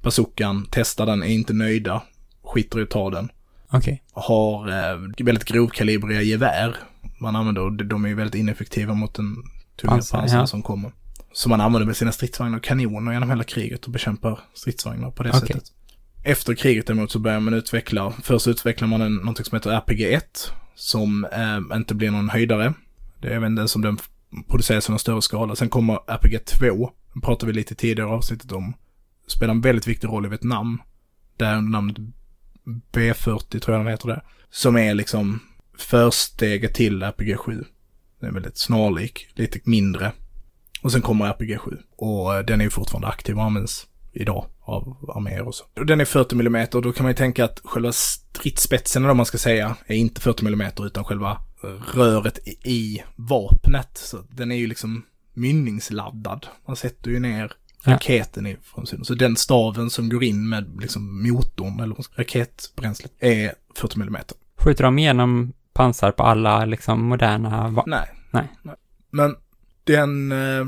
Bazookan, 0.02 0.68
testar 0.72 1.06
den, 1.06 1.24
är 1.24 1.28
inte 1.28 1.54
nöjda, 1.54 2.04
skiter 2.44 2.80
i 2.80 2.84
att 2.84 2.90
ta 2.90 3.10
den. 3.10 3.30
Okej. 3.70 4.04
Har 4.14 4.70
eh, 4.70 5.26
väldigt 5.26 5.46
grovkalibriga 5.46 6.22
gevär. 6.22 6.76
Man 7.20 7.36
använder, 7.36 7.62
och 7.62 7.72
de 7.72 8.06
är 8.06 8.10
ju 8.10 8.16
väldigt 8.16 8.36
ineffektiva 8.36 8.94
mot 8.94 9.14
den 9.14 9.36
tunga 9.82 9.92
Pansar, 9.94 10.20
pansar 10.20 10.38
ja. 10.38 10.48
som 10.48 10.62
kommer. 10.62 10.92
Så 11.34 11.50
man 11.50 11.62
använder 11.62 11.88
med 11.88 11.98
sina 11.98 12.12
stridsvagnar 12.12 12.58
och 12.58 12.64
kanoner 12.64 13.12
genom 13.12 13.30
hela 13.30 13.44
kriget 13.44 13.86
och 13.86 13.92
bekämpar 13.92 14.40
stridsvagnar 14.54 15.12
på 15.12 15.24
det 15.24 15.30
Okej. 15.30 15.42
sättet. 15.42 15.64
Efter 16.24 16.54
kriget 16.56 16.88
däremot 16.88 17.12
så 17.12 17.20
börjar 17.20 17.40
man 17.40 17.54
utveckla, 17.54 18.14
först 18.24 18.48
utvecklar 18.48 18.88
man 18.88 19.02
en, 19.02 19.16
någonting 19.16 19.46
som 19.46 19.56
heter 19.56 19.72
RPG-1, 19.72 20.22
som 20.82 21.26
eh, 21.26 21.78
inte 21.78 21.96
blir 21.96 22.12
någon 22.12 22.30
höjdare. 22.30 22.74
Det 23.20 23.28
är 23.28 23.32
även 23.32 23.56
den 23.56 23.68
som 23.68 23.82
den 23.82 23.98
produceras 24.48 24.90
i 24.90 24.92
någon 24.92 25.00
större 25.00 25.22
skala. 25.22 25.56
Sen 25.56 25.70
kommer 25.70 25.96
RPG-2, 25.96 26.90
den 27.14 27.22
pratade 27.22 27.52
vi 27.52 27.54
lite 27.54 27.76
tidigare 27.76 28.10
avsnittet 28.10 28.52
om, 28.52 28.74
spelar 29.28 29.54
en 29.54 29.62
väldigt 29.62 29.88
viktig 29.88 30.08
roll 30.08 30.26
i 30.26 30.30
Vietnam. 30.30 30.82
Där 31.38 31.62
namnet 31.62 31.98
B40 32.94 33.60
tror 33.60 33.78
jag 33.78 33.86
den 33.86 33.92
heter 33.92 34.08
det. 34.08 34.22
Som 34.50 34.78
är 34.78 34.94
liksom 34.94 35.40
försteget 35.78 36.74
till 36.74 37.04
RPG-7. 37.04 37.66
Den 38.20 38.30
är 38.30 38.34
väldigt 38.34 38.58
snarlik, 38.58 39.28
lite 39.34 39.60
mindre. 39.64 40.12
Och 40.82 40.92
sen 40.92 41.02
kommer 41.02 41.34
RPG-7. 41.34 41.78
Och 41.96 42.36
eh, 42.36 42.46
den 42.46 42.62
är 42.62 42.66
ju 42.66 42.70
fortfarande 42.70 43.08
aktiv 43.08 43.38
och 43.38 43.44
används 43.44 43.88
idag 44.12 44.46
av 44.72 45.10
arméer 45.16 45.48
och 45.48 45.56
så. 45.56 45.64
Och 45.80 45.86
den 45.86 46.02
är 46.02 46.06
40 46.06 46.36
mm 46.40 46.68
då 46.72 46.92
kan 46.94 47.04
man 47.04 47.12
ju 47.12 47.16
tänka 47.16 47.46
att 47.46 47.62
själva 47.64 47.92
stridsspetsen, 47.92 49.06
om 49.06 49.18
man 49.18 49.26
ska 49.26 49.38
säga, 49.38 49.76
är 49.88 49.96
inte 49.96 50.22
40 50.22 50.46
mm 50.48 50.72
utan 50.80 51.04
själva 51.04 51.38
röret 51.94 52.40
i 52.66 53.04
vapnet. 53.16 53.98
Så 53.98 54.18
den 54.30 54.52
är 54.52 54.56
ju 54.56 54.68
liksom 54.68 55.04
mynningsladdad. 55.34 56.48
Man 56.68 56.76
sätter 56.76 57.12
ju 57.12 57.20
ner 57.20 57.52
Ja. 57.86 57.94
raketen 57.94 58.48
i 58.48 58.58
framsidan. 58.64 59.06
Så 59.06 59.14
den 59.16 59.36
staven 59.36 59.90
som 59.90 60.10
går 60.10 60.24
in 60.24 60.50
med 60.50 60.82
liksom 60.82 61.24
motorn 61.28 61.80
eller 61.80 61.96
raketbränslet 62.16 63.12
är 63.20 63.54
40 63.76 64.02
mm. 64.02 64.16
Skjuter 64.58 64.84
de 64.84 65.00
igenom 65.00 65.54
pansar 65.74 66.12
på 66.12 66.24
alla 66.24 66.66
liksom 66.66 67.02
moderna 67.06 67.70
va- 67.70 67.84
Nej. 67.88 68.12
Nej. 68.32 68.48
Men 69.12 69.36
den 69.84 70.32
eh, 70.32 70.66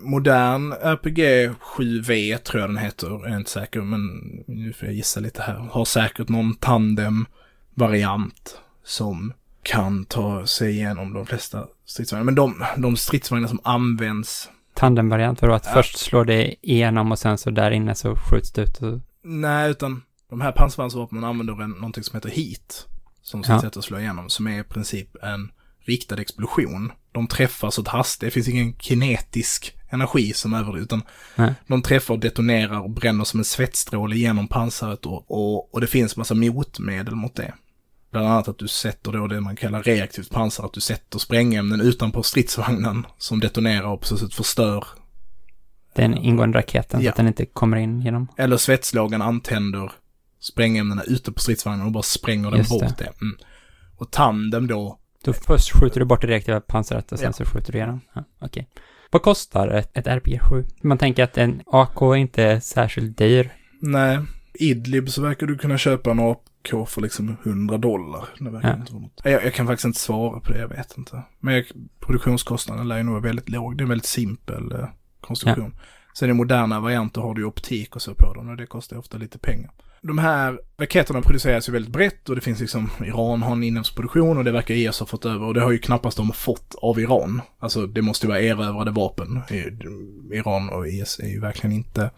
modern 0.00 0.72
RPG 0.72 1.50
7V 1.76 2.38
tror 2.38 2.60
jag 2.60 2.70
den 2.70 2.76
heter, 2.78 3.08
jag 3.10 3.30
är 3.30 3.36
inte 3.36 3.50
säker 3.50 3.80
men 3.80 4.00
nu 4.46 4.72
får 4.72 4.86
jag 4.88 4.94
gissa 4.94 5.20
lite 5.20 5.42
här. 5.42 5.54
Har 5.54 5.84
säkert 5.84 6.28
någon 6.28 6.54
tandem-variant 6.54 8.58
som 8.84 9.32
kan 9.62 10.04
ta 10.04 10.46
sig 10.46 10.70
igenom 10.70 11.12
de 11.12 11.26
flesta 11.26 11.66
stridsvagnar. 11.84 12.24
Men 12.24 12.34
de, 12.34 12.64
de 12.76 12.96
stridsvagnar 12.96 13.48
som 13.48 13.60
används 13.64 14.50
tandemvariant? 14.74 15.40
För 15.40 15.48
att 15.48 15.66
Ja. 15.66 15.72
först 15.72 15.98
slår 15.98 16.24
det 16.24 16.54
igenom 16.66 17.12
och 17.12 17.18
sen 17.18 17.38
så 17.38 17.50
där 17.50 17.70
inne 17.70 17.94
så 17.94 18.16
skjuts 18.16 18.52
det 18.52 18.62
ut. 18.62 18.82
Och... 18.82 19.00
Nej, 19.24 19.70
utan 19.70 20.02
de 20.30 20.40
här 20.40 20.52
pansarvärnsvapnen 20.52 21.24
använder 21.24 21.62
en, 21.62 21.70
någonting 21.70 22.04
som 22.04 22.16
heter 22.16 22.28
heat. 22.30 22.88
Som 23.22 23.42
Ja. 23.48 23.60
sätta 23.60 23.78
och 23.80 23.84
slå 23.84 23.98
igenom, 23.98 24.28
som 24.28 24.46
är 24.46 24.60
i 24.60 24.64
princip 24.64 25.16
en 25.22 25.50
riktad 25.84 26.20
explosion. 26.20 26.92
De 27.12 27.26
träffar 27.26 27.70
så 27.70 27.80
att 27.80 27.88
hast, 27.88 28.20
det 28.20 28.30
finns 28.30 28.48
ingen 28.48 28.74
kinetisk 28.78 29.76
energi 29.90 30.32
som 30.32 30.54
över 30.54 30.72
det, 30.72 30.80
utan 30.80 31.02
Nej. 31.36 31.54
de 31.66 31.82
träffar 31.82 32.14
och 32.14 32.20
detonerar 32.20 32.80
och 32.80 32.90
bränner 32.90 33.24
som 33.24 33.40
en 33.40 33.44
svettstråle 33.44 34.16
genom 34.16 34.48
pansaret 34.48 35.06
och, 35.06 35.30
och, 35.30 35.74
och 35.74 35.80
det 35.80 35.86
finns 35.86 36.16
massa 36.16 36.34
motmedel 36.34 37.14
mot 37.14 37.34
det. 37.34 37.54
Bland 38.10 38.26
annat 38.26 38.48
att 38.48 38.58
du 38.58 38.68
sätter 38.68 39.12
då 39.12 39.26
det 39.26 39.40
man 39.40 39.56
kallar 39.56 39.82
reaktivt 39.82 40.30
pansar, 40.30 40.64
att 40.64 40.72
du 40.72 40.80
sätter 40.80 41.18
sprängämnen 41.18 41.80
utanpå 41.80 42.22
stridsvagnen 42.22 43.06
som 43.18 43.40
detonerar 43.40 43.86
och 43.86 44.00
på 44.00 44.06
så 44.06 44.16
sätt 44.16 44.34
förstör 44.34 44.84
Den 45.94 46.16
ingående 46.18 46.58
raketen 46.58 47.00
så 47.00 47.06
Ja. 47.06 47.10
att 47.10 47.16
den 47.16 47.26
inte 47.26 47.46
kommer 47.46 47.76
in 47.76 48.00
genom. 48.00 48.28
Eller 48.36 48.56
svetslågan 48.56 49.22
antänder 49.22 49.92
sprängämnena 50.40 51.02
ute 51.02 51.32
på 51.32 51.40
stridsvagnen 51.40 51.86
och 51.86 51.92
bara 51.92 52.02
spränger 52.02 52.50
den 52.50 52.58
Just 52.58 52.70
bort 52.70 52.82
det. 52.82 52.94
det. 52.98 53.12
Mm. 53.20 53.36
Och 53.96 54.10
tandem 54.10 54.66
då, 54.66 54.98
Då 55.24 55.32
först 55.32 55.72
skjuter 55.72 56.00
du 56.00 56.06
bort 56.06 56.20
det 56.20 56.26
reaktiva 56.26 56.60
pansaret 56.60 57.12
och 57.12 57.18
sen 57.18 57.26
Ja. 57.26 57.32
så 57.32 57.44
skjuter 57.44 57.72
du 57.72 57.78
igenom. 57.78 58.00
Ja, 58.14 58.24
Okej. 58.38 58.68
Vad 59.10 59.22
kostar 59.22 59.68
ett, 59.68 59.90
ett 59.98 60.06
RPG-7? 60.06 60.64
Man 60.82 60.98
tänker 60.98 61.24
att 61.24 61.38
en 61.38 61.62
AK 61.66 62.02
är 62.02 62.16
inte 62.16 62.60
särskilt 62.60 63.18
dyr. 63.18 63.50
nej, 63.80 64.18
Idlib 64.54 65.08
så 65.10 65.22
verkar 65.22 65.46
du 65.46 65.58
kunna 65.58 65.78
köpa 65.78 66.10
en 66.10 66.20
AK 66.20 66.88
för 66.88 67.00
liksom 67.00 67.36
100 67.44 67.78
dollar. 67.78 68.24
Det 68.38 68.50
verkar 68.50 68.68
Ja. 68.68 68.76
inte 68.76 68.92
något. 68.94 69.20
Jag, 69.24 69.44
jag 69.44 69.54
kan 69.54 69.66
faktiskt 69.66 69.84
inte 69.84 69.98
svara 70.00 70.40
på 70.40 70.52
det, 70.52 70.58
jag 70.58 70.68
vet 70.68 70.98
inte. 70.98 71.22
Men 71.40 71.54
jag, 71.54 71.64
produktionskostnaden 72.00 72.88
lär 72.88 72.96
ju 72.96 73.02
nog 73.02 73.12
vara 73.12 73.22
väldigt 73.22 73.48
låg. 73.48 73.76
Det 73.76 73.82
är 73.82 73.84
en 73.84 73.88
väldigt 73.88 74.06
simpel 74.06 74.72
eh, 74.72 74.88
konstruktion. 75.20 75.74
Sen 76.14 76.30
i 76.30 76.32
moderna 76.32 76.80
varianter 76.80 77.20
har 77.20 77.34
du 77.34 77.40
ju 77.40 77.46
optik 77.46 77.96
och 77.96 78.02
så 78.02 78.14
på 78.14 78.34
dem 78.34 78.48
och 78.48 78.56
det 78.56 78.66
kostar 78.66 78.96
ofta 78.96 79.18
lite 79.18 79.38
pengar. 79.38 79.70
De 80.02 80.18
här 80.18 80.58
raketerna 80.78 81.22
produceras 81.22 81.68
ju 81.68 81.72
väldigt 81.72 81.92
brett 81.92 82.28
och 82.28 82.34
det 82.34 82.40
finns 82.40 82.60
liksom, 82.60 82.90
Iran 83.04 83.42
har 83.42 83.52
en 83.52 83.62
inhemsk 83.62 83.94
produktion 83.94 84.38
och 84.38 84.44
det 84.44 84.52
verkar 84.52 84.74
IS 84.74 85.00
ha 85.00 85.06
fått 85.06 85.24
över 85.24 85.46
och 85.46 85.54
det 85.54 85.60
har 85.60 85.72
ju 85.72 85.78
knappast 85.78 86.16
de 86.16 86.32
fått 86.32 86.74
av 86.82 87.00
Iran. 87.00 87.40
Alltså 87.58 87.86
det 87.86 88.02
måste 88.02 88.26
ju 88.26 88.28
vara 88.28 88.40
erövrade 88.40 88.90
vapen. 88.90 89.42
Iran 90.32 90.68
och 90.68 90.88
IS 90.88 91.20
är 91.22 91.28
ju 91.28 91.40
verkligen 91.40 91.76
inte 91.76 92.10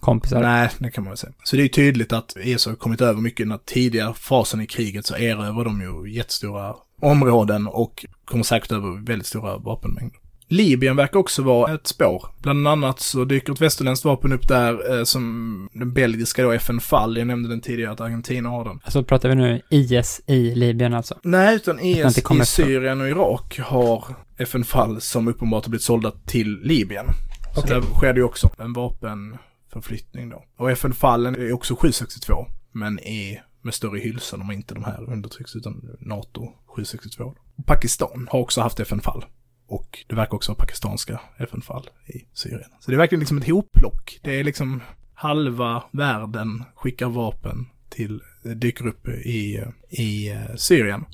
Kompisar. 0.00 0.40
Nej, 0.40 0.70
det 0.78 0.90
kan 0.90 1.04
man 1.04 1.10
väl 1.10 1.18
säga. 1.18 1.32
Så 1.44 1.56
det 1.56 1.62
är 1.62 1.64
ju 1.64 1.68
tydligt 1.68 2.12
att 2.12 2.36
IS 2.36 2.66
har 2.66 2.74
kommit 2.74 3.00
över 3.00 3.20
mycket. 3.20 3.46
I 3.46 3.48
den 3.48 3.58
tidiga 3.64 4.12
fasen 4.12 4.60
i 4.60 4.66
kriget 4.66 5.06
så 5.06 5.16
erövrar 5.16 5.64
de 5.64 5.80
ju 5.80 6.12
jättestora 6.12 6.74
områden 7.00 7.66
och 7.66 8.06
kommer 8.24 8.44
säkert 8.44 8.72
över 8.72 9.06
väldigt 9.06 9.26
stora 9.26 9.58
vapenmängder. 9.58 10.19
Libyen 10.50 10.96
verkar 10.96 11.18
också 11.18 11.42
vara 11.42 11.74
ett 11.74 11.86
spår. 11.86 12.26
Bland 12.38 12.68
annat 12.68 13.00
så 13.00 13.24
dyker 13.24 13.52
ett 13.52 13.60
västerländskt 13.60 14.04
vapen 14.04 14.32
upp 14.32 14.48
där 14.48 14.98
eh, 14.98 15.04
som 15.04 15.68
den 15.72 15.92
belgiska 15.92 16.42
då 16.42 16.52
FN-fall. 16.52 17.16
Jag 17.16 17.26
nämnde 17.26 17.48
den 17.48 17.60
tidigare 17.60 17.92
att 17.92 18.00
Argentina 18.00 18.48
har 18.48 18.64
den. 18.64 18.80
Alltså 18.84 19.04
pratar 19.04 19.28
vi 19.28 19.34
nu 19.34 19.60
IS 19.70 20.20
i 20.26 20.54
Libyen 20.54 20.94
alltså? 20.94 21.18
Nej, 21.22 21.56
utan 21.56 21.80
IS 21.80 22.18
i 22.18 22.44
Syrien 22.44 23.00
och 23.00 23.08
Irak 23.08 23.58
har 23.58 24.04
FN-fall 24.38 25.00
som 25.00 25.28
uppenbart 25.28 25.64
har 25.64 25.70
blivit 25.70 25.84
sålda 25.84 26.10
till 26.10 26.60
Libyen. 26.62 27.06
Så 27.54 27.60
Okej. 27.60 27.74
där 27.74 27.82
sker 27.82 28.12
det 28.12 28.20
ju 28.20 28.24
också 28.24 28.50
en 28.58 28.72
vapenförflyttning 28.72 30.28
då. 30.28 30.44
Och 30.56 30.70
FN-fallen 30.70 31.34
är 31.34 31.52
också 31.52 31.76
762, 31.76 32.46
men 32.72 32.98
är 32.98 33.42
med 33.62 33.74
större. 33.74 34.12
De 34.30 34.40
har 34.40 34.52
inte 34.52 34.74
de 34.74 34.84
här 34.84 35.12
undertrycks 35.12 35.56
utan 35.56 35.96
NATO 36.00 36.52
762. 36.66 37.34
Pakistan 37.66 38.28
har 38.30 38.38
också 38.40 38.60
haft 38.60 38.80
FN-fall. 38.80 39.24
Och 39.70 40.04
det 40.08 40.14
verkar 40.14 40.34
också 40.34 40.52
vara 40.52 40.58
pakistanska 40.58 41.20
FN-fall 41.38 41.90
i 42.06 42.26
Syrien. 42.32 42.70
Så 42.80 42.90
det 42.90 42.96
är 42.96 42.98
verkligen 42.98 43.20
liksom 43.20 43.38
ett 43.38 43.48
hopplock. 43.48 44.20
Det 44.22 44.40
är 44.40 44.44
liksom 44.44 44.82
halva 45.14 45.82
världen 45.92 46.64
skickar 46.74 47.08
vapen 47.08 47.66
till, 47.88 48.20
dyker 48.56 48.86
upp 48.86 49.08
i, 49.08 49.64
i 49.88 50.30
eh, 50.30 50.54
Syrien. 50.56 51.04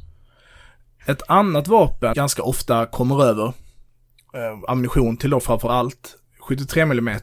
Ett 1.07 1.23
annat 1.29 1.69
vapen 1.69 2.15
ganska 2.15 2.43
ofta 2.43 2.87
kommer 2.87 3.25
över 3.25 3.47
eh, 4.35 4.59
ammunition 4.69 5.17
till 5.17 5.31
då 5.31 5.41
framför 5.41 5.69
allt 5.69 6.17
73 6.49 6.83
mm 6.83 7.09
eh, 7.09 7.19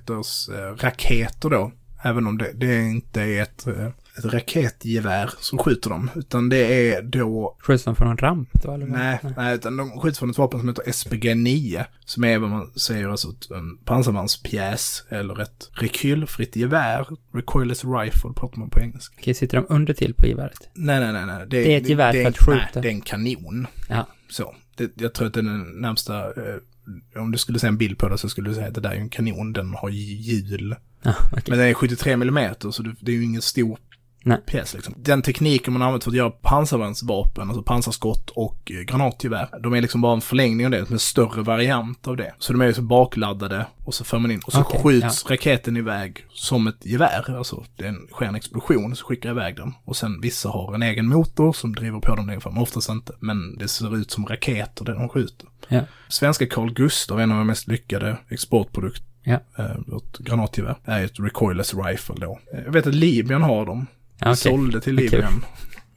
raketer 0.77 1.49
då. 1.49 1.71
Även 2.03 2.27
om 2.27 2.37
det, 2.37 2.51
det 2.53 2.81
inte 2.81 3.21
är 3.21 3.41
ett, 3.41 3.67
eh, 3.67 3.89
ett 4.17 4.25
raketgevär 4.25 5.29
som 5.39 5.59
skjuter 5.59 5.89
dem. 5.89 6.09
Utan 6.15 6.49
det 6.49 6.57
är 6.91 7.01
då 7.01 7.57
Skjuts 7.59 7.83
de 7.83 7.95
från 7.95 8.11
en 8.11 8.17
ramp 8.17 8.49
då 8.53 8.71
eller? 8.71 8.85
vad? 8.85 8.99
Nej, 8.99 9.19
nej, 9.37 9.55
utan 9.55 9.77
de 9.77 9.99
skjuts 9.99 10.19
från 10.19 10.29
ett 10.29 10.37
vapen 10.37 10.59
som 10.59 10.69
heter 10.69 10.83
SPG-9. 10.83 11.85
Som 12.05 12.23
är 12.23 12.37
vad 12.37 12.49
man 12.49 12.71
säger 12.75 13.09
alltså 13.09 13.27
en 13.55 13.77
pansarvärnspjäs 13.77 15.03
eller 15.09 15.41
ett 15.41 15.69
rekylfritt 15.73 16.55
gevär. 16.55 17.07
Recoilless 17.33 17.85
rifle 17.85 18.33
pratar 18.35 18.57
man 18.57 18.69
på 18.69 18.79
engelska. 18.79 19.15
Okej, 19.19 19.33
sitter 19.33 19.57
de 19.57 19.65
under 19.69 19.93
till 19.93 20.13
på 20.13 20.27
geväret? 20.27 20.69
Nej, 20.73 20.99
nej, 20.99 21.13
nej, 21.13 21.25
nej. 21.25 21.45
Det 21.49 21.73
är 21.73 21.77
ett 21.77 21.89
gevär 21.89 22.13
det 22.13 22.21
för 22.21 22.29
att 22.29 22.37
skjuta. 22.37 22.59
Nej, 22.73 22.81
det 22.81 22.87
är 22.87 22.91
en 22.93 23.01
kanon. 23.01 23.67
Ja. 23.89 24.07
Så. 24.29 24.55
Det, 24.75 24.91
jag 24.95 25.13
tror 25.13 25.27
att 25.27 25.33
det 25.33 25.39
är 25.39 25.43
den 25.43 25.81
närmsta, 25.81 26.25
eh, 26.25 27.21
om 27.21 27.31
du 27.31 27.37
skulle 27.37 27.59
se 27.59 27.67
en 27.67 27.77
bild 27.77 27.97
på 27.97 28.09
det 28.09 28.17
så 28.17 28.29
skulle 28.29 28.49
du 28.49 28.55
säga 28.55 28.67
att 28.67 28.73
det 28.73 28.81
där 28.81 28.91
är 28.91 28.95
en 28.95 29.09
kanon, 29.09 29.53
den 29.53 29.73
har 29.73 29.89
hjul. 29.89 30.75
Ja, 31.01 31.15
okej. 31.31 31.43
Men 31.47 31.57
den 31.57 31.67
är 31.67 31.73
73 31.73 32.13
mm 32.13 32.55
så 32.59 32.83
det, 32.83 32.95
det 32.99 33.11
är 33.11 33.15
ju 33.15 33.23
ingen 33.23 33.41
stor 33.41 33.79
Nej. 34.23 34.37
pjäs 34.45 34.73
liksom. 34.73 34.93
Den 34.97 35.21
tekniken 35.21 35.73
man 35.73 35.81
har 35.81 35.87
använt 35.87 36.03
för 36.03 36.11
att 36.11 36.17
göra 36.17 36.29
pansarvärnsvapen, 36.29 37.47
alltså 37.49 37.63
pansarskott 37.63 38.29
och 38.29 38.71
eh, 38.71 38.81
granatgevär, 38.81 39.49
de 39.63 39.73
är 39.73 39.81
liksom 39.81 40.01
bara 40.01 40.13
en 40.13 40.21
förlängning 40.21 40.65
av 40.65 40.71
det, 40.71 40.91
en 40.91 40.99
större 40.99 41.41
variant 41.41 42.07
av 42.07 42.17
det. 42.17 42.33
Så 42.39 42.53
de 42.53 42.61
är 42.61 42.65
ju 42.65 42.73
så 42.73 42.81
bakladdade 42.81 43.65
och 43.83 43.93
så 43.93 44.03
för 44.03 44.19
man 44.19 44.31
in 44.31 44.41
och 44.45 44.53
så 44.53 44.61
Okej, 44.61 44.81
skjuts 44.83 45.29
raketen 45.29 45.77
iväg 45.77 46.25
som 46.29 46.67
ett 46.67 46.85
gevär, 46.85 47.37
alltså 47.37 47.63
det 47.75 47.83
är 47.83 47.89
en, 47.89 48.07
sker 48.11 48.25
en 48.25 48.35
explosion 48.35 48.95
så 48.95 49.05
skickar 49.05 49.29
iväg 49.29 49.55
den. 49.55 49.73
Och 49.85 49.95
sen 49.95 50.21
vissa 50.21 50.49
har 50.49 50.75
en 50.75 50.83
egen 50.83 51.07
motor 51.07 51.53
som 51.53 51.75
driver 51.75 51.99
på 51.99 52.15
dem 52.15 52.27
längre 52.27 52.41
fram, 52.41 52.57
oftast 52.57 52.89
inte, 52.89 53.13
men 53.19 53.57
det 53.57 53.67
ser 53.67 53.95
ut 53.95 54.11
som 54.11 54.25
raketer 54.25 54.85
det 54.85 54.93
de 54.93 55.09
skjuter. 55.09 55.47
Ja. 55.67 55.81
Svenska 56.07 56.47
Carl 56.47 56.73
Gustaf, 56.73 57.19
en 57.19 57.31
av 57.31 57.37
de 57.37 57.47
mest 57.47 57.67
lyckade 57.67 58.17
exportprodukter 58.29 59.05
Ja. 59.25 59.39
eh, 59.57 59.77
vårt 59.87 60.17
granatgevär, 60.17 60.75
är 60.85 61.03
ett 61.05 61.19
recoilless 61.19 61.73
rifle 61.73 62.15
då. 62.17 62.39
Jag 62.65 62.71
vet 62.71 62.87
att 62.87 62.95
Libyen 62.95 63.41
har 63.41 63.65
dem. 63.65 63.87
Okej. 64.31 64.35
Sålde 64.35 64.81
till. 64.81 64.95
Libyen. 64.95 65.45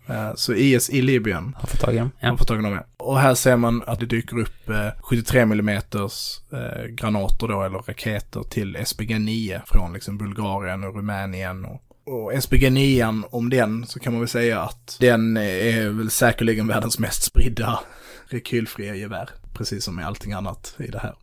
Eh, 0.08 0.30
Så 0.34 0.54
IS 0.54 0.90
i 0.90 1.02
Libyen 1.02 1.56
Har 1.58 1.66
fått 1.66 1.80
tag 1.80 1.94
i 1.94 1.98
dem? 1.98 2.10
har 2.20 2.28
Ja. 2.28 2.36
fått 2.36 2.48
tag 2.48 2.58
i 2.58 2.62
dem. 2.62 2.72
ja. 2.72 2.84
Och 2.96 3.18
här 3.20 3.34
ser 3.34 3.56
man 3.56 3.82
att 3.86 4.00
det 4.00 4.06
dyker 4.06 4.38
upp 4.38 4.68
eh, 4.68 4.88
73 5.02 5.40
mm 5.40 5.68
eh, 5.68 5.80
granater 6.88 7.48
då, 7.48 7.62
eller 7.62 7.78
raketer 7.78 8.42
till 8.42 8.76
SPG-9 8.76 9.60
från 9.66 9.92
liksom 9.92 10.18
Bulgarien 10.18 10.84
och 10.84 10.94
Rumänien. 10.96 11.64
Och, 11.64 11.82
och 12.06 12.32
SPG-9, 12.32 13.22
om 13.30 13.50
den 13.50 13.86
så 13.86 14.00
kan 14.00 14.12
man 14.12 14.20
väl 14.20 14.28
säga 14.28 14.60
att 14.60 14.96
den 15.00 15.36
är 15.36 15.88
väl 15.90 16.10
säkerligen 16.10 16.66
världens 16.66 16.98
mest 16.98 17.22
spridda 17.22 17.80
rekylfria 18.28 18.94
gevär. 18.94 19.28
Precis 19.54 19.84
som 19.84 19.96
med 19.96 20.06
allting 20.06 20.32
annat 20.32 20.74
i 20.78 20.86
det 20.90 20.98
här. 20.98 21.14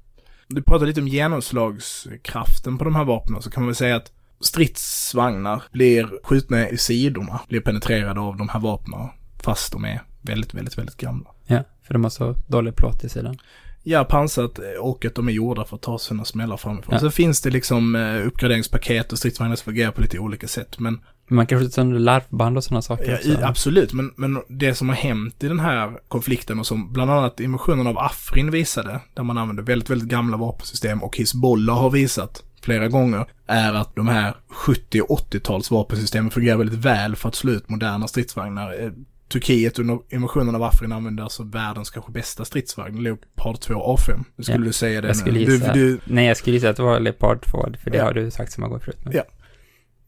Du 0.48 0.62
pratade 0.64 0.86
lite 0.86 1.02
om 1.02 1.08
genomslagskraften 1.08 2.78
på 2.78 2.84
de 2.84 2.96
här 2.96 3.04
vapnen 3.04 3.42
så 3.42 3.52
kan 3.52 3.64
man 3.64 3.68
väl 3.68 3.76
säga 3.76 3.96
att 3.96 4.12
stridsvagnar 4.44 5.64
blir 5.72 6.10
skjutna 6.24 6.70
i 6.70 6.78
sidorna, 6.78 7.42
blir 7.50 7.60
penetrerade 7.62 8.20
av 8.20 8.38
de 8.38 8.50
här 8.50 8.60
vapnen 8.60 9.10
fast 9.44 9.72
de 9.72 9.86
är 9.86 10.02
väldigt, 10.22 10.54
väldigt, 10.54 10.78
väldigt 10.78 10.98
gamla. 10.98 11.30
Ja, 11.48 11.64
för 11.88 11.94
de 11.94 12.04
har 12.04 12.10
så 12.12 12.36
dålig 12.48 12.76
plåt 12.76 13.04
i 13.04 13.10
sidan. 13.10 13.38
Ja, 13.86 14.04
pansat 14.04 14.60
och 14.80 15.06
att 15.06 15.16
de 15.16 15.28
är 15.28 15.32
gjorda 15.32 15.66
för 15.66 15.76
att 15.76 15.82
ta 15.82 16.00
sina 16.00 16.26
smällar 16.26 16.58
framifrån. 16.58 16.94
Ja. 16.94 17.00
Så 17.00 17.12
finns 17.12 17.42
det 17.42 17.50
liksom 17.50 17.96
eh, 17.96 18.28
uppgraderingspaket 18.28 19.12
och 19.12 19.18
stridsvagnar 19.18 19.56
som 19.56 19.66
fungerar 19.66 19.92
på 19.92 20.02
lite 20.02 20.20
olika 20.20 20.48
sätt. 20.48 20.80
Men 20.80 21.00
Man 21.28 21.48
kan 21.48 21.60
skjuta 21.60 21.72
sönder 21.72 22.00
larvband 22.00 22.58
och 22.58 22.64
sådana 22.64 22.82
saker 22.82 23.12
Ja, 23.12 23.34
också. 23.34 23.46
absolut, 23.46 23.94
men, 23.94 24.12
men 24.16 24.42
det 24.48 24.76
som 24.76 24.90
har 24.90 24.96
hänt 24.96 25.44
i 25.44 25.48
den 25.48 25.60
här 25.60 25.92
konflikten 26.08 26.60
och 26.60 26.68
som 26.68 26.94
bland 26.94 27.12
annat 27.12 27.40
invasionen 27.40 27.88
av 27.88 27.98
Afrin 28.00 28.52
visade, 28.52 29.00
där 29.14 29.24
man 29.24 29.38
använder 29.38 29.64
väldigt, 29.64 29.90
väldigt 29.90 30.10
gamla 30.10 30.38
vapensystem 30.38 31.04
och 31.04 31.18
Hizbollah 31.18 31.82
har 31.82 31.90
visat 31.90 32.44
flera 32.64 32.88
gånger, 32.88 33.26
är 33.48 33.74
att 33.74 33.96
de 33.96 34.08
här 34.08 34.34
70 34.50 35.02
och 35.02 35.20
80-tals 35.20 35.72
vapensystemen 35.72 36.32
fungerar 36.32 36.58
väldigt 36.58 36.80
väl 36.80 37.16
för 37.16 37.30
att 37.30 37.36
slå 37.36 37.52
ut 37.52 37.70
moderna 37.70 38.08
stridsvagnar. 38.08 38.84
Eh, 38.84 38.92
Turkiet 39.30 39.80
under 39.80 40.00
invasionen 40.10 40.56
av 40.56 40.64
Afrin 40.64 40.92
använde 40.92 41.24
alltså 41.24 41.44
världens 41.44 41.90
kanske 41.90 42.12
bästa 42.12 42.46
stridsvagn, 42.46 43.04
Leopard 43.04 43.60
2 43.60 43.74
A5. 43.98 44.24
Nu 44.36 44.44
skulle 44.44 44.58
Ja, 44.60 44.64
du 44.66 44.74
säga 44.74 45.02
det 45.02 45.08
jag 45.08 45.18
skulle 45.18 45.40
Du, 45.40 45.54
gissa. 45.54 45.74
du, 45.74 46.00
Nej, 46.06 46.26
jag 46.26 46.38
skulle 46.38 46.56
gissa 46.56 46.70
att 46.70 46.76
det 46.76 46.84
var 46.84 47.00
Leopard 47.00 47.46
2, 47.46 47.66
för 47.84 47.90
det 47.92 47.98
Ja. 47.98 48.04
har 48.04 48.14
du 48.14 48.32
sagt 48.32 48.52
så 48.52 48.62
många 48.62 48.70
gånger 48.70 48.84
förut. 48.86 48.98
Men... 49.04 49.14
Ja. 49.16 49.24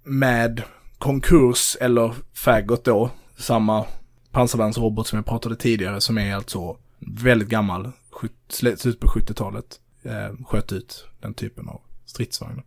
med 0.03 0.61
konkurs 0.97 1.77
eller 1.81 2.13
Faggot 2.33 2.85
då, 2.85 3.09
samma 3.37 3.85
pansarvärnsrobot 4.31 5.07
som 5.07 5.17
jag 5.17 5.25
pratade 5.25 5.55
tidigare 5.55 6.01
som 6.01 6.17
är 6.17 6.35
alltså 6.35 6.77
väldigt 6.99 7.49
gammal, 7.49 7.91
skjut- 8.11 8.77
slut 8.77 8.99
på 8.99 9.07
70-talet, 9.07 9.65
eh, 10.03 10.45
sköt 10.45 10.71
ut 10.71 11.05
den 11.21 11.33
typen 11.33 11.69
av 11.69 11.81
stridsvagnar. 12.05 12.63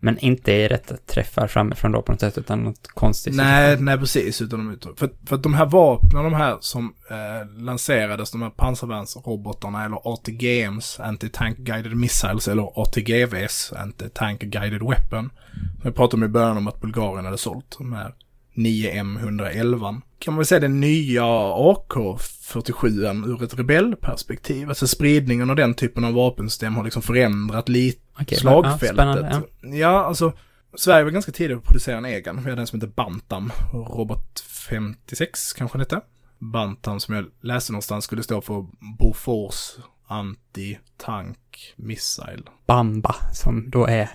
Men 0.00 0.18
inte 0.18 0.52
i 0.52 0.68
rätta 0.68 0.96
träffar 0.96 1.46
framifrån 1.46 1.92
då 1.92 2.02
på 2.02 2.12
något 2.12 2.20
sätt, 2.20 2.38
utan 2.38 2.64
något 2.64 2.86
konstigt. 2.86 3.34
Nej, 3.34 3.80
nej 3.80 3.98
precis, 3.98 4.42
utan 4.42 4.58
de 4.58 4.72
ut. 4.72 4.98
För, 4.98 5.10
för 5.26 5.36
att 5.36 5.42
de 5.42 5.54
här 5.54 5.66
vapnen, 5.66 6.24
de 6.24 6.34
här 6.34 6.56
som 6.60 6.94
eh, 7.10 7.62
lanserades, 7.62 8.30
de 8.30 8.42
här 8.42 8.50
pansarvärnsrobotarna 8.50 9.84
eller 9.84 10.12
ATGMs, 10.12 11.00
Anti-Tank 11.00 11.56
Guided 11.56 11.96
Missiles, 11.96 12.48
eller 12.48 12.82
ATGVs, 12.82 13.72
Anti-Tank 13.76 14.38
Guided 14.38 14.82
Weapon. 14.82 15.30
Jag 15.84 15.94
pratade 15.94 16.20
om 16.20 16.24
i 16.24 16.32
början 16.32 16.56
om 16.56 16.68
att 16.68 16.80
Bulgarien 16.80 17.24
hade 17.24 17.38
sålt 17.38 17.76
de 17.78 17.92
här 17.92 18.14
9M111. 18.54 20.00
Kan 20.18 20.34
man 20.34 20.38
väl 20.38 20.46
säga 20.46 20.60
den 20.60 20.80
nya 20.80 21.22
AK47 21.22 23.26
ur 23.28 23.42
ett 23.42 23.58
rebellperspektiv. 23.58 24.68
Alltså 24.68 24.86
spridningen 24.86 25.50
av 25.50 25.56
den 25.56 25.74
typen 25.74 26.04
av 26.04 26.12
vapensystem 26.12 26.74
har 26.76 26.84
liksom 26.84 27.02
förändrat 27.02 27.68
lite 27.68 28.00
Ja, 28.28 28.36
slagfältet. 28.36 28.88
spännande, 28.96 29.42
ja. 29.60 29.68
ja, 29.76 30.04
alltså 30.04 30.32
Sverige 30.76 31.04
var 31.04 31.10
ganska 31.10 31.32
tidigt 31.32 31.56
att 31.58 31.64
producera 31.64 31.98
en 31.98 32.04
egen. 32.04 32.42
Vi 32.44 32.50
hade 32.50 32.60
en 32.62 32.66
som 32.66 32.80
heter 32.80 32.92
Bantam, 32.96 33.52
Robot 33.72 34.40
56 34.40 35.52
kanske 35.52 35.78
det 35.78 35.82
hette. 35.82 36.00
Bantam 36.38 37.00
som 37.00 37.14
jag 37.14 37.24
läste 37.40 37.72
någonstans 37.72 38.04
skulle 38.04 38.22
stå 38.22 38.40
för 38.40 38.66
Bofors 38.98 39.70
Anti-Tank 40.08 41.36
Missile. 41.76 42.42
Bamba, 42.66 43.14
som 43.32 43.70
då 43.70 43.86
är 43.86 44.10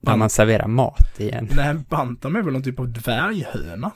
när 0.00 0.16
man 0.16 0.30
serverar 0.30 0.66
mat 0.68 1.20
i 1.20 1.30
en... 1.30 1.48
Nej, 1.56 1.74
Bantam 1.88 2.36
är 2.36 2.42
väl 2.42 2.52
någon 2.52 2.62
typ 2.62 2.80
av 2.80 2.88
dvärghöna? 2.92 3.90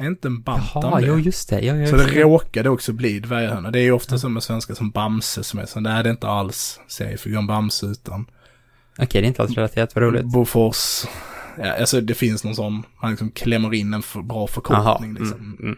Inte 0.00 0.28
en 0.28 0.42
Bantam 0.42 0.82
Jaha, 0.82 1.00
det? 1.00 1.06
jo 1.06 1.18
just 1.18 1.48
det. 1.48 1.60
Jo, 1.60 1.86
Så 1.86 1.96
det 1.96 2.22
råkade 2.22 2.70
också 2.70 2.92
bli 2.92 3.20
dvärghöna. 3.20 3.70
Det 3.70 3.78
är 3.78 3.82
ju 3.82 3.92
ofta 3.92 4.18
så 4.18 4.28
med 4.28 4.42
svenska 4.42 4.74
som 4.74 4.90
Bamse 4.90 5.44
som 5.44 5.60
är 5.60 5.66
så. 5.66 5.80
Nej, 5.80 6.02
det 6.02 6.08
är 6.08 6.12
inte 6.12 6.28
alls 6.28 6.80
seriefiguren 6.88 7.46
Bamse 7.46 7.86
utan 7.86 8.26
Okej, 8.98 9.20
det 9.22 9.26
är 9.26 9.28
inte 9.28 9.42
alls 9.42 9.54
relaterat, 9.54 9.94
vad 9.94 10.04
roligt. 10.04 10.24
Bofors. 10.24 11.04
Ja, 11.58 11.72
alltså 11.80 12.00
det 12.00 12.14
finns 12.14 12.44
någon 12.44 12.54
sån, 12.54 12.82
han 12.96 13.10
liksom 13.10 13.30
klämmer 13.30 13.74
in 13.74 13.94
en 13.94 14.02
för 14.02 14.22
bra 14.22 14.46
förkortning 14.46 15.14
liksom. 15.14 15.40
Mm, 15.40 15.56
mm. 15.62 15.76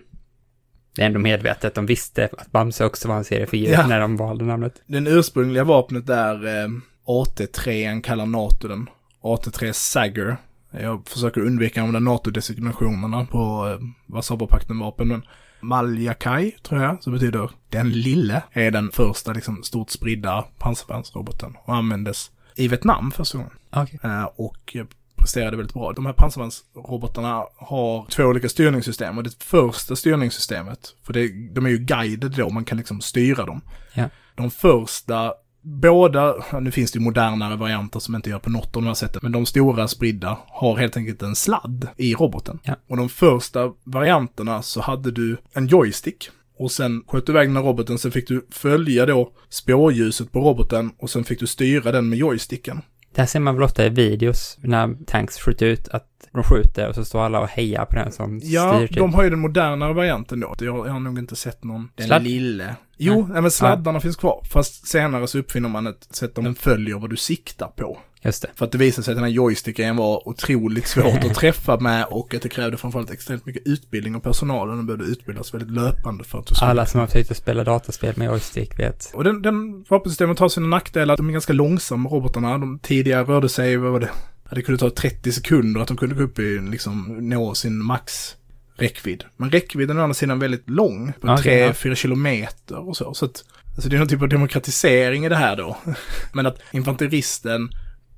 Det 0.97 1.03
är 1.03 1.07
ändå 1.07 1.19
medvetet. 1.21 1.75
De 1.75 1.87
visste 1.87 2.29
att 2.39 2.53
Bamse 2.53 2.85
också 2.85 3.09
var 3.09 3.17
en 3.17 3.25
seriefigur 3.25 3.73
Ja. 3.73 3.87
när 3.87 4.01
de 4.01 4.17
valde 4.17 4.45
namnet. 4.45 4.83
Den 4.87 5.07
ursprungliga 5.07 5.65
vapnet 5.65 6.09
är 6.09 6.47
eh, 6.65 6.69
AT3, 7.07 8.03
kallar 8.03 8.27
NATO 8.27 8.69
den. 8.69 8.89
AT3 9.23 9.73
Sagger. 9.73 10.37
Jag 10.71 11.09
försöker 11.09 11.41
undvika 11.41 11.81
de 11.81 11.93
där 11.93 12.01
NATO-designationerna 12.01 13.27
på 13.27 13.69
eh, 13.69 13.87
Warszawapakten-vapen, 14.07 15.09
men 15.09 15.23
Maljakai, 15.61 16.51
tror 16.63 16.83
jag, 16.83 17.03
som 17.03 17.13
betyder 17.13 17.51
den 17.69 17.91
lille, 17.91 18.43
är 18.53 18.71
den 18.71 18.91
första 18.91 19.33
liksom 19.33 19.63
stort 19.63 19.91
spridda 19.91 20.45
pansarvärnsroboten 20.59 21.57
och 21.65 21.75
användes 21.75 22.31
i 22.57 22.69
Vietnam 22.69 23.11
första 23.11 23.39
gången. 23.39 23.53
Okej. 23.71 24.01
Eh, 24.03 24.25
och 24.25 24.77
eh, 24.77 24.85
presterade 25.17 25.57
väldigt 25.57 25.75
bra. 25.75 25.93
De 25.93 26.07
här 26.07 26.13
pansarvärnsrobotarna 26.13 27.45
har 27.57 28.07
två 28.11 28.25
olika 28.25 28.49
styrningssystem 28.49 29.19
och 29.19 29.25
det 29.25 29.43
första 29.43 29.97
styrningssystemet, 29.97 30.95
för 31.03 31.13
det, 31.13 31.29
de 31.55 31.67
är 31.67 31.71
ju 31.71 31.79
guided 31.79 32.31
då, 32.31 32.51
man 32.51 32.65
kan 32.65 32.79
liksom 32.79 33.01
styra 33.01 33.47
dem. 33.47 33.61
Ja. 33.95 34.05
De 34.35 34.51
första, 34.51 35.33
båda, 35.63 36.35
ja, 36.53 36.61
nu 36.61 36.71
finns 36.71 36.93
det 36.93 36.99
ju 36.99 37.05
modernare 37.05 37.57
varianter 37.57 38.01
som 38.01 38.15
inte 38.15 38.31
gör 38.31 38.39
på 38.39 38.51
något 38.51 38.77
av 38.77 38.83
de 38.83 38.87
här 38.87 38.95
sätten, 38.95 39.21
men 39.23 39.33
de 39.33 39.47
stora 39.47 39.89
spridda 39.89 40.39
har 40.47 40.77
helt 40.77 40.97
enkelt 40.97 41.23
en 41.23 41.35
sladd 41.37 41.89
i 41.97 42.15
roboten. 42.15 42.59
Ja. 42.63 42.75
Och 42.89 42.97
de 42.97 43.09
första 43.09 43.73
varianterna 43.85 44.63
så 44.63 44.81
hade 44.81 45.11
du 45.11 45.37
en 45.53 45.67
joystick. 45.67 46.31
Och 46.59 46.71
sen 46.73 47.03
sköt 47.07 47.27
du 47.27 47.33
iväg 47.33 47.49
den 47.49 47.57
här 47.57 47.63
roboten, 47.63 47.99
sen 47.99 48.13
fick 48.13 48.29
du 48.29 48.47
följa 48.51 49.07
då 49.07 49.33
spårljuset 49.49 50.33
på 50.33 50.41
roboten 50.41 50.91
och 50.99 51.11
sen 51.11 51.25
fick 51.25 51.41
du 51.41 51.47
styra 51.47 51.93
den 51.93 52.09
med 52.09 52.19
joysticken. 52.19 52.81
Det 53.15 53.21
här 53.21 53.27
ser 53.27 53.41
man 53.41 53.55
väl 53.55 53.63
ofta 53.65 53.87
i 53.87 53.89
videos 53.89 54.59
när 54.61 54.97
tanks 55.07 55.39
skjuter 55.39 55.67
ut 55.67 55.89
att 55.89 56.05
de 56.33 56.43
skjuter 56.43 56.89
och 56.89 56.95
så 56.95 57.05
står 57.05 57.21
alla 57.21 57.41
och 57.41 57.49
hejar 57.49 57.85
på 57.85 57.95
den 57.97 58.13
som 58.13 58.41
Ja, 58.43 58.75
styr 58.77 58.87
typ. 58.87 58.97
de 58.97 59.15
har 59.15 59.25
ju 59.25 59.31
den 59.31 59.39
modernare 59.39 59.93
varianten 59.93 60.41
då. 60.41 60.55
Jag, 60.61 60.87
jag 60.87 60.93
har 60.93 61.01
nog 61.01 61.19
inte 61.19 61.37
sett 61.37 61.65
någon. 61.65 61.89
Den 61.95 62.07
Sladd? 62.07 62.23
lille. 62.23 62.77
Jo, 62.99 63.27
nej. 63.33 63.43
men 63.43 63.51
sladdarna 63.51 64.01
finns 64.01 64.17
kvar. 64.17 64.43
Fast 64.53 64.89
senare 64.89 65.27
så 65.27 65.39
uppfinner 65.39 65.69
man 65.69 65.87
ett 65.87 66.09
sätt 66.11 66.35
där 66.35 66.43
den 66.43 66.55
följer 66.55 66.99
vad 66.99 67.11
du 67.11 67.17
siktar 67.17 67.67
på. 67.67 67.99
Just 68.23 68.43
det. 68.43 68.49
För 68.55 68.65
att 68.65 68.73
det 68.73 68.79
visade 68.79 69.05
sig 69.05 69.13
att 69.13 69.17
den 69.17 69.25
här 69.25 69.31
joysticken 69.31 69.97
var 69.97 70.29
otroligt 70.29 70.87
svårt 70.87 71.25
att 71.25 71.35
träffa 71.35 71.81
med 71.81 72.05
och 72.05 72.35
att 72.35 72.43
det 72.43 72.49
krävde 72.49 72.77
framförallt 72.77 73.11
extremt 73.11 73.47
mycket 73.47 73.67
utbildning 73.67 74.17
av 74.17 74.21
personalen. 74.21 74.77
Den 74.77 74.87
behövde 74.87 75.05
utbildas 75.05 75.55
väldigt 75.55 75.71
löpande 75.71 76.25
för 76.25 76.39
att 76.39 76.47
du 76.47 76.55
skulle... 76.55 76.71
Alla 76.71 76.87
som 76.87 77.01
har 77.01 77.07
försökt 77.07 77.31
att 77.31 77.37
spela 77.37 77.65
dataspel 77.65 78.15
med 78.17 78.27
joystick 78.27 78.79
vet. 78.79 79.11
Och 79.15 79.25
den, 79.25 79.43
den 79.43 79.85
vapensystemet 79.89 80.39
har 80.39 80.49
sina 80.49 80.67
nackdelar. 80.67 81.17
De 81.17 81.29
är 81.29 81.33
ganska 81.33 81.53
långsamma 81.53 82.09
robotarna. 82.11 82.59
De 82.59 82.79
tidigare 82.79 83.25
rörde 83.25 83.49
sig, 83.49 83.77
vad 83.77 83.93
var 83.93 84.01
det? 84.01 84.11
Ja, 84.49 84.55
Det 84.55 84.63
kunde 84.63 84.79
ta 84.79 84.91
30 84.91 85.33
sekunder 85.33 85.81
att 85.81 85.89
de 85.89 85.97
kunde 85.97 86.15
gå 86.15 86.23
upp 86.23 86.39
i, 86.39 86.59
liksom, 86.59 87.17
nå 87.21 87.55
sin 87.55 87.85
max 87.85 88.37
räckvidd. 88.79 89.25
Men 89.37 89.51
räckvidden 89.51 89.97
är 89.97 90.01
å 90.01 90.03
andra 90.03 90.15
sidan 90.15 90.39
väldigt 90.39 90.71
lång. 90.71 91.13
På 91.21 91.33
Okej, 91.33 91.59
ja. 91.59 91.73
3-4 91.73 91.95
kilometer 91.95 92.89
och 92.89 92.97
så. 92.97 93.15
Så 93.15 93.25
att, 93.25 93.45
alltså 93.75 93.89
det 93.89 93.97
är 93.97 93.99
någon 93.99 94.09
typ 94.09 94.23
av 94.23 94.29
demokratisering 94.29 95.25
i 95.25 95.29
det 95.29 95.37
här 95.37 95.57
då. 95.57 95.77
Men 96.33 96.47
att 96.47 96.59
infanteristen 96.73 97.71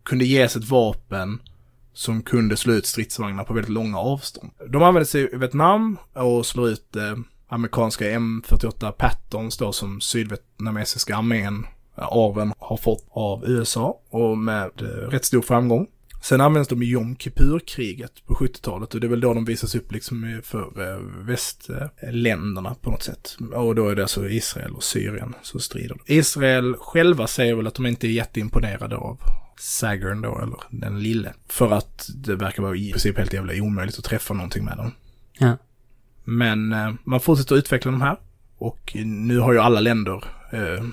kunde 0.03 0.25
ges 0.25 0.57
ett 0.57 0.65
vapen 0.65 1.39
som 1.93 2.23
kunde 2.23 2.57
slå 2.57 2.73
ut 2.73 2.87
stridsvagnar 2.87 3.45
på 3.45 3.55
väldigt 3.55 3.73
långa 3.73 3.99
avstånd. 3.99 4.53
De 4.69 4.83
använde 4.83 5.07
sig 5.07 5.35
i 5.35 5.37
Vietnam 5.37 5.99
och 6.13 6.47
slår 6.47 6.69
ut 6.69 6.97
eh, 6.97 7.17
amerikanska 7.49 8.05
M48 8.05 8.93
Patterns 8.93 9.57
då 9.57 9.73
som 9.73 10.01
sydvietnamesiska 10.01 11.17
armén, 11.17 11.67
eh, 11.97 12.05
arven, 12.05 12.53
har 12.59 12.77
fått 12.77 13.09
av 13.11 13.45
USA 13.47 14.01
och 14.11 14.39
med 14.39 14.71
eh, 14.81 14.87
rätt 14.87 15.25
stor 15.25 15.43
framgång. 15.43 15.87
Sen 16.21 16.41
används 16.41 16.69
de 16.69 16.83
i 16.83 16.87
Jom 16.87 17.17
Kippur-kriget 17.17 18.27
på 18.27 18.35
70-talet 18.35 18.95
och 18.95 19.01
det 19.01 19.07
är 19.07 19.09
väl 19.09 19.21
då 19.21 19.35
de 19.35 19.45
visas 19.45 19.75
upp 19.75 19.93
liksom 19.93 20.41
för 20.45 20.93
eh, 20.93 20.99
västländerna 21.27 22.75
på 22.81 22.91
något 22.91 23.03
sätt. 23.03 23.37
Och 23.55 23.75
då 23.75 23.89
är 23.89 23.95
det 23.95 24.03
alltså 24.03 24.29
Israel 24.29 24.75
och 24.75 24.83
Syrien 24.83 25.35
som 25.43 25.61
strider. 25.61 25.99
Israel 26.07 26.77
själva 26.81 27.27
säger 27.27 27.55
väl 27.55 27.67
att 27.67 27.75
de 27.75 27.87
inte 27.87 28.07
är 28.07 28.11
jätteimponerade 28.11 28.97
av 28.97 29.19
Sagern 29.59 30.23
då, 30.23 30.39
eller 30.39 30.57
den 30.71 31.03
lille. 31.03 31.35
För 31.49 31.71
att 31.73 32.11
det 32.15 32.35
verkar 32.37 32.63
vara 32.63 32.77
i 32.77 32.91
princip 32.91 33.19
helt 33.19 33.33
jävla 33.33 33.63
omöjligt 33.63 33.99
att 33.99 34.05
träffa 34.05 34.35
någonting 34.35 34.65
med 34.65 34.77
den. 34.77 34.93
Ja. 35.39 35.57
Men 36.25 36.73
eh, 36.73 36.93
man 37.05 37.21
fortsätter 37.21 37.55
att 37.55 37.59
utveckla 37.59 37.91
de 37.91 38.01
här. 38.01 38.17
Och 38.59 38.93
nu 39.05 39.39
har 39.39 39.53
ju 39.53 39.59
alla 39.59 39.81
länder 39.81 40.25
eh, 40.53 40.85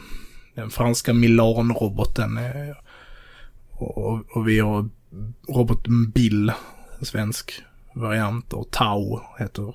den 0.55 0.69
franska 0.69 1.13
Milan-roboten. 1.13 2.37
Eh, 2.37 2.75
och, 3.71 4.37
och 4.37 4.47
vi 4.47 4.59
har 4.59 4.89
roboten 5.47 6.09
Bill, 6.09 6.51
en 6.99 7.05
svensk 7.05 7.63
variant. 7.93 8.53
Och 8.53 8.71
Tau 8.71 9.19
heter 9.39 9.73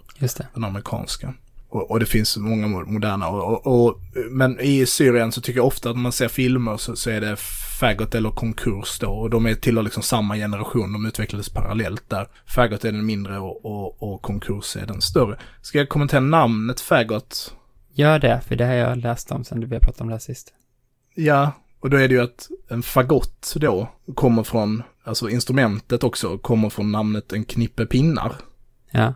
den 0.55 0.64
amerikanska. 0.64 1.34
Och, 1.68 1.90
och 1.90 2.01
det 2.01 2.07
finns 2.07 2.36
många 2.36 2.66
mo- 2.66 2.86
moderna. 2.86 3.28
Och, 3.28 3.66
och, 3.66 4.01
men 4.30 4.61
i 4.61 4.86
Syrien 4.86 5.32
så 5.32 5.40
tycker 5.40 5.59
jag 5.59 5.66
ofta 5.66 5.90
att 5.90 5.97
när 5.97 6.03
man 6.03 6.12
ser 6.12 6.28
filmer 6.28 6.76
så, 6.76 6.97
så 6.97 7.11
är 7.11 7.20
det 7.20 7.36
Faggot 7.80 8.14
eller 8.14 8.30
Konkurs 8.30 8.99
då. 8.99 9.11
Och 9.11 9.30
de 9.30 9.47
är 9.47 9.55
tillhör 9.55 9.82
liksom 9.82 10.03
samma 10.03 10.36
generation. 10.36 10.93
De 10.93 11.07
utvecklades 11.07 11.49
parallellt 11.49 12.11
där. 12.11 12.28
Faggot 12.47 12.84
är 12.84 12.93
den 12.93 13.07
mindre 13.07 13.38
och, 13.38 14.22
Konkurs 14.22 14.76
är 14.76 14.86
den 14.86 15.01
större. 15.01 15.38
Ska 15.62 15.78
jag 15.78 15.88
kommentera 15.88 16.20
namnet 16.20 16.80
Faggot? 16.80 17.55
Gör 17.95 18.18
det, 18.18 18.40
för 18.49 18.57
det 18.57 18.66
har 18.66 18.72
jag 18.72 18.99
läst 18.99 19.30
om 19.30 19.45
sen 19.45 19.68
vi 19.68 19.74
har 19.74 19.80
pratat 19.80 20.01
om 20.01 20.07
det 20.07 20.14
här 20.14 20.18
sist. 20.18 20.53
Ja, 21.14 21.53
Och 21.83 21.91
då 21.91 21.97
är 21.97 22.09
det 22.09 22.14
ju 22.14 22.20
att 22.20 22.49
en 22.68 22.83
fagott 22.83 23.55
då 23.57 23.89
kommer 24.14 24.43
från, 24.43 24.83
alltså 25.05 25.30
instrumentet 25.30 26.05
också, 26.05 26.39
kommer 26.39 26.70
från 26.70 26.93
namnet 26.93 27.33
en 27.33 27.45
knippe 27.45 27.87
pinnar. 27.87 28.37
Ja. 28.91 29.14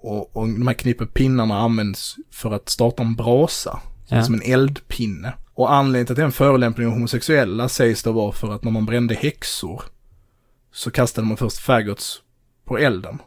Och, 0.00 0.36
och 0.36 0.48
de 0.48 0.66
här 0.66 0.74
knippe 0.74 1.06
pinnarna 1.06 1.58
används 1.58 2.16
för 2.30 2.52
att 2.52 2.68
starta 2.68 3.02
en 3.02 3.14
brasa. 3.14 3.80
Ja. 4.08 4.22
Som 4.22 4.34
en 4.34 4.42
eldpinne. 4.42 5.34
Och 5.54 5.72
anledningen 5.72 6.06
till 6.06 6.12
att 6.12 6.16
det 6.16 6.22
är 6.22 6.26
en 6.26 6.32
förolämpning 6.32 6.86
av 6.86 6.92
homosexuella 6.92 7.68
sägs 7.68 8.02
då 8.02 8.12
vara 8.12 8.32
för 8.32 8.54
att 8.54 8.64
när 8.64 8.70
man 8.70 8.86
brände 8.86 9.14
häxor 9.14 9.82
så 10.72 10.90
kastade 10.90 11.26
man 11.26 11.36
först 11.36 11.58
faggots 11.58 12.22
på 12.64 12.78
elden. 12.78 13.18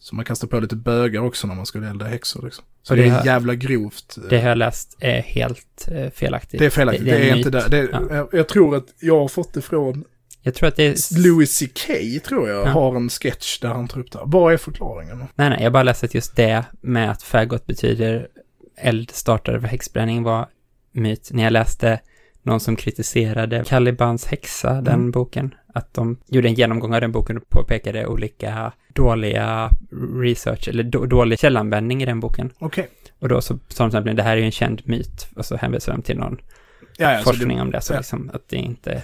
Så 0.00 0.14
man 0.14 0.24
kastade 0.24 0.50
på 0.50 0.60
lite 0.60 0.76
bögar 0.76 1.20
också 1.20 1.46
när 1.46 1.54
man 1.54 1.66
skulle 1.66 1.90
elda 1.90 2.06
häxor 2.06 2.42
liksom. 2.44 2.64
Så 2.86 2.94
det, 2.94 3.02
det 3.02 3.06
är 3.08 3.10
här- 3.10 3.24
jävla 3.24 3.54
grovt. 3.54 4.16
Det 4.30 4.40
har 4.40 4.48
jag 4.48 4.58
läst 4.58 4.96
är 5.00 5.22
helt 5.22 5.88
eh, 5.92 6.10
felaktigt. 6.10 6.58
Det 6.60 6.66
är 6.66 6.70
felaktigt, 6.70 7.04
det, 7.04 7.28
är, 7.28 7.30
en 7.32 7.36
inte 7.38 7.50
där. 7.50 7.68
Det, 7.68 7.88
Ja. 7.92 8.00
jag, 8.10 8.28
jag 8.32 8.48
tror 8.48 8.76
att 8.76 8.86
jag 9.00 9.18
har 9.20 9.28
fått 9.28 9.52
det 9.54 9.62
från 9.62 10.04
Jag 10.42 10.54
tror 10.54 10.68
att 10.68 10.76
det 10.76 10.86
är... 10.86 11.18
Louis 11.24 11.58
CK 11.58 11.86
tror 12.24 12.48
jag 12.48 12.66
Ja. 12.66 12.70
har 12.70 12.96
en 12.96 13.08
sketch 13.08 13.58
där 13.60 13.68
han 13.68 13.88
tar 13.88 14.00
upp 14.00 14.12
det 14.12 14.18
här. 14.18 14.26
Vad 14.28 14.52
är 14.52 14.56
förklaringen? 14.56 15.18
Nej, 15.34 15.50
nej, 15.50 15.58
jag 15.62 15.72
bara 15.72 15.82
läste 15.82 16.06
att 16.06 16.14
just 16.14 16.36
det 16.36 16.64
med 16.80 17.10
att 17.10 17.22
faggot 17.22 17.66
betyder 17.66 18.28
eldstartare 18.78 19.60
för 19.60 19.68
häxbränning 19.68 20.22
var 20.22 20.46
myt. 20.92 21.30
När 21.32 21.44
jag 21.44 21.52
läste 21.52 22.00
någon 22.42 22.60
som 22.60 22.76
kritiserade 22.76 23.64
Calibans 23.66 24.26
häxa, 24.26 24.72
den 24.72 24.94
Mm. 24.94 25.10
boken, 25.10 25.54
att 25.74 25.94
de 25.94 26.16
gjorde 26.26 26.48
en 26.48 26.54
genomgång 26.54 26.94
av 26.94 27.00
den 27.00 27.12
boken 27.12 27.36
och 27.36 27.48
påpekade 27.48 28.06
olika 28.06 28.72
dåliga 28.94 29.70
research, 30.22 30.68
eller 30.68 30.82
då, 30.82 31.06
dålig 31.06 31.38
källanvändning 31.38 32.02
i 32.02 32.06
den 32.06 32.20
boken. 32.20 32.50
Okej. 32.58 32.88
Och 33.18 33.28
då 33.28 33.40
så 33.40 33.58
sa 33.68 33.84
de 33.84 33.90
till 33.90 33.98
exempel, 33.98 34.16
det 34.16 34.22
här 34.22 34.32
är 34.32 34.36
ju 34.40 34.44
en 34.44 34.50
känd 34.52 34.82
myt, 34.84 35.28
och 35.36 35.46
så 35.46 35.56
hänvisade 35.56 35.96
de 35.96 36.02
till 36.02 36.18
någon 36.18 36.38
Ja, 36.96 37.12
ja, 37.12 37.18
så 37.18 37.24
forskning 37.24 37.56
det, 37.56 37.62
om 37.62 37.70
det, 37.70 37.80
så 37.80 37.92
ja. 37.92 37.98
liksom 37.98 38.30
att 38.34 38.48
det 38.48 38.56
inte... 38.56 39.02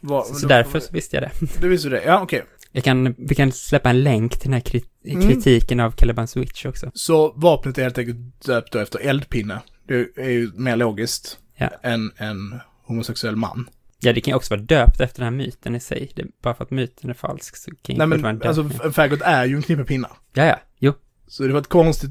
var, 0.00 0.24
Så 0.24 0.46
därför 0.46 0.80
så 0.80 0.92
visste 0.92 1.16
jag 1.16 1.22
det. 1.22 1.30
Du 1.60 1.68
visste 1.68 1.88
det? 1.88 2.02
Ja, 2.04 2.20
okej. 2.22 2.44
Jag 2.72 2.84
kan, 2.84 3.14
vi 3.18 3.34
kan 3.34 3.52
släppa 3.52 3.90
en 3.90 4.02
länk 4.02 4.32
till 4.32 4.42
den 4.42 4.52
här 4.52 4.60
krit, 4.60 4.90
Mm. 5.06 5.22
kritiken 5.28 5.80
av 5.80 5.90
Caliban 5.90 6.26
Switch 6.28 6.66
också. 6.66 6.90
Så 6.94 7.32
vapnet 7.36 7.78
är 7.78 7.82
helt 7.82 7.98
enkelt 7.98 8.16
döpt 8.46 8.72
då 8.72 8.78
efter 8.78 8.98
eldpinne. 8.98 9.60
Det 9.88 10.06
är 10.16 10.30
ju 10.30 10.50
mer 10.54 10.76
logiskt 10.76 11.38
Ja. 11.56 11.70
än 11.82 12.10
en 12.16 12.60
homosexuell 12.86 13.36
man. 13.36 13.68
Ja, 14.04 14.12
det 14.12 14.20
kan 14.20 14.32
ju 14.32 14.36
också 14.36 14.54
vara 14.54 14.64
döpt 14.64 15.00
efter 15.00 15.20
den 15.24 15.32
här 15.32 15.38
myten 15.38 15.74
i 15.74 15.80
sig. 15.80 16.10
Det, 16.14 16.24
bara 16.42 16.54
för 16.54 16.64
att 16.64 16.70
myten 16.70 17.10
är 17.10 17.14
falsk 17.14 17.56
så 17.56 17.70
kan 17.82 17.96
Nej 17.96 18.06
vara 18.06 18.14
en 18.14 18.20
men 18.38 18.48
alltså 18.48 18.62
döpning. 18.62 18.80
en 18.84 18.92
faggot 18.92 19.20
är 19.22 19.44
ju 19.44 19.56
en 19.56 19.62
knippe 19.62 19.84
pinnar. 19.84 20.10
Ja, 20.32 20.44
ja, 20.44 20.60
jo. 20.78 20.92
Så 21.28 21.42
det 21.42 21.52
var 21.52 21.60
ett 21.60 21.68
konstigt, 21.68 22.10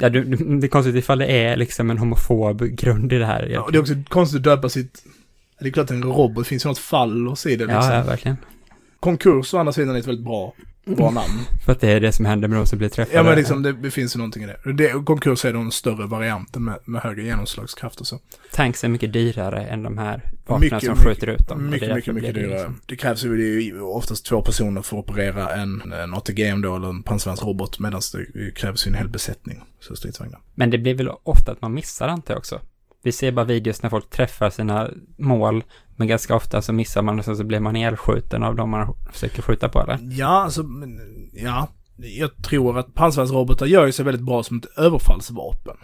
Ja, 0.00 0.08
du, 0.08 0.24
det 0.60 0.66
är 0.66 0.68
konstigt 0.68 0.94
ifall 0.94 1.18
det 1.18 1.26
är 1.26 1.56
liksom 1.56 1.90
en 1.90 1.98
homofob 1.98 2.62
grund 2.62 3.12
i 3.12 3.18
det 3.18 3.26
här. 3.26 3.46
ja, 3.46 3.60
och 3.62 3.72
det 3.72 3.78
är 3.78 3.80
också 3.80 3.94
konstigt 4.08 4.36
att 4.38 4.44
döpa 4.44 4.68
sitt, 4.68 5.04
det 5.60 5.68
är 5.68 5.72
klart 5.72 5.90
en 5.90 6.02
robot, 6.02 6.44
det 6.44 6.48
finns 6.48 6.64
ju 6.64 6.68
något 6.68 6.78
fallos 6.78 7.46
i 7.46 7.56
det 7.56 7.64
liksom. 7.64 7.82
ja, 7.82 7.94
ja, 7.94 8.02
verkligen. 8.04 8.36
Konkurs 9.00 9.54
å 9.54 9.58
andra 9.58 9.72
sidan 9.72 9.94
är 9.94 9.98
ett 10.00 10.06
väldigt 10.06 10.24
bra, 10.24 10.54
namn. 10.96 11.38
För 11.64 11.72
att 11.72 11.80
det 11.80 11.88
är 11.92 12.00
det 12.00 12.12
som 12.12 12.24
händer 12.24 12.48
med 12.48 12.58
de 12.58 12.66
som 12.66 12.78
blir 12.78 12.88
träffade. 12.88 13.16
Ja 13.16 13.22
men 13.22 13.36
liksom 13.36 13.62
det, 13.62 13.72
det 13.72 13.90
finns 13.90 14.16
ju 14.16 14.18
någonting 14.18 14.42
i 14.42 14.46
det. 14.46 14.72
det 14.72 15.04
konkurs 15.04 15.44
är 15.44 15.52
då 15.52 15.58
en 15.58 15.70
större 15.72 16.06
varianten 16.06 16.64
med, 16.64 16.78
med 16.84 17.02
högre 17.02 17.22
genomslagskraft 17.22 18.00
och 18.00 18.06
så. 18.06 18.18
Tanks 18.52 18.84
är 18.84 18.88
mycket 18.88 19.12
dyrare 19.12 19.66
än 19.66 19.82
de 19.82 19.98
här 19.98 20.22
vapnen 20.46 20.80
som 20.80 20.88
mycket, 20.88 21.04
skjuter 21.04 21.26
ut 21.26 21.48
dem. 21.48 21.70
Mycket, 21.70 21.94
mycket, 21.94 22.14
mycket 22.14 22.34
dyrare. 22.34 22.52
liksom- 22.52 22.80
Det 22.86 22.96
krävs 22.96 23.24
ju, 23.24 23.80
oftast 23.80 24.26
två 24.26 24.42
personer 24.42 24.82
för 24.82 24.98
att 24.98 25.04
operera 25.10 25.54
en, 25.54 25.92
en 25.92 26.14
ATGM 26.14 26.62
då, 26.62 26.76
eller 26.76 26.88
en 26.88 27.02
pansarvärnsrobot, 27.02 27.78
medan 27.78 28.00
det 28.12 28.50
krävs 28.54 28.86
ju 28.86 28.88
en 28.88 28.94
hel 28.94 29.08
besättning 29.08 29.64
för 29.88 29.94
stridsvagnar. 29.94 30.40
Men 30.54 30.70
det 30.70 30.78
blir 30.78 30.94
väl 30.94 31.08
ofta 31.22 31.52
att 31.52 31.62
man 31.62 31.74
missar 31.74 32.08
antar 32.08 32.34
jag 32.34 32.38
också. 32.38 32.60
Vi 33.02 33.12
ser 33.12 33.32
bara 33.32 33.44
videos 33.44 33.82
när 33.82 33.90
folk 33.90 34.10
träffar 34.10 34.50
sina 34.50 34.90
mål, 35.16 35.64
men 35.98 36.08
ganska 36.08 36.36
ofta 36.36 36.62
så 36.62 36.72
missar 36.72 37.02
man 37.02 37.18
och 37.18 37.24
sen 37.24 37.36
så 37.36 37.44
blir 37.44 37.60
man 37.60 37.76
ihjälskjuten 37.76 38.42
av 38.42 38.56
de 38.56 38.70
man 38.70 38.94
försöker 39.12 39.42
skjuta 39.42 39.68
på 39.68 39.82
eller? 39.82 39.98
Ja, 40.02 40.26
alltså, 40.26 40.64
ja. 41.32 41.68
Jag 41.96 42.42
tror 42.42 42.78
att 42.78 42.94
pansarvärnsrobotar 42.94 43.66
gör 43.66 43.86
ju 43.86 43.92
sig 43.92 44.04
väldigt 44.04 44.26
bra 44.26 44.42
som 44.42 44.58
ett 44.58 44.78
överfallsvapen. 44.78 45.76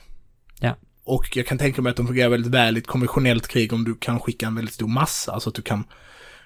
Ja. 0.60 0.76
Och 1.04 1.36
jag 1.36 1.46
kan 1.46 1.58
tänka 1.58 1.82
mig 1.82 1.90
att 1.90 1.96
de 1.96 2.06
fungerar 2.06 2.28
väldigt 2.28 2.52
väl 2.52 2.76
i 2.76 2.80
ett 2.80 2.86
konventionellt 2.86 3.48
krig 3.48 3.72
om 3.72 3.84
du 3.84 3.94
kan 3.94 4.20
skicka 4.20 4.46
en 4.46 4.54
väldigt 4.54 4.74
stor 4.74 4.88
massa. 4.88 5.32
Alltså 5.32 5.48
att 5.48 5.54
du 5.54 5.62
kan, 5.62 5.84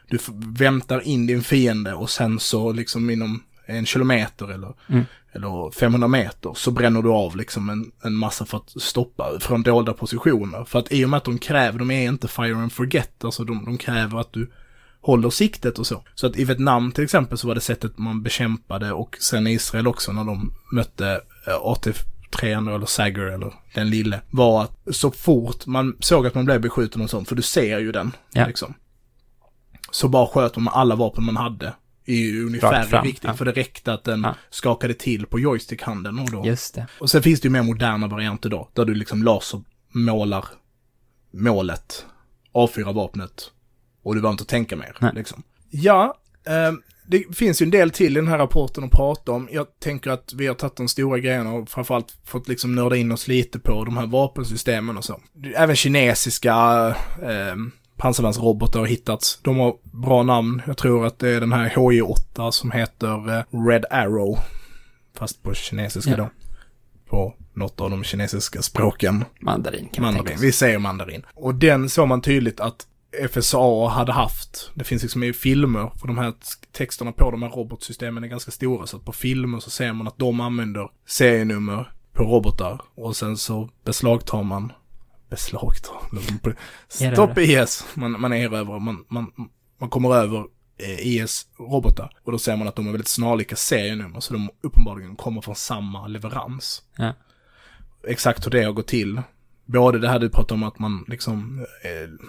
du 0.09 0.19
väntar 0.59 1.01
in 1.01 1.27
din 1.27 1.43
fiende 1.43 1.95
och 1.95 2.11
sen 2.11 2.41
så 2.41 2.73
liksom 2.73 3.11
inom 3.11 3.43
en 3.69 3.87
kilometer 3.87 4.49
eller, 4.53 4.75
Mm. 4.89 5.05
eller 5.33 5.71
500 5.71 6.09
meter 6.09 6.53
så 6.55 6.71
bränner 6.71 7.03
du 7.03 7.09
av 7.11 7.37
liksom 7.37 7.69
en, 7.71 7.93
en 8.03 8.15
massa 8.15 8.45
för 8.45 8.57
att 8.59 8.83
stoppa 8.83 9.41
från 9.41 9.63
dolda 9.63 9.93
positioner. 9.93 10.65
För 10.65 10.79
att 10.79 10.93
i 10.93 11.05
och 11.05 11.09
med 11.11 11.17
att 11.17 11.25
de 11.25 11.39
kräver, 11.39 11.79
de 11.79 11.91
är 11.91 12.09
inte 12.09 12.29
fire 12.29 12.57
and 12.57 12.73
forget, 12.73 13.25
alltså 13.25 13.45
de, 13.45 13.65
de 13.65 13.79
kräver 13.79 14.19
att 14.21 14.33
du 14.33 14.51
håller 15.01 15.31
siktet 15.31 15.79
och 15.79 15.87
så. 15.87 16.03
Så 16.15 16.27
att 16.27 16.37
i 16.37 16.45
Vietnam 16.45 16.93
till 16.93 17.05
exempel 17.05 17.39
så 17.39 17.49
var 17.49 17.55
det 17.55 17.61
sättet 17.61 17.99
man 17.99 18.23
bekämpade 18.23 18.93
och 18.93 19.17
sen 19.21 19.47
i 19.47 19.51
Israel 19.53 19.87
också 19.89 20.13
när 20.13 20.25
de 20.25 20.53
mötte 20.73 21.21
eh, 21.47 21.55
AT-3 21.63 22.75
eller 22.75 22.87
Sagger 22.87 23.23
eller 23.23 23.53
den 23.75 23.91
lille, 23.91 24.21
var 24.31 24.63
att 24.63 24.79
så 24.97 25.11
fort 25.11 25.67
man 25.67 25.97
såg 26.01 26.27
att 26.27 26.35
man 26.35 26.45
blev 26.45 26.61
beskjuten 26.61 27.03
och 27.03 27.11
sånt, 27.11 27.29
för 27.29 27.37
du 27.37 27.43
ser 27.43 27.79
ju 27.79 27.93
den, 27.93 28.13
Ja. 28.33 28.47
liksom. 28.47 28.75
Så 29.91 30.09
bara 30.09 30.27
sköt 30.27 30.57
man 30.57 30.65
med 30.65 30.73
alla 30.75 30.95
vapen 30.95 31.25
man 31.25 31.37
hade 31.37 31.73
ungefär 32.47 32.73
Rakt 32.73 32.91
fram, 32.91 33.05
i 33.05 33.09
riktning, 33.09 33.31
ja. 33.31 33.37
för 33.37 33.45
det 33.45 33.53
räckte 33.53 33.93
att 33.93 34.05
den 34.05 34.23
Ja. 34.23 34.35
skakade 34.51 34.95
till 34.95 35.27
på 35.27 35.41
joystickhanden 35.41 36.19
och 36.19 36.31
då. 36.31 36.47
Just 36.47 36.75
det. 36.75 36.87
Och 36.99 37.11
sen 37.11 37.23
finns 37.23 37.41
det 37.41 37.47
ju 37.47 37.51
mer 37.53 37.63
moderna 37.63 38.07
varianter 38.07 38.49
då, 38.51 38.69
där 38.73 38.85
du 38.85 38.95
liksom 38.95 39.23
lasermålar 39.23 40.45
målet, 41.31 42.07
avfyrar 42.53 42.93
vapnet 42.93 43.51
och 44.03 44.15
du 44.15 44.21
behöver 44.21 44.33
inte 44.35 44.45
tänka 44.45 44.77
mer. 44.77 45.13
Liksom. 45.15 45.43
Ja, 45.71 46.19
ehm, 46.47 46.83
det 47.07 47.37
finns 47.37 47.63
ju 47.63 47.65
en 47.65 47.71
del 47.71 47.91
till 47.91 48.13
i 48.13 48.21
den 48.21 48.29
här 48.29 48.39
rapporten 48.39 48.85
att 48.85 48.91
prata 48.91 49.33
om. 49.33 49.49
Jag 49.53 49.67
tänker 49.81 50.11
att 50.11 50.33
vi 50.37 50.47
har 50.47 50.55
tagit 50.55 50.77
de 50.77 50.89
stora 50.89 51.19
grejerna 51.19 51.53
och 51.53 51.69
framförallt 51.69 52.17
fått 52.25 52.49
liksom 52.49 52.75
nörda 52.75 52.97
in 52.97 53.13
oss 53.13 53.29
lite 53.29 53.59
på 53.59 53.85
de 53.85 53.97
här 53.97 54.07
vapensystemen 54.07 54.97
och 54.97 55.05
så. 55.05 55.21
Även 55.57 55.77
kinesiska 55.77 56.55
eh, 57.23 57.57
pansarvärnsrobotar 57.99 58.81
har 58.81 58.87
hittats. 58.87 59.39
De 59.43 59.57
har 59.59 59.75
bra 59.83 60.23
namn. 60.23 60.63
Jag 60.67 60.77
tror 60.77 61.07
att 61.07 61.19
det 61.19 61.29
är 61.29 61.41
den 61.41 61.53
här 61.53 61.69
HJ8 61.69 62.51
som 62.51 62.71
heter 62.71 63.37
eh, 63.39 63.45
Red 63.69 63.85
Arrow. 63.91 64.39
Fast 65.19 65.43
på 65.43 65.55
kinesiska 65.55 66.11
Ja. 66.11 66.17
då. 66.17 66.29
På 67.11 67.35
något 67.55 67.81
av 67.81 67.91
de 67.91 68.05
kinesiska 68.05 68.63
språken. 68.63 69.25
Mandarin 69.41 69.89
kan 69.93 70.05
man 70.05 70.15
Mandarin. 70.15 70.39
sig. 70.39 70.47
Vi 70.47 70.53
säger 70.53 70.79
mandarin. 70.79 71.23
Och 71.35 71.55
den 71.55 71.89
såg 71.89 72.09
man 72.09 72.21
tydligt 72.23 72.61
att 72.61 72.87
FSA 73.31 73.89
hade 73.89 74.13
haft. 74.13 74.71
Det 74.75 74.85
finns 74.85 75.03
liksom 75.03 75.23
i 75.23 75.33
filmer, 75.33 75.91
för 76.01 76.07
de 76.07 76.19
här 76.19 76.33
texterna 76.73 77.13
på 77.13 77.31
de 77.31 77.43
här 77.43 77.51
robotsystemen 77.51 78.25
är 78.25 78.29
ganska 78.29 78.51
stora. 78.51 78.87
Så 78.87 78.97
att 78.97 79.05
på 79.05 79.13
filmer 79.13 79.59
så 79.61 79.71
ser 79.71 79.93
man 79.93 80.09
att 80.09 80.19
de 80.19 80.41
använder 80.41 80.89
serienummer 81.07 81.93
på 82.13 82.25
robotar. 82.25 82.81
Och 82.95 83.17
sen 83.17 83.37
så 83.37 83.69
beslagtar 83.85 84.43
man 84.43 84.73
beslagtar. 85.29 85.97
Stopp 87.13 87.39
IS. 87.39 87.87
Man, 87.95 88.21
man 88.21 88.33
erövrar, 88.33 88.79
man, 88.79 89.05
man, 89.09 89.33
man 89.81 89.91
kommer 89.91 90.15
över 90.15 90.39
eh, 90.79 91.07
IS-robotar. 91.07 92.11
Och 92.25 92.33
då 92.33 92.39
ser 92.39 92.57
man 92.57 92.69
att 92.69 92.77
de 92.77 92.87
är 92.87 92.91
väldigt 92.93 93.09
snarlika 93.09 93.57
serienummer. 93.57 94.21
Så 94.21 94.33
de 94.33 94.51
uppenbarligen 94.61 95.17
kommer 95.17 95.41
från 95.41 95.55
samma 95.55 96.07
leverans 96.07 96.83
Ja. 96.97 97.13
exakt 98.09 98.47
hur 98.47 98.51
det 98.51 98.63
har 98.65 98.73
gått 98.73 98.87
till. 98.87 99.23
Både 99.65 99.99
det 99.99 100.09
här 100.09 100.19
du 100.19 100.31
pratade 100.31 100.55
om 100.55 100.63
att 100.63 100.79
man 100.79 101.05
liksom 101.09 101.67
eh, 101.85 102.27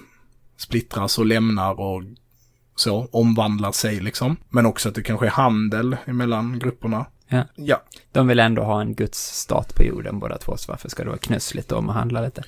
splittras 0.57 1.17
och 1.17 1.25
lämnar 1.25 1.79
och 1.79 2.03
så, 2.75 3.09
omvandlar 3.11 3.71
sig 3.71 3.99
liksom. 3.99 4.37
Men 4.49 4.65
också 4.65 4.89
att 4.89 4.95
det 4.95 5.01
kanske 5.03 5.25
är 5.25 5.29
handel 5.31 5.97
emellan 6.05 6.59
grupperna. 6.59 7.05
Ja. 7.27 7.43
Ja. 7.55 7.81
De 8.11 8.27
vill 8.27 8.39
ändå 8.39 8.63
ha 8.63 8.81
en 8.81 8.95
Guds 8.95 9.19
stat 9.39 9.75
på 9.75 9.83
jorden 9.83 10.19
båda 10.19 10.37
två, 10.37 10.57
så 10.57 10.71
varför 10.71 10.89
ska 10.89 11.03
det 11.03 11.09
vara 11.09 11.19
knussligt 11.19 11.71
om 11.71 11.89
att 11.89 11.95
handla 11.95 12.21
lite? 12.21 12.43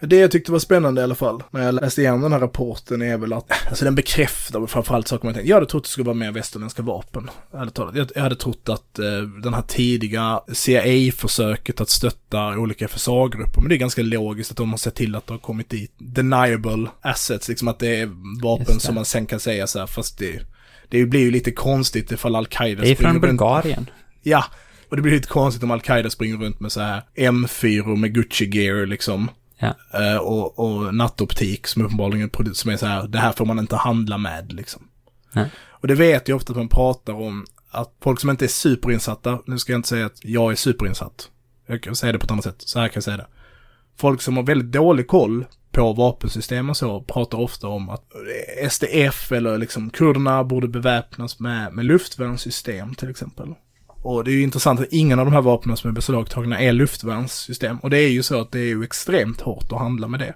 Det 0.00 0.16
jag 0.16 0.30
tyckte 0.30 0.52
var 0.52 0.58
spännande 0.58 1.00
i 1.00 1.04
alla 1.04 1.14
fall, 1.14 1.42
när 1.50 1.62
jag 1.62 1.74
läste 1.74 2.00
igenom 2.00 2.20
den 2.20 2.32
här 2.32 2.40
rapporten, 2.40 3.02
är 3.02 3.16
väl 3.16 3.32
att, 3.32 3.50
alltså 3.68 3.84
den 3.84 3.94
bekräftar 3.94 4.66
framförallt 4.66 5.08
saker 5.08 5.24
man 5.24 5.34
tänkte. 5.34 5.50
Jag 5.50 5.56
hade 5.56 5.66
trott 5.66 5.84
det 5.84 5.88
skulle 5.90 6.04
vara 6.04 6.14
mer 6.14 6.32
västerländska 6.32 6.82
vapen. 6.82 7.30
ärligt 7.54 7.74
talat. 7.74 7.96
Jag, 7.96 8.10
jag 8.14 8.22
hade 8.22 8.36
trott 8.36 8.68
att 8.68 8.98
eh, 8.98 9.22
den 9.42 9.54
här 9.54 9.62
tidiga 9.62 10.40
CIA-försöket 10.52 11.80
att 11.80 11.88
stötta 11.88 12.58
olika 12.58 12.88
FSA-grupper, 12.88 13.60
men 13.60 13.68
det 13.68 13.74
är 13.74 13.78
ganska 13.78 14.02
logiskt 14.02 14.50
att 14.50 14.56
de 14.56 14.70
har 14.70 14.78
sett 14.78 14.94
till 14.94 15.16
att 15.16 15.26
det 15.26 15.32
har 15.32 15.38
kommit 15.38 15.70
dit 15.70 15.92
deniable 15.98 16.88
assets, 17.00 17.48
liksom 17.48 17.68
att 17.68 17.78
det 17.78 18.00
är 18.00 18.10
vapen 18.42 18.80
som 18.80 18.94
man 18.94 19.04
sen 19.04 19.26
kan 19.26 19.40
säga 19.40 19.66
så 19.66 19.78
här, 19.78 19.86
fast 19.86 20.18
det, 20.18 20.40
det 20.88 21.06
blir 21.06 21.20
ju 21.20 21.30
lite 21.30 21.50
konstigt 21.52 22.12
ifall 22.12 22.36
Al-Qaida 22.36 22.82
Det 22.82 22.90
är 22.90 22.94
springer 22.94 23.12
från 23.12 23.22
runt- 23.22 23.38
Bulgarien. 23.38 23.90
Ja, 24.22 24.44
och 24.88 24.96
det 24.96 25.02
blir 25.02 25.12
lite 25.12 25.28
konstigt 25.28 25.62
om 25.62 25.70
Al-Qaida 25.70 26.10
springer 26.10 26.36
runt 26.36 26.60
med 26.60 26.72
så 26.72 26.80
här 26.80 27.02
M4 27.16 27.96
med 27.96 28.14
Gucci-gear 28.14 28.86
liksom. 28.86 29.30
Ja. 29.58 29.74
Eh, 30.00 30.16
och, 30.16 30.58
och 30.58 30.94
nattoptik 30.94 31.66
som 31.66 31.82
uppenbarligen 31.84 32.30
produ- 32.30 32.52
som 32.52 32.70
är 32.70 32.76
så 32.76 32.86
här, 32.86 33.08
det 33.08 33.18
här 33.18 33.32
får 33.32 33.44
man 33.44 33.58
inte 33.58 33.76
handla 33.76 34.18
med 34.18 34.52
liksom. 34.52 34.82
Nej. 35.32 35.50
Och 35.68 35.88
det 35.88 35.94
vet 35.94 36.28
jag 36.28 36.36
ofta 36.36 36.52
att 36.52 36.56
man 36.56 36.68
pratar 36.68 37.12
om 37.12 37.46
att 37.70 37.94
folk 38.02 38.20
som 38.20 38.30
inte 38.30 38.44
är 38.44 38.48
superinsatta, 38.48 39.38
nu 39.46 39.58
ska 39.58 39.72
jag 39.72 39.78
inte 39.78 39.88
säga 39.88 40.06
att 40.06 40.24
jag 40.24 40.52
är 40.52 40.56
superinsatt. 40.56 41.28
Jag 41.66 41.82
kan 41.82 41.96
säga 41.96 42.12
det 42.12 42.18
på 42.18 42.24
ett 42.24 42.30
annat 42.30 42.44
sätt, 42.44 42.54
så 42.58 42.78
här 42.80 42.88
kan 42.88 42.92
jag 42.94 43.04
säga 43.04 43.16
det. 43.16 43.26
Folk 43.98 44.22
som 44.22 44.36
har 44.36 44.44
väldigt 44.44 44.72
dålig 44.72 45.06
koll 45.08 45.44
på 45.76 45.92
vapensystem 45.92 46.70
och 46.70 46.76
så 46.76 47.00
pratar 47.00 47.38
ofta 47.38 47.68
om 47.68 47.90
att 47.90 48.04
SDF 48.70 49.32
eller 49.32 49.58
liksom 49.58 49.90
kurderna 49.90 50.44
borde 50.44 50.68
beväpnas 50.68 51.40
med, 51.40 51.72
med 51.72 51.84
luftvärnssystem 51.84 52.94
till 52.94 53.10
exempel. 53.10 53.54
Och 53.86 54.24
det 54.24 54.30
är 54.30 54.32
ju 54.32 54.42
intressant 54.42 54.80
att 54.80 54.86
ingen 54.90 55.18
av 55.18 55.26
de 55.26 55.32
här 55.32 55.40
vapnen 55.40 55.76
som 55.76 55.90
är 55.90 55.94
beslagtagna 55.94 56.60
är 56.60 56.72
luftvärnssystem. 56.72 57.78
Och 57.78 57.90
det 57.90 57.98
är 57.98 58.08
ju 58.08 58.22
så 58.22 58.40
att 58.40 58.52
det 58.52 58.58
är 58.58 58.66
ju 58.66 58.84
extremt 58.84 59.40
hårt 59.40 59.72
att 59.72 59.78
handla 59.78 60.08
med 60.08 60.20
det. 60.20 60.34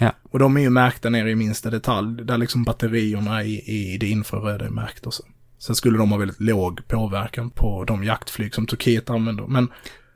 Ja. 0.00 0.12
Och 0.30 0.38
de 0.38 0.56
är 0.56 0.60
ju 0.60 0.70
märkta 0.70 1.10
ner 1.10 1.26
i 1.26 1.34
minsta 1.34 1.70
detalj, 1.70 2.24
där 2.24 2.38
liksom 2.38 2.64
batterierna 2.64 3.44
i, 3.44 3.62
i 3.66 3.98
det 3.98 4.08
infraröda 4.08 4.64
är 4.64 4.70
märkt 4.70 5.06
och 5.06 5.14
så. 5.14 5.24
Sen 5.58 5.76
skulle 5.76 5.98
de 5.98 6.10
ha 6.10 6.18
väldigt 6.18 6.40
låg 6.40 6.88
påverkan 6.88 7.50
på 7.50 7.84
de 7.84 8.04
jaktflyg 8.04 8.54
som 8.54 8.66
Turkiet 8.66 9.10
använder. 9.10 9.46
Men 9.46 9.68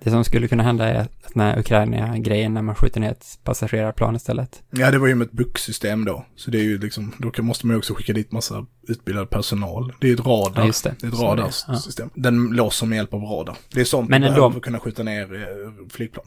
Det 0.02 0.10
som 0.10 0.24
skulle 0.24 0.48
kunna 0.48 0.62
hända 0.62 0.88
är 0.88 0.94
att 1.00 1.34
när 1.34 1.58
Ukraina-grejen, 1.58 2.54
när 2.54 2.62
man 2.62 2.74
skjuter 2.74 3.00
ner 3.00 3.10
ett 3.10 3.38
passagerarplan 3.44 4.16
istället. 4.16 4.62
ja, 4.70 4.90
det 4.90 4.98
var 4.98 5.06
ju 5.06 5.14
med 5.14 5.24
ett 5.26 5.32
bucksystem 5.32 6.04
då. 6.04 6.26
Så 6.36 6.50
det 6.50 6.58
är 6.58 6.62
ju 6.62 6.78
liksom, 6.78 7.12
då 7.18 7.42
måste 7.42 7.66
man 7.66 7.74
ju 7.74 7.78
också 7.78 7.94
skicka 7.94 8.12
dit 8.12 8.32
massa 8.32 8.66
utbildad 8.88 9.30
personal. 9.30 9.92
Det 10.00 10.06
är 10.06 10.08
ju 10.08 10.14
ett 10.14 10.26
radar. 10.26 10.66
Ja, 10.66 10.72
det. 10.84 10.94
Det 11.00 11.06
är 11.06 11.12
ett 11.12 11.20
radarsystem. 11.20 12.10
Den 12.14 12.46
låser 12.48 12.86
med 12.86 12.96
hjälp 12.96 13.14
av 13.14 13.22
radar. 13.22 13.56
Det 13.74 13.80
är 13.80 13.84
sånt 13.84 14.10
Men 14.10 14.22
ändå- 14.22 14.34
behöver 14.34 14.50
för 14.50 14.58
att 14.58 14.64
kunna 14.64 14.78
skjuta 14.80 15.02
ner 15.02 15.34
eh, 15.34 15.88
flygplan. 15.90 16.26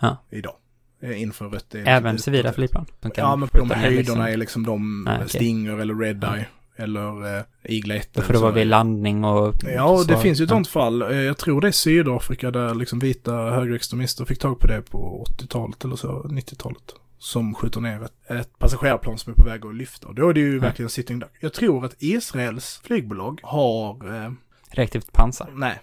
Ja. 0.00 0.24
Idag. 0.30 0.54
Eh, 1.02 1.22
Infrarött. 1.22 1.74
är 1.74 1.78
liksom 1.78 1.92
Även 1.92 2.18
civila 2.18 2.52
flygplan. 2.52 2.86
Ja, 3.16 3.36
men 3.36 3.48
på 3.48 3.58
de 3.58 3.70
höjderna 3.70 3.98
liksom. 3.98 4.20
är 4.20 4.36
liksom 4.36 4.66
de 4.66 5.06
Ah, 5.08 5.16
okej. 5.16 5.28
Stinger 5.28 5.78
eller 5.78 5.94
Red 5.94 6.24
Eye. 6.24 6.46
Eller 6.80 7.36
eh, 7.38 7.42
Eagle 7.62 7.94
1. 7.96 8.08
Då 8.12 8.22
får 8.22 8.32
det 8.32 8.38
vara 8.38 8.52
vid 8.52 8.66
landning 8.66 9.24
och... 9.24 9.54
Ja, 9.74 9.84
och 9.84 10.06
det 10.06 10.16
finns 10.18 10.40
ju 10.40 10.44
ett 10.44 10.48
sånt 10.50 10.68
fall. 10.68 11.02
Eh, 11.02 11.08
Jag 11.20 11.38
tror 11.38 11.60
det 11.60 11.68
är 11.68 11.72
Sydafrika 11.72 12.50
där 12.50 12.74
liksom 12.74 12.98
vita 12.98 13.32
högerextremister 13.34 14.24
fick 14.24 14.38
tag 14.38 14.58
på 14.58 14.66
det 14.66 14.82
på 14.82 15.24
80-talet 15.38 15.84
eller 15.84 15.96
så, 15.96 16.22
90-talet. 16.22 16.82
Som 17.18 17.54
skjuter 17.54 17.80
ner 17.80 18.02
ett, 18.04 18.30
ett 18.30 18.58
passagerarplan 18.58 19.18
som 19.18 19.30
är 19.32 19.34
på 19.36 19.44
väg 19.44 19.66
att 19.66 19.74
lyfta. 19.74 20.08
Och 20.08 20.14
då 20.14 20.28
är 20.28 20.32
det 20.34 20.40
ju 20.40 20.54
Ja. 20.54 20.60
verkligen 20.60 20.88
sitting 20.90 21.18
duck. 21.18 21.30
Jag 21.40 21.52
tror 21.52 21.84
att 21.84 21.94
Israels 21.98 22.80
flygbolag 22.84 23.40
har, 23.42 24.14
eh, 24.24 24.30
Reaktivt 24.70 25.12
pansar. 25.12 25.48
nej, 25.54 25.80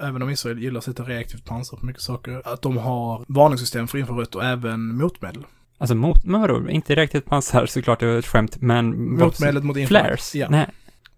även 0.00 0.22
om 0.22 0.30
Israel 0.30 0.58
gillar 0.62 0.78
att 0.78 0.84
sätta 0.84 1.02
reaktivt 1.02 1.44
pansar 1.44 1.76
på 1.76 1.86
mycket 1.86 2.02
saker, 2.02 2.42
att 2.44 2.62
de 2.62 2.76
har 2.76 3.24
varningssystem 3.28 3.88
för 3.88 3.98
infrarött 3.98 4.34
och 4.34 4.44
även 4.44 4.96
motmedel. 4.96 5.44
Alltså 5.78 5.94
mot, 5.94 6.24
men 6.24 6.40
vadå, 6.40 6.68
inte 6.70 6.94
reaktivt 6.94 7.24
pansar 7.24 7.66
såklart, 7.66 8.00
det 8.00 8.06
var 8.06 8.18
ett 8.18 8.26
skämt, 8.26 8.56
men... 8.60 9.14
Motmedlet 9.18 9.64
mot 9.64 9.76
infrarött. 9.76 10.04
Flares? 10.04 10.34
Ja, 10.34 10.48
Nej. 10.50 10.66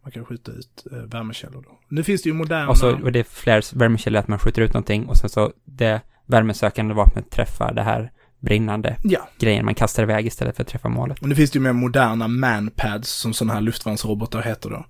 man 0.03 0.13
kan 0.13 0.25
skjuta 0.25 0.53
ut 0.53 0.87
eh, 0.93 0.99
värmekällor 0.99 1.63
då. 1.63 1.79
Nu 1.89 2.05
finns 2.05 2.23
det 2.23 2.29
ju 2.29 2.35
moderna... 2.35 2.69
Och 2.69 2.79
så, 2.79 3.03
och 3.03 3.13
det 3.13 3.19
är 3.19 3.25
flares, 3.25 3.73
värmekällor, 3.73 4.21
att 4.21 4.29
man 4.29 4.39
skjuter 4.39 4.63
ut 4.63 4.73
någonting 4.73 5.07
och 5.07 5.17
sen 5.17 5.31
så 5.31 5.53
det 5.65 6.01
värmesökande 6.27 6.95
vapnet 6.95 7.31
träffar 7.31 7.75
det 7.75 7.83
här 7.83 8.13
brinnande 8.41 8.97
Ja, 9.05 9.29
grejen 9.39 9.65
man 9.65 9.75
kastar 9.75 10.03
iväg 10.03 10.27
istället 10.27 10.57
för 10.57 10.63
att 10.63 10.69
träffa 10.69 10.89
målet. 10.89 11.19
och 11.19 11.29
nu 11.29 11.35
finns 11.35 11.51
det 11.51 11.57
ju 11.57 11.63
mer 11.63 11.73
moderna 11.73 12.29
manpads 12.29 13.11
som 13.11 13.33
sådana 13.33 13.55
här 13.55 13.61
luftvärnsrobotar 13.61 14.43
heter 14.43 14.71
då. 14.71 14.87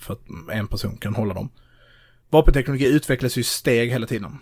För 0.00 0.12
att 0.12 0.20
en 0.52 0.66
person 0.66 0.96
kan 0.96 1.14
hålla 1.14 1.34
dem. 1.34 1.50
Vapenteknologi 2.30 2.86
utvecklas 2.86 3.36
ju 3.36 3.42
steg 3.42 3.90
hela 3.90 4.06
tiden. 4.06 4.38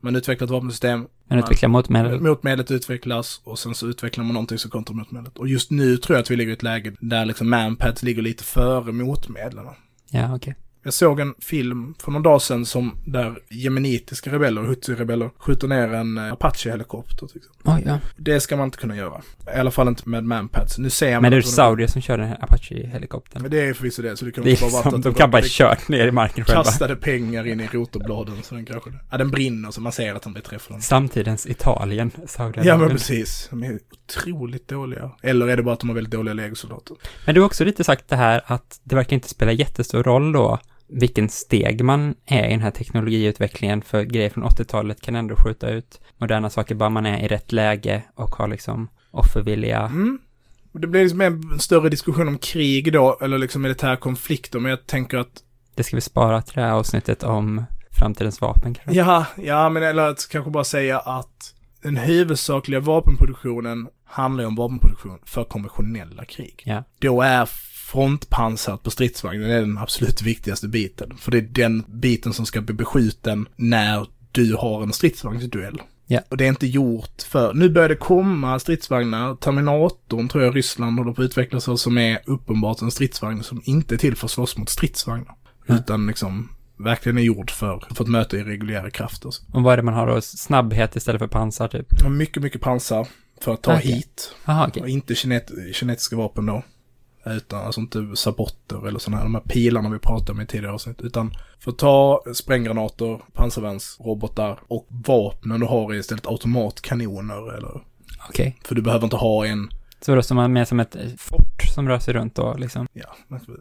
Man 0.00 0.16
utvecklar 0.16 0.46
ett 0.46 0.50
vapensystem, 0.50 1.06
Men 1.28 1.38
utveckla 1.38 1.68
motmedel. 1.68 2.20
motmedlet 2.20 2.70
utvecklas 2.70 3.40
och 3.44 3.58
sen 3.58 3.74
så 3.74 3.86
utvecklar 3.86 4.24
man 4.24 4.34
någonting 4.34 4.58
som 4.58 4.70
kontrar 4.70 4.94
motmedlet. 4.96 5.38
Och 5.38 5.48
just 5.48 5.70
nu 5.70 5.96
tror 5.96 6.16
jag 6.16 6.22
att 6.22 6.30
vi 6.30 6.36
ligger 6.36 6.50
i 6.50 6.54
ett 6.54 6.62
läge 6.62 6.92
där 7.00 7.24
liksom 7.24 7.50
manpads 7.50 8.02
ligger 8.02 8.22
lite 8.22 8.44
före 8.44 8.92
motmedlen. 8.92 9.66
Ja, 10.10 10.36
okej. 10.36 10.54
Jag 10.86 10.94
såg 10.94 11.20
en 11.20 11.34
film 11.38 11.94
för 11.98 12.10
någon 12.12 12.22
dag 12.22 12.42
sedan 12.42 12.66
som 12.66 12.98
där 13.06 13.38
jemenitiska 13.50 14.32
rebeller, 14.32 14.62
Hutsi-rebeller, 14.62 15.30
skjuter 15.38 15.68
ner 15.68 15.94
en 15.94 16.18
eh, 16.18 16.32
Apache-helikopter. 16.32 17.28
Oj, 17.64 17.82
ja. 17.86 17.98
Det 18.16 18.40
ska 18.40 18.56
man 18.56 18.64
inte 18.64 18.78
kunna 18.78 18.96
göra. 18.96 19.20
I 19.56 19.58
alla 19.58 19.70
fall 19.70 19.88
inte 19.88 20.08
med 20.08 20.24
manpads. 20.24 20.78
Nu 20.78 20.90
ser 20.90 21.12
man 21.12 21.22
Men 21.22 21.30
det 21.30 21.36
är 21.36 21.42
saudier 21.42 21.86
som 21.88 22.02
kör 22.02 22.18
den 22.18 22.28
här 22.28 22.38
Apache-helikoptern. 22.44 23.42
Men 23.42 23.50
det 23.50 23.60
är 23.60 23.74
förvisso 23.74 24.02
det, 24.02 24.16
så 24.16 24.24
det 24.24 24.32
kan 24.32 24.44
Det 24.44 24.60
bara 24.60 24.70
vara 24.70 24.96
att 24.96 25.02
de 25.02 25.14
kan 25.14 25.30
bara 25.30 25.42
kört 25.44 25.88
ner 25.88 26.06
i 26.06 26.10
marken 26.12 26.44
själva. 26.44 26.62
kastade 26.64 26.96
pengar 26.96 27.46
in 27.46 27.60
i 27.60 27.66
rotorbladen 27.72 28.42
så 28.42 28.54
den 28.54 28.66
kraschade. 28.66 28.96
Ja, 29.10 29.16
den 29.18 29.30
brinner 29.30 29.70
så 29.70 29.80
man 29.80 29.92
ser 29.92 30.14
att 30.14 30.22
den 30.22 30.32
blir 30.32 30.42
träffad. 30.42 30.82
Samtidens 30.82 31.46
Italien, 31.46 32.10
Ja, 32.14 32.18
men 32.20 32.28
Saudiarabien. 32.28 32.90
precis. 32.90 33.46
De 33.50 33.62
är 33.62 33.78
otroligt 34.08 34.68
dåliga. 34.68 35.10
Eller 35.22 35.48
är 35.48 35.56
det 35.56 35.62
bara 35.62 35.74
att 35.74 35.80
de 35.80 35.88
har 35.88 35.94
väldigt 35.94 36.12
dåliga 36.12 36.34
legosoldater? 36.34 36.96
Men 37.24 37.34
du 37.34 37.40
har 37.40 37.46
också 37.46 37.64
lite 37.64 37.84
sagt 37.84 38.08
det 38.08 38.16
här 38.16 38.42
att 38.46 38.80
det 38.84 38.94
verkar 38.94 39.14
inte 39.16 39.28
spela 39.28 39.52
jättestor 39.52 40.02
roll 40.02 40.32
då 40.32 40.58
vilken 40.88 41.28
steg 41.28 41.84
man 41.84 42.14
är 42.26 42.46
i 42.46 42.50
den 42.50 42.60
här 42.60 42.70
teknologiutvecklingen, 42.70 43.82
för 43.82 44.02
grejer 44.02 44.30
från 44.30 44.44
80-talet 44.44 45.00
kan 45.00 45.16
ändå 45.16 45.36
skjuta 45.36 45.70
ut 45.70 46.00
moderna 46.18 46.50
saker 46.50 46.74
bara 46.74 46.90
man 46.90 47.06
är 47.06 47.24
i 47.24 47.28
rätt 47.28 47.52
läge 47.52 48.02
och 48.14 48.30
har 48.30 48.48
liksom 48.48 48.88
offervilliga. 49.10 49.80
Mm. 49.80 50.18
Det 50.72 50.86
blir 50.86 51.02
liksom 51.02 51.20
en 51.20 51.58
större 51.58 51.88
diskussion 51.88 52.28
om 52.28 52.38
krig 52.38 52.92
då, 52.92 53.18
eller 53.20 53.38
liksom 53.38 53.62
militära 53.62 53.96
konflikter, 53.96 54.58
men 54.58 54.70
jag 54.70 54.86
tänker 54.86 55.18
att 55.18 55.42
Det 55.76 55.84
ska 55.84 55.96
vi 55.96 56.00
spara 56.00 56.42
till 56.42 56.54
det 56.54 56.60
här 56.60 56.72
avsnittet 56.72 57.22
om 57.22 57.64
framtidens 57.90 58.40
vapen 58.40 58.74
kanske. 58.74 58.92
Ja, 58.92 59.26
ja, 59.36 59.68
men 59.68 59.82
eller 59.82 60.08
att 60.08 60.28
kanske 60.30 60.50
bara 60.50 60.64
säga 60.64 60.98
att 60.98 61.54
den 61.82 61.96
huvudsakliga 61.96 62.80
vapenproduktionen 62.80 63.88
handlar 64.04 64.44
ju 64.44 64.48
om 64.48 64.56
vapenproduktion 64.56 65.18
för 65.24 65.44
konventionella 65.44 66.24
krig. 66.24 66.62
Ja. 66.66 66.84
Då 66.98 67.22
är 67.22 67.48
frontpansrat 67.86 68.82
på 68.82 68.90
stridsvagnen 68.90 69.50
är 69.50 69.60
den 69.60 69.78
absolut 69.78 70.22
viktigaste 70.22 70.68
biten. 70.68 71.16
För 71.18 71.30
det 71.30 71.38
är 71.38 71.42
den 71.42 71.84
biten 71.88 72.32
som 72.32 72.46
ska 72.46 72.60
bli 72.60 72.74
beskjuten 72.74 73.48
när 73.56 74.06
du 74.32 74.54
har 74.54 74.82
en 74.82 74.92
stridsvagnsduell. 74.92 75.82
Ja. 76.06 76.20
Och 76.28 76.36
det 76.36 76.44
är 76.44 76.48
inte 76.48 76.66
gjort 76.66 77.22
för, 77.22 77.54
nu 77.54 77.70
börjar 77.70 77.88
det 77.88 77.96
komma 77.96 78.58
stridsvagnar, 78.58 79.34
Terminatorn 79.34 80.28
tror 80.28 80.44
jag 80.44 80.56
Ryssland 80.56 80.98
håller 80.98 81.12
på 81.12 81.22
att 81.22 81.26
utveckla 81.26 81.60
sig 81.60 81.78
som 81.78 81.98
är 81.98 82.18
uppenbart 82.26 82.82
en 82.82 82.90
stridsvagn 82.90 83.42
som 83.42 83.62
inte 83.64 83.94
är 83.94 83.98
till 83.98 84.16
för 84.16 84.26
att 84.26 84.30
slåss 84.30 84.56
mot 84.56 84.68
stridsvagnar. 84.68 85.34
Mm. 85.68 85.80
Utan 85.80 86.06
liksom 86.06 86.48
verkligen 86.78 87.18
är 87.18 87.22
gjord 87.22 87.50
för, 87.50 87.84
för 87.94 88.04
att 88.04 88.10
möta 88.10 88.36
irreguljära 88.36 88.90
krafter. 88.90 89.30
Och 89.52 89.62
vad 89.62 89.72
är 89.72 89.76
det 89.76 89.82
man 89.82 89.94
har 89.94 90.06
då? 90.06 90.20
Snabbhet 90.20 90.96
istället 90.96 91.18
för 91.18 91.28
pansar 91.28 91.68
typ? 91.68 91.86
Och 92.04 92.10
mycket, 92.10 92.42
mycket 92.42 92.60
pansar 92.60 93.08
för 93.40 93.54
att 93.54 93.62
ta 93.62 93.76
Okej. 93.76 93.92
hit. 93.92 94.34
Jaha, 94.44 94.66
okej. 94.68 94.82
Och 94.82 94.88
inte 94.88 95.14
kinet, 95.14 95.50
kinetiska 95.72 96.16
vapen 96.16 96.46
då. 96.46 96.62
Utan 97.26 97.66
alltså 97.66 97.80
inte 97.80 98.06
sabotter 98.14 98.88
eller 98.88 98.98
sådana 98.98 99.16
här, 99.16 99.24
de 99.24 99.34
här 99.34 99.42
pilarna 99.42 99.90
vi 99.90 99.98
pratade 99.98 100.32
om 100.32 100.40
i 100.40 100.46
tidigare 100.46 100.74
avsnitt. 100.74 101.00
Utan 101.00 101.34
för 101.60 101.70
att 101.70 101.78
ta 101.78 102.22
spränggranater, 102.34 103.20
pansarvärnsrobotar 103.32 104.58
och 104.68 104.86
vapnen 104.88 105.60
du 105.60 105.66
har 105.66 105.92
är 105.94 105.98
istället 105.98 106.26
automatkanoner 106.26 107.56
eller... 107.56 107.80
Okej. 108.28 108.56
För 108.64 108.74
du 108.74 108.82
behöver 108.82 109.04
inte 109.04 109.16
ha 109.16 109.46
en, 109.46 109.70
Så 110.00 110.14
då 110.14 110.22
som 110.22 110.36
man 110.36 110.52
mer 110.52 110.64
som 110.64 110.80
ett 110.80 110.96
fort 111.18 111.62
som 111.74 111.88
rör 111.88 111.98
sig 111.98 112.14
runt 112.14 112.34
då 112.34 112.54
liksom? 112.58 112.86
ja, 112.92 113.16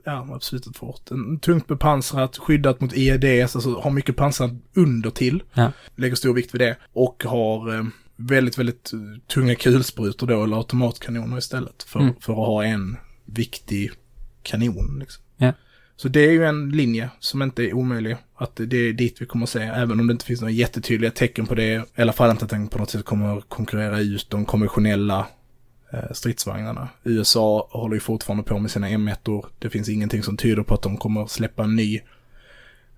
ja 0.06 0.28
absolut 0.34 0.68
ett 0.68 0.78
fort. 0.78 1.12
En 1.12 1.40
tungt 1.40 1.68
bepansrat, 1.68 2.38
skyddat 2.38 2.82
mot 2.82 2.94
EEDs, 2.94 3.56
alltså 3.56 3.80
har 3.80 3.92
mycket 3.92 4.16
pansar 4.16 4.58
under 4.76 5.10
till. 5.10 5.44
Ja. 5.54 5.72
Lägger 5.96 6.16
stor 6.16 6.34
vikt 6.34 6.54
vid 6.54 6.62
det. 6.62 6.78
Och 6.94 7.24
har 7.28 7.76
eh, 7.76 7.84
väldigt, 8.16 8.58
väldigt 8.58 8.94
eh, 8.94 9.00
tunga 9.34 9.56
kulsprutor 9.56 10.28
då, 10.28 10.44
eller 10.44 10.58
automatkanoner 10.58 11.38
istället. 11.38 11.84
För, 11.84 12.00
Mm. 12.00 12.14
för 12.22 12.34
att 12.34 12.48
ha 12.48 12.64
en 12.66 12.98
viktig 13.26 13.92
kanon. 14.44 15.00
Liksom. 15.00 15.24
Ja. 15.38 15.54
Så 15.98 16.08
det 16.08 16.20
är 16.20 16.32
ju 16.32 16.46
en 16.46 16.70
linje 16.70 17.10
som 17.20 17.42
inte 17.42 17.64
är 17.64 17.74
omöjlig. 17.74 18.18
Att 18.36 18.56
det 18.56 18.78
är 18.78 18.94
dit 18.94 19.22
vi 19.22 19.26
kommer 19.26 19.44
att 19.44 19.50
se, 19.50 19.60
även 19.60 20.00
om 20.00 20.08
det 20.08 20.12
inte 20.12 20.26
finns 20.26 20.42
några 20.42 20.52
jättetydliga 20.52 21.12
tecken 21.12 21.46
på 21.46 21.56
det. 21.56 21.86
I 21.96 22.02
alla 22.02 22.14
fall 22.14 22.32
inte 22.32 22.46
att 22.46 22.52
den 22.52 22.68
på 22.68 22.78
något 22.78 22.90
sätt 22.90 23.06
kommer 23.06 23.38
att 23.38 23.50
konkurrera 23.50 24.00
ut 24.00 24.30
de 24.30 24.46
konventionella 24.46 25.28
eh, 25.94 26.12
stridsvagnarna. 26.12 26.90
USA 27.04 27.68
håller 27.72 27.94
ju 27.94 28.00
fortfarande 28.00 28.44
på 28.44 28.60
med 28.60 28.72
sina 28.72 28.88
M1-or. 28.88 29.46
Det 29.60 29.70
finns 29.70 29.90
ingenting 29.90 30.24
som 30.24 30.38
tyder 30.38 30.64
på 30.64 30.74
att 30.74 30.82
de 30.82 30.98
kommer 30.98 31.24
att 31.24 31.32
släppa 31.32 31.64
en 31.64 31.76
ny. 31.76 32.02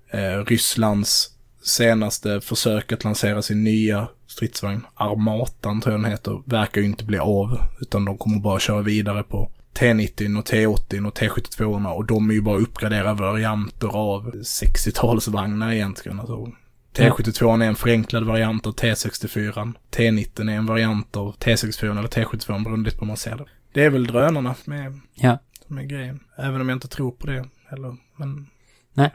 Eh, 0.09 0.45
Rysslands 0.45 1.31
senaste 1.61 2.41
försök 2.41 2.91
att 2.91 3.03
lansera 3.03 3.41
sin 3.41 3.63
nya 3.63 4.07
stridsvagn, 4.27 4.85
Armatan 4.95 5.81
tror 5.81 5.93
jag 5.93 6.01
den 6.01 6.11
heter, 6.11 6.41
verkar 6.45 6.81
ju 6.81 6.87
inte 6.87 7.05
bli 7.05 7.17
av. 7.17 7.59
Utan 7.79 8.05
de 8.05 8.17
kommer 8.17 8.39
bara 8.39 8.59
köra 8.59 8.81
vidare 8.81 9.23
på 9.23 9.51
T90 9.77 10.39
och 10.39 10.45
T80 10.45 11.07
och 11.07 11.17
T72 11.17 11.93
och 11.93 12.05
de 12.05 12.29
är 12.29 12.33
ju 12.33 12.41
bara 12.41 12.57
uppgraderade 12.57 13.21
varianter 13.21 13.87
av 13.87 14.31
60-talsvagnar 14.33 15.73
egentligen. 15.73 16.19
Alltså, 16.19 16.51
T72 16.93 17.63
är 17.63 17.67
en 17.67 17.75
förenklad 17.75 18.23
variant 18.25 18.67
av 18.67 18.75
T64. 18.75 19.73
T90 19.91 20.49
är 20.49 20.53
en 20.55 20.65
variant 20.65 21.15
av 21.17 21.35
T64 21.37 21.91
eller 21.99 22.07
T72 22.09 22.63
beroende 22.63 22.91
på 22.91 22.99
hur 22.99 23.07
man 23.07 23.17
ser 23.17 23.35
det. 23.37 23.45
Det 23.73 23.83
är 23.83 23.89
väl 23.89 24.07
drönarna 24.07 24.55
är, 24.67 24.99
Ja. 25.15 25.37
som 25.67 25.77
är 25.77 25.83
grejen. 25.83 26.19
Även 26.37 26.61
om 26.61 26.69
jag 26.69 26.75
inte 26.75 26.87
tror 26.87 27.11
på 27.11 27.27
det 27.27 27.45
heller. 27.69 27.97
Men 28.15 28.47
Nej. 28.93 29.11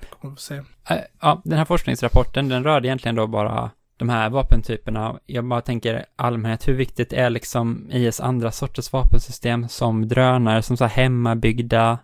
Äh, 0.91 0.97
Ja, 1.21 1.43
den 1.45 1.59
här 1.59 1.65
forskningsrapporten, 1.65 2.49
den 2.49 2.65
rörde 2.65 2.89
egentligen 2.89 3.15
då 3.15 3.27
bara 3.27 3.71
de 4.03 4.09
här 4.09 4.31
vapentyperna. 4.31 5.19
Jag 5.27 5.45
bara 5.45 5.61
tänker 5.61 6.05
allmänhet, 6.17 6.69
hur 6.69 6.75
viktigt 6.75 7.13
är 7.13 7.31
liksom 7.31 7.91
IS 7.93 8.21
andra 8.21 8.53
sorters 8.53 8.93
vapensystem 8.93 9.69
som 9.69 10.09
drönare, 10.09 10.63
som 10.63 10.77
så 10.77 10.85
här 10.85 11.03
hemmabyggda 11.03 11.99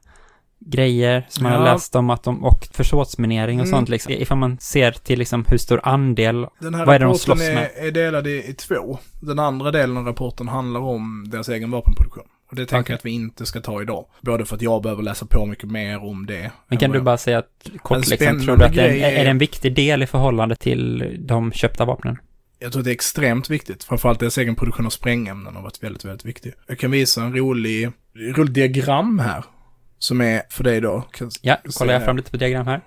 grejer 0.61 1.27
som 1.29 1.43
man 1.43 1.53
Ja. 1.53 1.59
har 1.59 1.65
läst 1.65 1.95
om 1.97 2.11
att 2.11 2.23
de, 2.23 2.45
och 2.45 2.69
försåtsminering 2.73 3.61
och 3.61 3.67
Mm. 3.67 3.77
sånt 3.79 3.89
liksom. 3.89 4.13
Ifall 4.13 4.39
man 4.39 4.59
ser 4.61 4.93
till 4.93 5.19
liksom 5.19 5.45
hur 5.49 5.59
stor 5.59 5.81
andel, 5.83 6.47
Den 6.61 6.75
här 6.75 6.87
Vad 6.87 6.95
är 6.95 6.99
det 6.99 7.05
de 7.05 7.09
rapporten 7.09 7.19
slåss 7.37 7.41
är, 7.49 7.55
med? 7.55 7.71
är 7.77 7.91
delad 7.91 8.27
i, 8.27 8.31
i 8.51 8.53
två. 8.55 8.99
Den 9.21 9.39
andra 9.39 9.71
delen 9.71 9.97
av 9.97 10.07
rapporten 10.07 10.49
handlar 10.49 10.81
om 10.81 11.25
deras 11.31 11.49
egen 11.49 11.71
vapenproduktion. 11.71 12.25
Och 12.51 12.57
det 12.57 12.67
tänker 12.67 12.81
Okej. 12.83 12.93
jag 12.93 12.99
att 12.99 13.05
vi 13.05 13.11
inte 13.11 13.47
ska 13.47 13.61
ta 13.61 13.83
idag. 13.83 14.05
Både 14.21 14.45
för 14.45 14.57
att 14.57 14.63
jag 14.63 14.83
behöver 14.83 15.03
läsa 15.03 15.27
på 15.27 15.47
mycket 15.47 15.71
mer 15.71 16.05
om 16.05 16.27
det. 16.27 16.51
men 16.69 16.79
kan 16.79 16.91
du 16.91 17.01
bara 17.01 17.17
säga 17.19 17.39
att 17.39 17.71
kort 17.83 18.09
liksom, 18.09 18.41
tror 18.41 18.57
du 18.57 18.65
att 18.65 18.75
det 18.75 18.83
är, 18.83 19.13
är 19.13 19.21
är- 19.21 19.25
det 19.25 19.31
en 19.31 19.39
viktig 19.39 19.75
del 19.75 20.03
i 20.03 20.07
förhållande 20.07 20.57
till 20.57 21.17
de 21.29 21.53
köpta 21.53 21.85
vapnen? 21.85 22.17
jag, 22.59 22.67
jag 22.67 22.73
tror 22.73 22.81
att 22.81 22.85
det 22.85 22.91
är 22.91 22.93
extremt 22.93 23.51
viktigt. 23.51 23.85
Framförallt 23.85 24.21
deras 24.21 24.39
egen 24.39 24.55
produktion 24.55 24.87
av 24.87 24.91
sprängämnen 24.91 25.57
har 25.57 25.63
varit 25.63 25.83
väldigt, 25.83 26.05
väldigt 26.05 26.25
viktig. 26.27 26.53
Jag 26.67 26.79
kan 26.79 26.91
visa 26.91 27.23
en 27.23 27.37
rolig, 27.37 27.91
rolig 28.37 28.53
diagram 28.55 29.19
här. 29.19 29.45
Som 29.99 30.21
är 30.21 30.43
för 30.51 30.65
dig 30.65 30.81
då. 30.81 31.01
Kan 31.01 31.31
Ja, 31.43 31.57
kollar 31.63 31.71
säga 31.73 31.93
jag 31.93 32.05
fram 32.05 32.17
lite 32.17 32.31
på 32.31 32.37
diagram 32.37 32.67
här. 32.67 32.81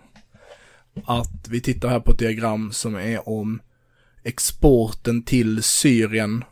Att 1.06 1.48
vi 1.50 1.62
tittar 1.62 1.90
här 1.90 2.00
på 2.00 2.12
ett 2.12 2.20
diagram 2.20 2.72
som 2.72 2.96
är 2.96 3.30
om 3.30 3.62
exporten 4.24 5.24
till 5.24 5.64
Syrien 5.64 6.44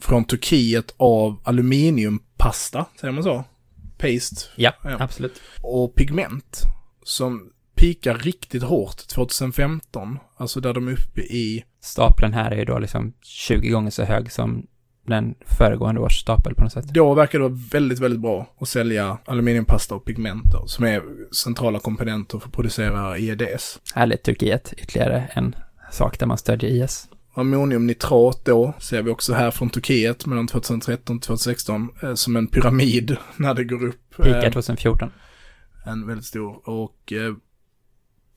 från 0.00 0.24
Turkiet 0.24 0.94
av 0.96 1.40
aluminiumpasta, 1.44 2.86
säger 3.00 3.12
man 3.12 3.22
så? 3.24 3.44
Paste. 3.98 4.36
Ja, 4.56 4.72
Ja. 4.82 4.96
absolut. 5.00 5.40
och 5.62 5.94
pigment 5.94 6.60
som 7.04 7.50
pikar 7.74 8.14
riktigt 8.14 8.62
hårt 8.62 8.96
2015. 9.08 10.18
Alltså 10.36 10.60
där 10.60 10.72
de 10.74 10.88
är 10.88 10.92
uppe 10.92 11.20
i, 11.20 11.64
Stapeln 11.80 12.32
här 12.34 12.50
är 12.50 12.56
ju 12.56 12.64
då 12.64 12.78
liksom 12.78 13.12
20 13.22 13.68
gånger 13.68 13.90
så 13.90 14.04
hög 14.04 14.32
som 14.32 14.66
den 15.04 15.34
föregående 15.46 16.00
års 16.00 16.20
stapel 16.20 16.54
på 16.54 16.62
något 16.62 16.72
sätt. 16.72 16.84
då 16.84 17.14
verkar 17.14 17.38
det 17.38 17.42
vara 17.48 17.58
väldigt, 17.70 17.98
väldigt 17.98 18.20
bra 18.20 18.46
att 18.58 18.68
sälja 18.68 19.18
aluminiumpasta 19.24 19.94
och 19.94 20.04
pigment 20.04 20.44
då, 20.52 20.66
som 20.66 20.84
är 20.84 21.02
centrala 21.34 21.78
komponenter 21.78 22.38
för 22.38 22.46
att 22.48 22.52
producera 22.54 23.18
IEDs. 23.18 23.80
Härligt 23.94 24.22
Turkiet, 24.22 24.72
ytterligare 24.76 25.28
en 25.34 25.56
sak 25.92 26.18
där 26.18 26.26
man 26.26 26.38
stödjer 26.38 26.70
IS. 26.70 27.08
Ammoniumnitrat 27.34 28.44
då, 28.44 28.74
ser 28.78 29.02
vi 29.02 29.10
också 29.10 29.32
här 29.34 29.50
från 29.50 29.70
Turkiet 29.70 30.26
mellan 30.26 30.46
2013 30.46 31.16
och 31.16 31.22
2016, 31.22 31.88
eh, 32.02 32.14
som 32.14 32.36
en 32.36 32.46
pyramid 32.46 33.16
när 33.36 33.54
det 33.54 33.64
går 33.64 33.84
upp. 33.84 34.16
Pikar 34.16 34.44
Eh, 34.44 34.52
2014. 34.52 35.10
En 35.86 36.06
väldigt 36.06 36.26
stor. 36.26 36.68
Och 36.68 37.12
eh, 37.12 37.34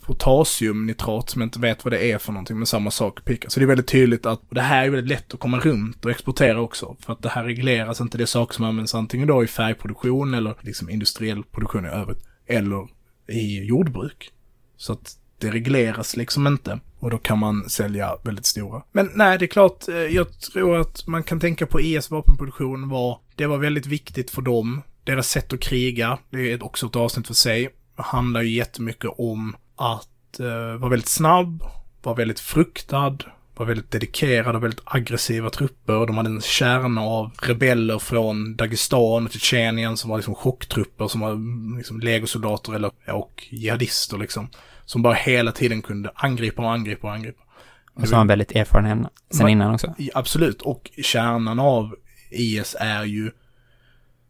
potasiumnitrat 0.07 1.29
som 1.29 1.41
jag 1.41 1.45
inte 1.45 1.59
vet 1.59 1.85
vad 1.85 1.93
det 1.93 2.11
är 2.11 2.17
för 2.17 2.31
någonting, 2.31 2.57
men 2.57 2.65
samma 2.65 2.91
sak 2.91 3.25
pickar. 3.25 3.49
Så 3.49 3.59
det 3.59 3.63
är 3.63 3.67
väldigt 3.67 3.87
tydligt 3.87 4.25
att 4.25 4.41
det 4.49 4.61
här 4.61 4.85
är 4.85 4.89
väldigt 4.89 5.09
lätt 5.09 5.33
att 5.33 5.39
komma 5.39 5.59
runt 5.59 6.05
och 6.05 6.11
exportera 6.11 6.61
också. 6.61 6.95
För 6.99 7.13
att 7.13 7.21
det 7.21 7.29
här 7.29 7.43
regleras 7.43 8.01
inte, 8.01 8.17
det 8.17 8.23
är 8.23 8.25
saker 8.25 8.53
som 8.55 8.65
används 8.65 8.95
antingen 8.95 9.27
då 9.27 9.43
i 9.43 9.47
färgproduktion 9.47 10.33
eller 10.33 10.55
liksom 10.61 10.89
industriell 10.89 11.43
produktion 11.43 11.85
i 11.85 11.89
övrigt. 11.89 12.19
Eller 12.47 12.87
i 13.27 13.63
jordbruk. 13.63 14.31
Så 14.77 14.93
att 14.93 15.17
det 15.39 15.51
regleras 15.51 16.17
liksom 16.17 16.47
inte. 16.47 16.79
Och 16.99 17.09
då 17.09 17.17
kan 17.17 17.39
man 17.39 17.69
sälja 17.69 18.17
väldigt 18.23 18.45
stora. 18.45 18.83
Men 18.91 19.11
nej, 19.15 19.37
det 19.37 19.45
är 19.45 19.47
klart, 19.47 19.87
eh, 19.87 19.95
jag 19.95 20.39
tror 20.39 20.77
att 20.77 21.07
man 21.07 21.23
kan 21.23 21.39
tänka 21.39 21.65
på 21.65 21.81
IS 21.81 22.11
vapenproduktion 22.11 22.89
var, 22.89 23.19
det 23.35 23.45
var 23.45 23.57
väldigt 23.57 23.85
viktigt 23.85 24.31
för 24.31 24.41
dem. 24.41 24.81
Deras 25.03 25.29
sätt 25.29 25.53
att 25.53 25.59
kriga, 25.59 26.19
det 26.29 26.51
är 26.51 26.63
också 26.63 26.85
ett 26.85 26.95
avsnitt 26.95 27.27
för 27.27 27.33
sig, 27.33 27.69
handlar 27.95 28.41
ju 28.41 28.49
jättemycket 28.49 29.11
om 29.17 29.55
att 29.77 30.39
eh, 30.39 30.79
vara 30.79 30.89
väldigt 30.89 31.09
snabb, 31.09 31.63
vara 32.03 32.15
väldigt 32.15 32.39
fruktad, 32.39 33.17
vara 33.55 33.67
väldigt 33.67 33.91
dedikerad 33.91 34.55
och 34.55 34.63
väldigt 34.63 34.81
aggressiva 34.85 35.49
trupper. 35.49 36.05
De 36.07 36.17
hade 36.17 36.29
en 36.29 36.41
kärna 36.41 37.01
av 37.01 37.31
rebeller 37.41 37.99
från 37.99 38.55
Dagestan 38.55 39.25
och 39.25 39.31
Tjetjenien 39.31 39.97
som 39.97 40.09
var 40.09 40.17
liksom 40.17 40.35
chocktrupper 40.35 41.07
som 41.07 41.21
var 41.21 41.31
mm, 41.31 41.77
liksom 41.77 41.99
legosoldater 41.99 42.73
eller, 42.73 42.91
och 43.07 43.47
jihadister 43.49 44.17
liksom. 44.17 44.49
Som 44.85 45.01
bara 45.01 45.13
hela 45.13 45.51
tiden 45.51 45.81
kunde 45.81 46.11
angripa 46.15 46.61
och 46.61 46.71
angripa 46.71 47.07
och 47.07 47.13
angripa. 47.13 47.43
Och 47.93 48.07
så 48.07 48.15
var 48.15 48.25
väldigt 48.25 48.51
erfaren 48.51 49.07
sen 49.31 49.43
Man- 49.43 49.49
innan 49.49 49.73
också. 49.73 49.95
Absolut, 50.13 50.61
och 50.61 50.91
kärnan 51.03 51.59
av 51.59 51.95
IS 52.29 52.75
är 52.79 53.03
ju 53.03 53.31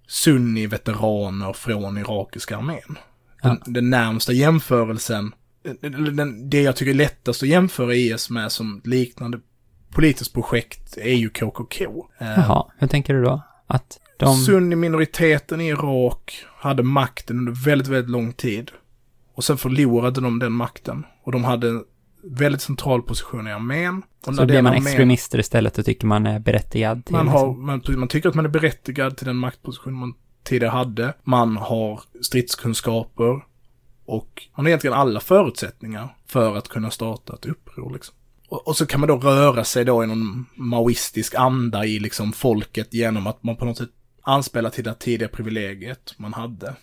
sunni-veteraner 0.08 1.54
från 1.54 1.98
irakiska 1.98 2.58
armén. 2.58 2.98
Den, 3.48 3.74
den 3.74 3.90
närmsta 3.90 4.34
jämförelsen, 4.34 5.34
den, 5.82 6.50
det 6.50 6.62
jag 6.62 6.76
tycker 6.76 6.92
är 6.92 6.96
lättast 6.96 7.44
att 7.44 7.50
jämföra 7.50 7.96
IS 7.96 8.30
med 8.30 8.52
som 8.52 8.82
liknande 8.84 9.40
politiskt 9.94 10.34
projekt 10.34 10.98
är 10.98 11.16
ju 11.16 11.30
KKK. 11.30 11.82
Eh, 12.18 12.28
Jaha, 12.28 12.66
hur 12.78 12.88
tänker 12.88 13.14
du 13.14 13.24
då? 13.24 13.42
Att 13.68 14.00
de... 14.18 14.36
Sunni-minoriteten 14.36 15.62
i 15.62 15.68
Irak 15.68 16.46
hade 16.58 16.84
makten 16.84 17.38
under 17.38 17.52
väldigt, 17.52 17.88
väldigt 17.88 18.10
lång 18.10 18.34
tid. 18.34 18.72
Och 19.34 19.44
sen 19.44 19.58
förlorade 19.58 20.22
de 20.22 20.40
den 20.40 20.52
makten. 20.52 21.06
Och 21.24 21.32
de 21.32 21.44
hade 21.44 21.70
en 21.70 21.84
väldigt 22.24 22.62
central 22.62 23.02
position 23.02 23.48
i 23.48 23.52
armén. 23.52 24.04
Och 24.28 24.36
så 24.36 24.46
blir 24.46 24.62
man 24.62 24.74
armén- 24.74 24.88
extremister 24.88 25.40
istället 25.40 25.78
och 25.78 25.86
tycker 25.86 26.08
man 26.08 26.26
är 26.26 26.40
berättigad 26.40 27.06
till 27.06 27.14
Man, 27.14 27.28
har, 27.28 27.48
liksom. 27.48 27.66
man, 27.66 27.82
man 28.00 28.08
tycker 28.08 28.30
att 28.30 28.36
man 28.36 28.46
är 28.46 28.50
berättigad 28.50 29.18
till 29.18 29.28
den 29.28 29.36
maktposition 29.36 29.94
man 29.94 30.14
tidigare 30.48 30.72
hade. 30.72 31.14
Man 31.24 31.58
har 31.58 32.02
stridskunskaper. 32.22 33.42
Och 34.06 34.48
man 34.56 34.66
har 34.66 34.70
egentligen 34.70 34.98
alla 34.98 35.20
förutsättningar 35.20 36.16
för 36.26 36.56
att 36.56 36.68
kunna 36.68 36.92
starta 36.92 37.34
ett 37.34 37.46
uppror. 37.46 37.94
Liksom. 37.94 38.16
Och, 38.50 38.68
och 38.68 38.78
så 38.78 38.86
kan 38.86 39.00
man 39.00 39.08
då 39.08 39.18
röra 39.18 39.64
sig 39.64 39.86
då 39.86 40.04
i 40.04 40.08
någon 40.08 40.46
maoistisk 40.56 41.36
anda 41.36 41.86
i 41.86 42.00
liksom 42.00 42.34
folket 42.34 42.94
genom 42.94 43.28
att 43.28 43.44
man 43.44 43.56
på 43.56 43.66
något 43.66 43.78
sätt 43.78 43.90
anspelar 44.22 44.70
till 44.70 44.84
det 44.84 44.94
tidiga 44.94 45.28
privilegiet 45.28 46.14
man 46.18 46.34
hade. 46.34 46.76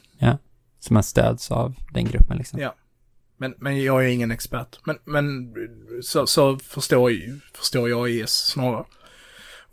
Som 0.80 0.94
man 0.94 1.02
stöds 1.02 1.50
av 1.50 1.74
den 1.92 2.04
gruppen 2.04 2.38
liksom. 2.38 2.60
Ja. 2.60 2.74
Men, 3.36 3.54
men 3.58 3.82
jag 3.82 4.04
är 4.04 4.08
ingen 4.08 4.30
expert. 4.30 4.78
Men, 4.84 4.98
men 5.04 5.54
så, 6.02 6.26
så 6.26 6.58
förstår, 6.58 7.12
förstår 7.56 7.88
jag 7.88 8.10
IS 8.10 8.30
snarare. 8.30 8.84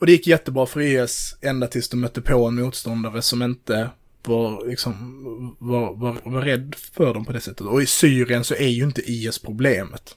Och 0.01 0.07
det 0.07 0.11
gick 0.11 0.27
jättebra 0.27 0.65
för 0.65 0.81
IS 0.81 1.37
ända 1.41 1.67
tills 1.67 1.89
de 1.89 2.01
mötte 2.01 2.21
på 2.21 2.45
en 2.47 2.55
motståndare 2.55 3.21
som 3.21 3.41
inte 3.41 3.89
var, 4.23 4.67
liksom, 4.67 5.55
var, 5.59 5.93
var, 5.93 6.17
var 6.23 6.41
rädd 6.41 6.75
för 6.75 7.13
dem 7.13 7.25
på 7.25 7.31
det 7.31 7.39
sättet. 7.39 7.67
Och 7.67 7.81
i 7.81 7.85
Syrien 7.85 8.43
så 8.43 8.53
är 8.55 8.67
ju 8.67 8.83
inte 8.83 9.01
IS 9.01 9.39
problemet. 9.39 10.15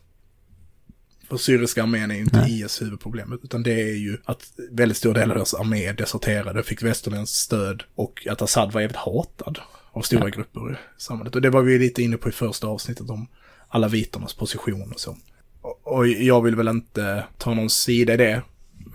För 1.29 1.37
syriska 1.37 1.83
armén 1.83 2.11
är 2.11 2.15
ju 2.15 2.21
inte 2.21 2.41
Nej. 2.41 2.61
IS 2.61 2.83
huvudproblemet, 2.83 3.41
utan 3.43 3.63
det 3.63 3.73
är 3.73 3.97
ju 3.97 4.19
att 4.25 4.53
väldigt 4.71 4.99
stor 4.99 5.15
del 5.15 5.31
av 5.31 5.37
deras 5.37 5.55
armé 5.55 5.93
deserterade, 5.93 6.63
fick 6.63 6.83
västerländskt 6.83 7.37
stöd 7.37 7.83
och 7.95 8.27
att 8.31 8.43
Assad 8.43 8.73
var 8.73 8.81
jävligt 8.81 8.97
hatad 8.97 9.59
av 9.93 10.03
stora 10.03 10.25
Ja. 10.25 10.29
grupper 10.29 10.73
i 10.73 11.03
samhället. 11.03 11.35
Och 11.35 11.43
det 11.43 11.51
var 11.51 11.63
vi 11.63 11.79
lite 11.79 12.03
inne 12.03 12.17
på 12.17 12.29
i 12.29 12.33
första 12.33 12.67
avsnittet 12.67 13.11
om 13.11 13.29
alla 13.69 13.89
vitornas 13.89 14.35
position 14.35 14.93
och 14.93 15.01
så. 15.01 15.17
Och, 15.61 15.81
och 15.97 16.09
jag 16.09 16.43
vill 16.43 16.57
väl 16.57 16.69
inte 16.69 17.25
ta 17.39 17.55
någon 17.55 17.71
sida 17.71 18.15
i 18.15 18.17
det. 18.17 18.43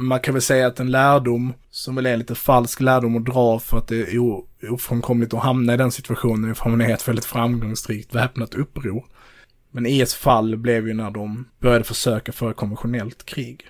Man 0.01 0.19
kan 0.19 0.33
väl 0.33 0.41
säga 0.41 0.67
att 0.67 0.79
en 0.79 0.91
lärdom, 0.91 1.53
som 1.69 1.95
väl 1.95 2.05
är 2.05 2.17
lite 2.17 2.35
falsk 2.35 2.79
lärdom 2.79 3.17
att 3.17 3.25
dra 3.25 3.59
för 3.59 3.77
att 3.77 3.87
det 3.87 4.01
är 4.01 4.19
ofrånkomligt 4.71 5.33
att 5.33 5.43
hamna 5.43 5.73
i 5.73 5.77
den 5.77 5.91
situationen 5.91 6.51
ifall 6.51 6.71
man 6.71 6.81
är 6.81 6.93
ett 6.93 7.07
väldigt 7.07 7.25
framgångsrikt 7.25 8.15
väpnat 8.15 8.53
uppror. 8.53 9.05
Men 9.71 9.85
IS 9.85 10.13
fall 10.13 10.57
blev 10.57 10.87
ju 10.87 10.93
när 10.93 11.11
de 11.11 11.45
började 11.59 11.83
försöka 11.83 12.31
föra 12.31 12.53
konventionellt 12.53 13.25
krig. 13.25 13.67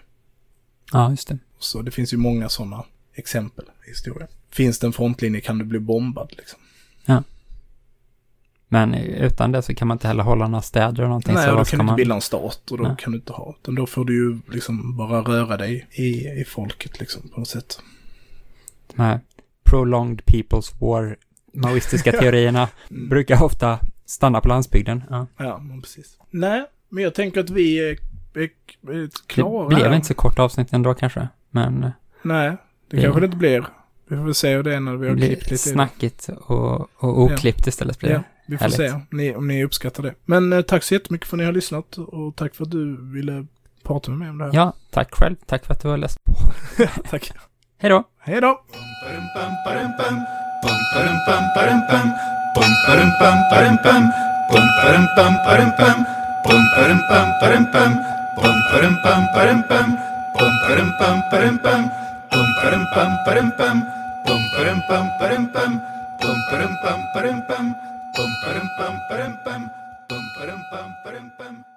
Ja, 0.91 1.09
just 1.09 1.27
det. 1.27 1.37
Så 1.59 1.81
det 1.81 1.91
finns 1.91 2.13
ju 2.13 2.17
många 2.17 2.49
sådana 2.49 2.83
exempel 3.13 3.65
i 3.85 3.89
historien. 3.89 4.27
Finns 4.51 4.79
det 4.79 4.87
en 4.87 4.93
frontlinje 4.93 5.41
kan 5.41 5.57
du 5.57 5.65
bli 5.65 5.79
bombad 5.79 6.33
liksom. 6.37 6.59
Men 8.71 8.93
utan 8.93 9.51
det 9.51 9.61
så 9.61 9.75
kan 9.75 9.87
man 9.87 9.95
inte 9.95 10.07
heller 10.07 10.23
hålla 10.23 10.47
några 10.47 10.61
städer 10.61 11.03
och 11.03 11.09
någonting. 11.09 11.33
Nej, 11.33 11.45
så 11.45 11.49
då 11.55 11.55
kan 11.55 11.63
du 11.65 11.73
inte 11.75 11.83
man... 11.83 11.95
bilda 11.95 12.15
en 12.15 12.21
stat 12.21 12.71
och 12.71 12.77
då 12.77 12.83
Nej. 12.83 12.95
kan 12.99 13.11
du 13.11 13.17
inte 13.17 13.33
ha. 13.33 13.55
Utan 13.61 13.75
då 13.75 13.85
får 13.85 14.05
du 14.05 14.13
ju 14.15 14.39
liksom 14.53 14.97
bara 14.97 15.21
röra 15.21 15.57
dig 15.57 15.87
i, 15.91 16.27
i 16.41 16.45
folket 16.47 16.99
liksom 16.99 17.29
på 17.29 17.39
något 17.39 17.47
sätt. 17.49 17.79
De 18.95 19.01
här 19.01 19.19
prolonged 19.63 20.21
people's 20.25 20.75
war, 20.79 21.15
maoistiska 21.53 22.11
teorierna, 22.19 22.67
brukar 22.89 23.43
ofta 23.43 23.79
stanna 24.05 24.41
på 24.41 24.47
landsbygden. 24.47 25.03
Ja. 25.09 25.27
Ja, 25.37 25.61
precis. 25.81 26.17
Nej, 26.29 26.65
men 26.89 27.03
jag 27.03 27.13
tänker 27.13 27.39
att 27.39 27.49
vi 27.49 27.79
är, 27.89 27.97
är, 28.33 28.49
är 28.91 29.09
klara 29.27 29.69
Det 29.69 29.75
blev 29.75 29.93
inte 29.93 30.07
så 30.07 30.13
kort 30.13 30.39
avsnitt 30.39 30.73
ändå 30.73 30.93
kanske, 30.93 31.27
men 31.49 31.91
Nej, 32.21 32.49
det 32.89 32.97
Det- 32.97 33.01
kanske 33.03 33.19
det 33.19 33.25
inte 33.25 33.37
blir. 33.37 33.65
Vi 34.07 34.15
får 34.17 34.23
väl 34.23 34.33
se 34.33 34.55
hur 34.55 34.63
det 34.63 34.75
är 34.75 34.79
när 34.79 34.95
vi 34.95 35.09
har 35.09 35.15
klippt 35.17 35.43
lite. 35.51 35.57
snackigt 35.57 36.29
och, 36.45 36.79
och 37.03 37.19
oklippt 37.21 37.67
istället 37.67 37.99
blir 37.99 38.09
Ja, 38.09 38.17
det. 38.17 38.23
Vi 38.49 38.57
får 38.57 38.63
Härligt. 38.63 38.77
se 38.77 38.91
om 38.91 39.05
ni, 39.11 39.35
om 39.35 39.47
ni 39.47 39.63
uppskattar 39.63 40.03
det. 40.03 40.13
Men 40.25 40.53
eh, 40.53 40.61
tack 40.61 40.83
så 40.83 40.93
jättemycket 40.93 41.27
för 41.27 41.37
att 41.37 41.39
ni 41.39 41.45
har 41.45 41.51
lyssnat 41.51 41.97
och 41.97 42.35
tack 42.35 42.55
för 42.55 42.63
att 42.63 42.71
du 42.71 43.11
ville 43.11 43.45
prata 43.83 44.11
med 44.11 44.19
mig 44.19 44.29
om 44.29 44.37
det 44.37 44.45
här. 44.45 44.51
Ja, 44.53 44.73
tack 44.89 45.15
själv. 45.15 45.35
Tack 45.45 45.65
för 45.65 45.73
att 45.73 45.81
du 45.81 45.87
har 45.87 45.97
läst 45.97 46.23
på. 46.23 46.33
Tack. 47.09 47.31
Hej 47.77 47.89
då! 47.89 48.03
Hej 48.19 48.41
då! 48.41 48.61
pam, 68.15 68.31
pam, 68.43 68.69
pam, 68.77 68.95
pam, 69.09 69.31
pam, 69.43 69.69
pam, 70.07 70.23
pam, 70.37 70.63
pam, 70.71 70.95
pam, 71.03 71.31
pam. 71.37 71.68